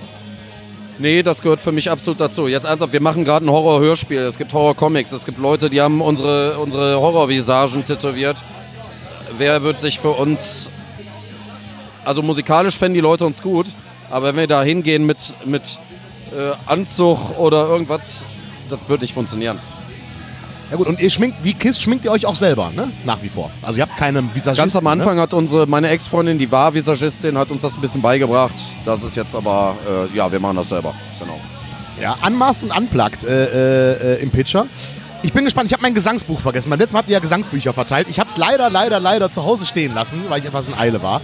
Nee, 0.99 1.23
das 1.23 1.41
gehört 1.41 1.61
für 1.61 1.71
mich 1.71 1.89
absolut 1.89 2.19
dazu. 2.19 2.47
Jetzt 2.47 2.65
ernsthaft, 2.65 2.93
wir 2.93 3.01
machen 3.01 3.23
gerade 3.23 3.45
ein 3.45 3.49
Horror-Hörspiel. 3.49 4.19
Es 4.19 4.37
gibt 4.37 4.53
Horror-Comics. 4.53 5.11
Es 5.11 5.25
gibt 5.25 5.39
Leute, 5.39 5.69
die 5.69 5.81
haben 5.81 6.01
unsere, 6.01 6.57
unsere 6.59 6.99
Horror-Visagen 6.99 7.85
tätowiert. 7.85 8.37
Wer 9.37 9.63
wird 9.63 9.81
sich 9.81 9.99
für 9.99 10.11
uns. 10.11 10.69
Also 12.03 12.21
musikalisch 12.21 12.77
fänden 12.77 12.95
die 12.95 12.99
Leute 13.01 13.25
uns 13.25 13.41
gut, 13.41 13.67
aber 14.09 14.27
wenn 14.27 14.35
wir 14.35 14.47
da 14.47 14.63
hingehen 14.63 15.05
mit, 15.05 15.35
mit 15.45 15.79
äh, 16.35 16.53
Anzug 16.65 17.37
oder 17.37 17.67
irgendwas, 17.67 18.23
das 18.69 18.79
wird 18.87 19.01
nicht 19.01 19.13
funktionieren. 19.13 19.59
Ja 20.71 20.77
gut, 20.77 20.87
und 20.87 21.01
ihr 21.01 21.09
schminkt, 21.09 21.43
wie 21.43 21.53
Kiss 21.53 21.81
schminkt 21.81 22.05
ihr 22.05 22.11
euch 22.11 22.25
auch 22.25 22.35
selber, 22.35 22.71
ne? 22.73 22.89
Nach 23.03 23.21
wie 23.21 23.27
vor. 23.27 23.51
Also 23.61 23.79
ihr 23.79 23.83
habt 23.83 23.97
keine 23.97 24.23
Visagisten, 24.33 24.55
Ganz 24.55 24.75
am 24.77 24.87
Anfang 24.87 25.19
hat 25.19 25.33
unsere, 25.33 25.67
meine 25.67 25.89
Ex-Freundin, 25.89 26.37
die 26.37 26.49
war 26.49 26.73
Visagistin, 26.73 27.37
hat 27.37 27.51
uns 27.51 27.61
das 27.61 27.75
ein 27.75 27.81
bisschen 27.81 28.01
beigebracht. 28.01 28.55
Das 28.85 29.03
ist 29.03 29.17
jetzt 29.17 29.35
aber, 29.35 29.75
äh, 29.85 30.15
ja, 30.15 30.31
wir 30.31 30.39
machen 30.39 30.55
das 30.55 30.69
selber. 30.69 30.95
Genau. 31.19 31.33
Ne? 31.33 31.41
Ja, 32.01 32.15
Unmasked 32.25 32.63
und 32.63 32.77
Unplugged 32.77 33.25
äh, 33.25 33.43
äh, 33.43 34.13
äh, 34.15 34.21
im 34.23 34.31
Pitcher. 34.31 34.65
Ich 35.23 35.33
bin 35.33 35.43
gespannt, 35.43 35.67
ich 35.67 35.73
habe 35.73 35.83
mein 35.83 35.93
Gesangsbuch 35.93 36.39
vergessen. 36.39 36.69
Beim 36.69 36.79
letzten 36.79 36.93
Mal 36.93 36.99
habt 36.99 37.09
ihr 37.09 37.13
ja 37.13 37.19
Gesangsbücher 37.19 37.73
verteilt. 37.73 38.07
Ich 38.09 38.17
habe 38.19 38.29
es 38.29 38.37
leider, 38.37 38.69
leider, 38.69 39.01
leider 39.01 39.29
zu 39.29 39.43
Hause 39.43 39.65
stehen 39.65 39.93
lassen, 39.93 40.23
weil 40.29 40.39
ich 40.39 40.45
etwas 40.45 40.69
in 40.69 40.73
Eile 40.73 41.03
war. 41.03 41.19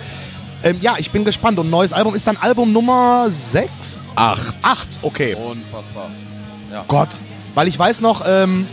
Ähm, 0.61 0.79
ja, 0.81 0.95
ich 0.97 1.11
bin 1.11 1.23
gespannt. 1.23 1.57
Und 1.57 1.69
neues 1.69 1.93
Album 1.93 2.15
ist 2.15 2.27
dann 2.27 2.35
Album 2.35 2.73
Nummer 2.73 3.25
6? 3.29 4.11
Acht. 4.15 4.57
8, 4.61 4.99
okay. 5.03 5.35
Unfassbar. 5.35 6.11
Gott. 6.89 7.09
Weil 7.55 7.67
ich 7.67 7.79
weiß 7.79 8.01
noch, 8.01 8.23
ähm, 8.27 8.67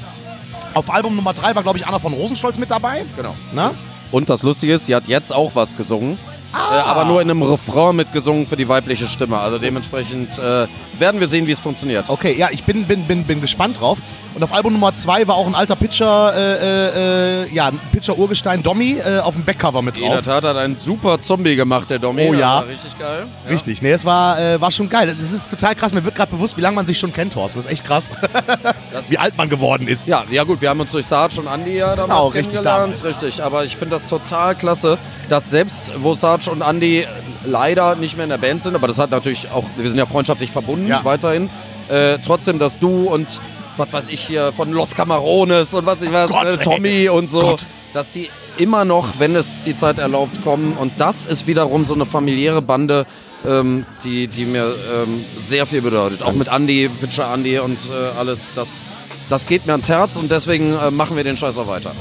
auf 0.74 0.92
Album 0.92 1.16
Nummer 1.16 1.32
3 1.32 1.54
war, 1.54 1.62
glaube 1.62 1.78
ich, 1.78 1.87
Anna 1.87 1.98
von 1.98 2.12
Rosenstolz 2.12 2.58
mit 2.58 2.70
dabei. 2.70 3.04
Genau. 3.16 3.34
Na? 3.52 3.72
Und 4.10 4.28
das 4.30 4.42
Lustige 4.42 4.74
ist, 4.74 4.87
sie 4.87 4.94
hat 4.94 5.08
jetzt 5.08 5.32
auch 5.32 5.54
was 5.54 5.76
gesungen. 5.76 6.18
Ah. 6.55 6.79
Äh, 6.79 6.83
aber 6.83 7.05
nur 7.05 7.21
in 7.21 7.31
einem 7.31 7.43
Refrain 7.43 7.97
mitgesungen 7.97 8.47
für 8.47 8.57
die 8.57 8.69
weibliche 8.69 9.09
Stimme. 9.09 9.38
Also 9.38 9.59
dementsprechend 9.59 10.38
äh, 10.38 10.67
werden 10.99 11.21
wir 11.21 11.29
sehen, 11.29 11.47
wie 11.47 11.53
es 11.53 11.59
funktioniert. 11.61 12.05
Okay, 12.09 12.35
ja, 12.38 12.49
ich 12.51 12.64
bin, 12.64 12.85
bin, 12.85 13.05
bin, 13.05 13.25
bin 13.25 13.40
gespannt 13.40 13.81
drauf. 13.81 13.99
Und 14.35 14.43
auf 14.43 14.53
Album 14.53 14.73
Nummer 14.73 14.95
2 14.95 15.27
war 15.29 15.37
auch 15.37 15.47
ein 15.47 15.55
alter 15.55 15.77
Pitcher, 15.77 16.35
äh, 16.37 17.43
äh, 17.45 17.55
ja, 17.55 17.67
ein 17.69 17.81
Pitcher-Urgestein, 17.93 18.62
Dommy, 18.62 18.99
äh, 18.99 19.19
auf 19.19 19.35
dem 19.35 19.45
Backcover 19.45 19.83
mit 19.83 19.97
In 19.97 20.05
der 20.05 20.23
drauf. 20.23 20.25
Tat 20.25 20.45
hat 20.45 20.57
einen 20.57 20.75
super 20.75 21.21
Zombie 21.21 21.57
gemacht, 21.57 21.90
der 21.90 21.99
Domi. 21.99 22.29
Oh 22.29 22.35
ja. 22.35 22.57
war 22.57 22.69
Richtig 22.69 22.99
geil. 22.99 23.27
Ja. 23.45 23.51
Richtig, 23.51 23.83
nee, 23.83 23.93
es 23.93 24.05
war, 24.05 24.38
äh, 24.38 24.61
war 24.61 24.71
schon 24.71 24.88
geil. 24.88 25.09
Es 25.09 25.33
ist 25.33 25.51
total 25.51 25.75
krass. 25.75 25.93
Mir 25.93 26.05
wird 26.05 26.14
gerade 26.14 26.33
bewusst, 26.33 26.57
wie 26.57 26.61
lange 26.61 26.77
man 26.77 26.87
sich 26.87 26.99
schon 26.99 27.12
kennt, 27.12 27.33
Thorsten. 27.33 27.59
Das 27.59 27.67
ist 27.67 27.73
echt 27.73 27.85
krass, 27.85 28.11
wie 29.09 29.19
alt 29.19 29.37
man 29.37 29.49
geworden 29.49 29.87
ist. 29.88 30.07
Ja, 30.07 30.25
ja 30.31 30.45
gut, 30.45 30.61
wir 30.61 30.71
haben 30.71 30.81
uns 30.81 30.90
durch 30.93 31.07
Sarge 31.07 31.40
und 31.40 31.47
Andy 31.47 31.77
ja 31.77 31.95
damals 31.95 32.09
Genau, 32.09 32.27
richtig 32.29 32.53
kennengelernt. 32.62 33.05
Richtig, 33.05 33.43
aber 33.43 33.64
ich 33.64 33.77
finde 33.77 33.97
das 33.97 34.07
total 34.07 34.55
klasse, 34.55 34.99
dass 35.29 35.51
selbst 35.51 35.93
wo 35.99 36.14
Sarge 36.14 36.43
und 36.48 36.62
Andy 36.62 37.07
leider 37.44 37.96
nicht 37.96 38.16
mehr 38.16 38.24
in 38.24 38.30
der 38.30 38.38
Band 38.38 38.62
sind, 38.62 38.74
aber 38.74 38.88
das 38.88 38.98
hat 38.98 39.11
natürlich 39.11 39.50
auch, 39.50 39.64
wir 39.76 39.88
sind 39.88 39.98
ja 39.98 40.07
freundschaftlich 40.07 40.50
verbunden 40.50 40.88
Ja. 40.88 41.04
weiterhin, 41.04 41.50
äh, 41.88 42.18
trotzdem, 42.24 42.59
dass 42.59 42.78
du 42.78 43.04
und 43.09 43.40
was 43.76 43.92
weiß 43.92 44.04
ich 44.09 44.20
hier 44.20 44.52
von 44.52 44.70
Los 44.70 44.94
Camarones 44.94 45.74
und 45.74 45.85
was 45.87 46.00
ich 46.02 46.12
weiß, 46.12 46.30
Gott, 46.30 46.44
äh, 46.44 46.50
ey. 46.50 46.57
Tommy 46.59 47.09
und 47.09 47.30
so, 47.30 47.40
Gott. 47.40 47.66
dass 47.92 48.11
die 48.11 48.30
immer 48.57 48.85
noch, 48.85 49.18
wenn 49.18 49.35
es 49.35 49.62
die 49.62 49.74
Zeit 49.74 49.98
erlaubt, 49.98 50.42
kommen 50.44 50.76
und 50.78 50.92
das 50.98 51.26
ist 51.26 51.46
wiederum 51.46 51.85
so 51.85 51.94
eine 51.94 52.07
familiäre 52.07 52.62
Bande, 52.62 53.04
ähm, 53.44 53.85
die, 54.04 54.28
die 54.28 54.44
mir 54.46 54.74
ähm, 54.94 55.24
sehr 55.38 55.66
viel 55.66 55.83
bedeutet. 55.83 56.22
Auch 56.22 56.33
mit 56.33 56.48
Andy, 56.48 56.88
Pitcher 56.88 57.33
Andy 57.35 57.59
und 57.59 57.78
äh, 57.90 58.16
alles, 58.18 58.52
das, 58.54 58.88
das 59.28 59.46
geht 59.46 59.66
mir 59.66 59.72
ans 59.72 59.88
Herz 59.88 60.16
und 60.16 60.30
deswegen 60.30 60.74
äh, 60.74 60.90
machen 60.90 61.16
wir 61.16 61.24
den 61.24 61.37
Scheiß 61.37 61.56
auch 61.58 61.66
weiter. 61.66 61.92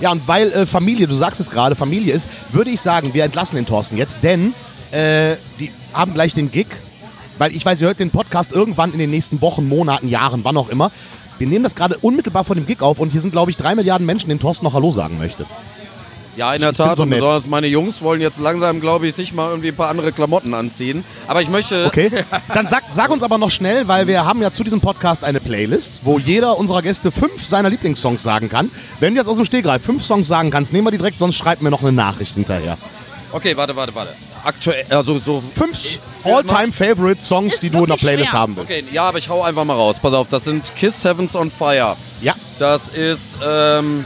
Ja, 0.00 0.10
und 0.10 0.26
weil 0.26 0.50
äh, 0.52 0.66
Familie, 0.66 1.06
du 1.06 1.14
sagst 1.14 1.40
es 1.40 1.50
gerade, 1.50 1.76
Familie 1.76 2.14
ist, 2.14 2.28
würde 2.50 2.70
ich 2.70 2.80
sagen, 2.80 3.14
wir 3.14 3.24
entlassen 3.24 3.56
den 3.56 3.66
Thorsten 3.66 3.96
jetzt, 3.96 4.22
denn 4.22 4.54
äh, 4.90 5.36
die 5.60 5.70
haben 5.92 6.14
gleich 6.14 6.34
den 6.34 6.50
Gig. 6.50 6.68
Weil 7.38 7.56
ich 7.56 7.64
weiß, 7.64 7.80
ihr 7.80 7.88
hört 7.88 7.98
den 7.98 8.10
Podcast 8.10 8.52
irgendwann 8.52 8.92
in 8.92 8.98
den 8.98 9.10
nächsten 9.10 9.40
Wochen, 9.40 9.66
Monaten, 9.66 10.08
Jahren, 10.08 10.44
wann 10.44 10.56
auch 10.56 10.68
immer. 10.68 10.92
Wir 11.38 11.46
nehmen 11.46 11.64
das 11.64 11.74
gerade 11.74 11.98
unmittelbar 11.98 12.44
vor 12.44 12.54
dem 12.54 12.66
Gig 12.66 12.82
auf 12.82 12.98
und 12.98 13.10
hier 13.10 13.20
sind, 13.20 13.32
glaube 13.32 13.50
ich, 13.50 13.56
drei 13.56 13.74
Milliarden 13.74 14.06
Menschen, 14.06 14.28
denen 14.28 14.38
Thorsten 14.38 14.64
noch 14.64 14.74
Hallo 14.74 14.92
sagen 14.92 15.18
möchte. 15.18 15.46
Ja, 16.36 16.54
in 16.54 16.62
der 16.62 16.72
Tat. 16.72 16.96
so 16.96 17.02
und 17.02 17.10
nett. 17.10 17.20
besonders 17.20 17.46
meine 17.46 17.66
Jungs 17.66 18.00
wollen 18.00 18.20
jetzt 18.20 18.38
langsam, 18.38 18.80
glaube 18.80 19.06
ich, 19.06 19.14
sich 19.14 19.34
mal 19.34 19.50
irgendwie 19.50 19.68
ein 19.68 19.76
paar 19.76 19.88
andere 19.90 20.12
Klamotten 20.12 20.54
anziehen. 20.54 21.04
Aber 21.26 21.42
ich 21.42 21.50
möchte. 21.50 21.86
Okay? 21.86 22.10
Dann 22.54 22.68
sag, 22.68 22.84
sag 22.90 23.10
uns 23.10 23.22
aber 23.22 23.38
noch 23.38 23.50
schnell, 23.50 23.86
weil 23.88 24.06
wir 24.06 24.24
haben 24.24 24.40
ja 24.40 24.50
zu 24.50 24.64
diesem 24.64 24.80
Podcast 24.80 25.24
eine 25.24 25.40
Playlist, 25.40 26.00
wo 26.04 26.18
jeder 26.18 26.58
unserer 26.58 26.82
Gäste 26.82 27.10
fünf 27.10 27.44
seiner 27.44 27.68
Lieblingssongs 27.68 28.22
sagen 28.22 28.48
kann. 28.48 28.70
Wenn 29.00 29.14
du 29.14 29.20
jetzt 29.20 29.28
aus 29.28 29.36
dem 29.36 29.44
Stegreif 29.44 29.82
fünf 29.84 30.04
Songs 30.04 30.26
sagen 30.28 30.50
kannst, 30.50 30.72
nehmen 30.72 30.86
wir 30.86 30.90
die 30.90 30.98
direkt, 30.98 31.18
sonst 31.18 31.36
schreib 31.36 31.60
mir 31.60 31.70
noch 31.70 31.82
eine 31.82 31.92
Nachricht 31.92 32.34
hinterher. 32.34 32.78
Okay, 33.30 33.56
warte, 33.56 33.74
warte, 33.74 33.94
warte. 33.94 34.14
Aktuell, 34.44 34.84
also 34.90 35.18
so. 35.18 35.42
Fünf 35.54 36.00
All-Time-Favorite-Songs, 36.24 37.60
die 37.60 37.70
du 37.70 37.78
in 37.78 37.86
der 37.86 37.94
Playlist 37.96 38.30
schwer. 38.30 38.40
haben 38.40 38.56
willst. 38.56 38.70
Okay, 38.70 38.84
ja, 38.92 39.04
aber 39.04 39.18
ich 39.18 39.28
hau 39.28 39.42
einfach 39.42 39.64
mal 39.64 39.74
raus. 39.74 39.98
Pass 40.00 40.12
auf, 40.12 40.28
das 40.28 40.44
sind 40.44 40.74
Kiss 40.76 41.04
Heavens 41.04 41.34
on 41.34 41.50
Fire. 41.50 41.96
Ja. 42.20 42.34
Das 42.58 42.88
ist 42.88 43.38
ähm, 43.44 44.04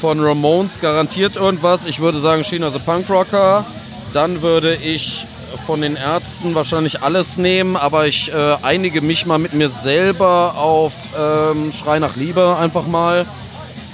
von 0.00 0.18
Ramones 0.20 0.80
garantiert 0.80 1.36
irgendwas. 1.36 1.84
Ich 1.86 2.00
würde 2.00 2.20
sagen 2.20 2.42
China 2.42 2.70
the 2.70 2.78
Punk 2.78 3.08
Rocker. 3.10 3.66
Dann 4.12 4.40
würde 4.42 4.74
ich 4.76 5.26
von 5.66 5.80
den 5.82 5.96
Ärzten 5.96 6.54
wahrscheinlich 6.54 7.02
alles 7.02 7.36
nehmen, 7.36 7.76
aber 7.76 8.06
ich 8.06 8.32
äh, 8.32 8.56
einige 8.62 9.02
mich 9.02 9.26
mal 9.26 9.38
mit 9.38 9.52
mir 9.52 9.68
selber 9.68 10.54
auf 10.56 10.92
ähm, 11.18 11.72
Schrei 11.72 11.98
nach 11.98 12.16
Liebe 12.16 12.56
einfach 12.56 12.86
mal. 12.86 13.26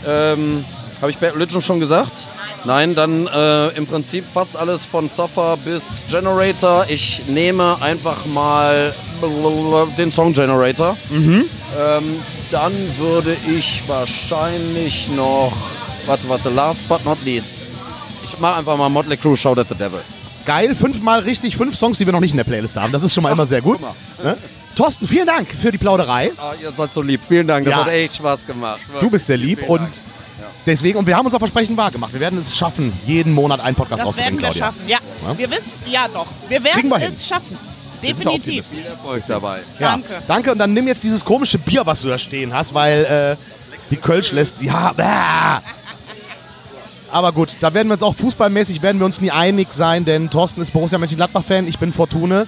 Ähm, 0.07 0.65
Habe 1.01 1.11
ich 1.11 1.19
Bad 1.19 1.35
Religion 1.35 1.61
schon 1.63 1.81
gesagt? 1.81 2.29
Nein, 2.65 2.95
dann 2.95 3.27
äh, 3.27 3.69
im 3.71 3.87
Prinzip 3.87 4.25
fast 4.33 4.57
alles 4.57 4.85
von 4.85 5.09
Suffer 5.09 5.57
bis 5.57 6.05
Generator. 6.09 6.87
Ich 6.89 7.25
nehme 7.27 7.79
einfach 7.81 8.27
mal 8.27 8.95
den 9.99 10.11
Song 10.11 10.33
Generator. 10.33 10.97
Ähm, 11.79 12.21
dann 12.51 12.73
würde 12.99 13.37
ich 13.47 13.83
wahrscheinlich 13.87 15.11
noch. 15.11 15.53
Warte, 16.07 16.29
warte, 16.29 16.51
last 16.51 16.89
but 16.89 17.05
not 17.05 17.19
least. 17.25 17.63
Ich 18.23 18.39
mache 18.39 18.57
einfach 18.59 18.77
mal 18.77 18.89
Motley 18.89 19.17
Crue 19.17 19.37
Shout 19.37 19.59
at 19.59 19.69
the 19.69 19.75
Devil. 19.75 20.01
Geil, 20.45 20.75
fünfmal 20.75 21.21
richtig, 21.21 21.57
fünf 21.57 21.77
Songs, 21.77 21.99
die 21.99 22.07
wir 22.07 22.13
noch 22.13 22.21
nicht 22.21 22.31
in 22.31 22.37
der 22.37 22.45
Playlist 22.45 22.77
haben. 22.77 22.93
Das 22.93 23.03
ist 23.03 23.13
schon 23.13 23.23
mal 23.25 23.33
immer 23.33 23.47
sehr 23.47 23.61
gut. 23.63 23.81
Ne? 24.23 24.37
Thorsten, 24.77 25.09
vielen 25.09 25.27
Dank 25.27 25.49
für 25.51 25.73
die 25.73 25.79
Plauderei. 25.79 26.31
Ah, 26.39 26.53
ihr 26.61 26.71
seid 26.71 26.93
so 26.93 27.03
lieb. 27.03 27.21
Vielen 27.27 27.47
Dank, 27.49 27.65
das 27.65 27.73
Ja. 27.73 27.85
hat 27.85 27.89
echt 27.93 28.15
Spaß 28.17 28.47
gemacht. 28.47 28.81
Du 29.01 29.11
bist 29.11 29.27
sehr 29.27 29.37
lieb 29.37 29.59
Vielen 29.59 29.71
und 29.71 29.81
Dank. 29.81 30.03
deswegen, 30.67 30.99
und 30.99 31.07
wir 31.07 31.17
haben 31.17 31.25
unser 31.27 31.39
Versprechen 31.41 31.77
wahrgemacht. 31.77 32.13
Wir 32.13 32.21
werden 32.21 32.39
es 32.39 32.57
schaffen, 32.57 32.93
jeden 33.07 33.33
Monat 33.33 33.61
einen 33.61 33.75
Podcast 33.75 34.03
Das 34.03 34.09
rauszubringen, 34.09 34.41
werden 34.43 34.55
wir 34.55 34.61
Claudia. 34.63 34.67
schaffen. 34.67 34.89
Ja. 35.27 35.33
Ja? 35.33 35.39
wir 35.39 35.51
wissen, 35.51 35.73
ja 35.87 36.07
doch. 36.13 36.27
Wir 36.49 36.63
werden 36.63 36.89
wir 36.91 36.97
es 37.09 37.27
schaffen. 37.27 37.59
Definitiv. 38.03 38.67
Viel 38.69 38.85
Erfolg 38.87 39.25
dabei. 39.27 39.61
Ja. 39.81 39.91
Danke. 39.93 40.23
Danke 40.29 40.53
und 40.53 40.59
dann 40.59 40.73
nimm 40.75 40.87
jetzt 40.87 41.03
dieses 41.03 41.25
komische 41.25 41.59
Bier, 41.59 41.85
was 41.87 42.03
du 42.03 42.09
da 42.09 42.19
stehen 42.19 42.53
hast, 42.55 42.75
weil 42.75 43.37
äh, 43.41 43.45
die 43.91 43.97
Kölsch 43.97 44.31
lässt. 44.33 44.61
Ja, 44.63 44.93
bäh. 44.93 45.05
Aber 47.17 47.33
gut, 47.33 47.57
da 47.61 47.73
werden 47.73 47.89
wir 47.89 47.95
uns 47.95 48.03
auch 48.03 48.15
fußballmäßig 48.15 48.83
werden 48.83 48.99
wir 48.99 49.07
uns 49.07 49.23
nie 49.23 49.31
einig 49.31 49.73
sein, 49.73 50.05
denn 50.05 50.29
Thorsten 50.29 50.61
ist 50.61 50.71
Borussia 50.75 50.99
Mönchengladbach-Fan, 50.99 51.67
ich 51.67 51.79
bin 51.79 51.91
Fortune. 51.91 52.47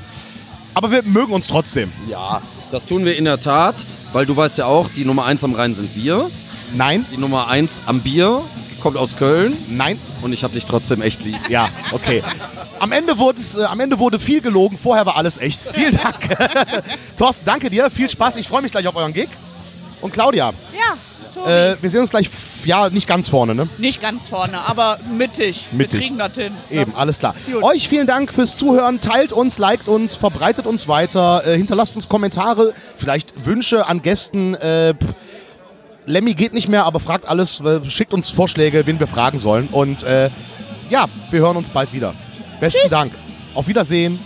Aber 0.74 0.92
wir 0.92 1.02
mögen 1.04 1.32
uns 1.32 1.46
trotzdem. 1.46 1.90
Ja, 2.06 2.42
das 2.70 2.84
tun 2.84 3.06
wir 3.06 3.16
in 3.16 3.24
der 3.24 3.40
Tat, 3.40 3.86
weil 4.12 4.26
du 4.26 4.36
weißt 4.36 4.58
ja 4.58 4.66
auch, 4.66 4.90
die 4.90 5.06
Nummer 5.06 5.24
1 5.24 5.42
am 5.42 5.54
Rhein 5.54 5.72
sind 5.72 5.96
wir. 5.96 6.30
Nein, 6.74 7.06
Die 7.10 7.16
Nummer 7.16 7.48
1 7.48 7.80
am 7.86 8.00
Bier 8.02 8.42
kommt 8.78 8.98
aus 8.98 9.16
Köln 9.16 9.56
nein, 9.70 9.98
und 10.20 10.34
ich 10.34 10.44
habe 10.44 10.52
dich 10.52 10.66
trotzdem 10.66 11.00
echt 11.00 11.24
lieb. 11.24 11.38
ja, 11.48 11.70
okay. 11.92 12.22
Am 12.78 12.92
Ende, 12.92 13.16
wurde 13.16 13.40
es, 13.40 13.56
äh, 13.56 13.64
am 13.64 13.80
Ende 13.80 13.98
wurde 13.98 14.20
viel 14.20 14.42
gelogen, 14.42 14.76
vorher 14.76 15.06
war 15.06 15.16
alles 15.16 15.38
echt. 15.38 15.60
Vielen 15.72 15.96
Dank. 15.96 16.28
Thorsten, 17.16 17.46
danke 17.46 17.70
dir, 17.70 17.88
viel 17.90 18.10
Spaß, 18.10 18.36
ich 18.36 18.46
freue 18.46 18.60
mich 18.60 18.70
gleich 18.70 18.86
auf 18.86 18.96
euren 18.96 19.14
Gig. 19.14 19.30
Und 20.02 20.12
Claudia, 20.12 20.52
Ja. 20.74 20.98
Äh, 21.46 21.76
wir 21.80 21.90
sehen 21.90 22.00
uns 22.00 22.10
gleich, 22.10 22.28
ja, 22.64 22.90
nicht 22.90 23.06
ganz 23.06 23.28
vorne, 23.28 23.54
ne? 23.54 23.68
Nicht 23.78 24.00
ganz 24.00 24.28
vorne, 24.28 24.58
aber 24.66 24.98
mittig. 25.10 25.66
Mittig. 25.72 25.92
Wir 25.92 26.00
kriegen 26.00 26.18
das 26.18 26.34
hin. 26.34 26.52
Eben, 26.70 26.94
alles 26.94 27.18
klar. 27.18 27.34
Gut. 27.50 27.62
Euch 27.62 27.88
vielen 27.88 28.06
Dank 28.06 28.32
fürs 28.32 28.56
Zuhören. 28.56 29.00
Teilt 29.00 29.32
uns, 29.32 29.58
liked 29.58 29.88
uns, 29.88 30.14
verbreitet 30.14 30.66
uns 30.66 30.88
weiter, 30.88 31.46
äh, 31.46 31.56
hinterlasst 31.56 31.96
uns 31.96 32.08
Kommentare, 32.08 32.74
vielleicht 32.96 33.44
Wünsche 33.46 33.86
an 33.86 34.02
Gästen. 34.02 34.54
Äh, 34.54 34.94
Lemmy 36.06 36.34
geht 36.34 36.54
nicht 36.54 36.68
mehr, 36.68 36.84
aber 36.84 37.00
fragt 37.00 37.26
alles, 37.26 37.60
äh, 37.60 37.80
schickt 37.88 38.14
uns 38.14 38.30
Vorschläge, 38.30 38.86
wen 38.86 38.98
wir 38.98 39.06
fragen 39.06 39.38
sollen. 39.38 39.68
Und 39.68 40.02
äh, 40.02 40.30
ja, 40.90 41.06
wir 41.30 41.40
hören 41.40 41.56
uns 41.56 41.70
bald 41.70 41.92
wieder. 41.92 42.14
Besten 42.60 42.88
Dank. 42.90 43.12
Auf 43.54 43.68
Wiedersehen. 43.68 44.18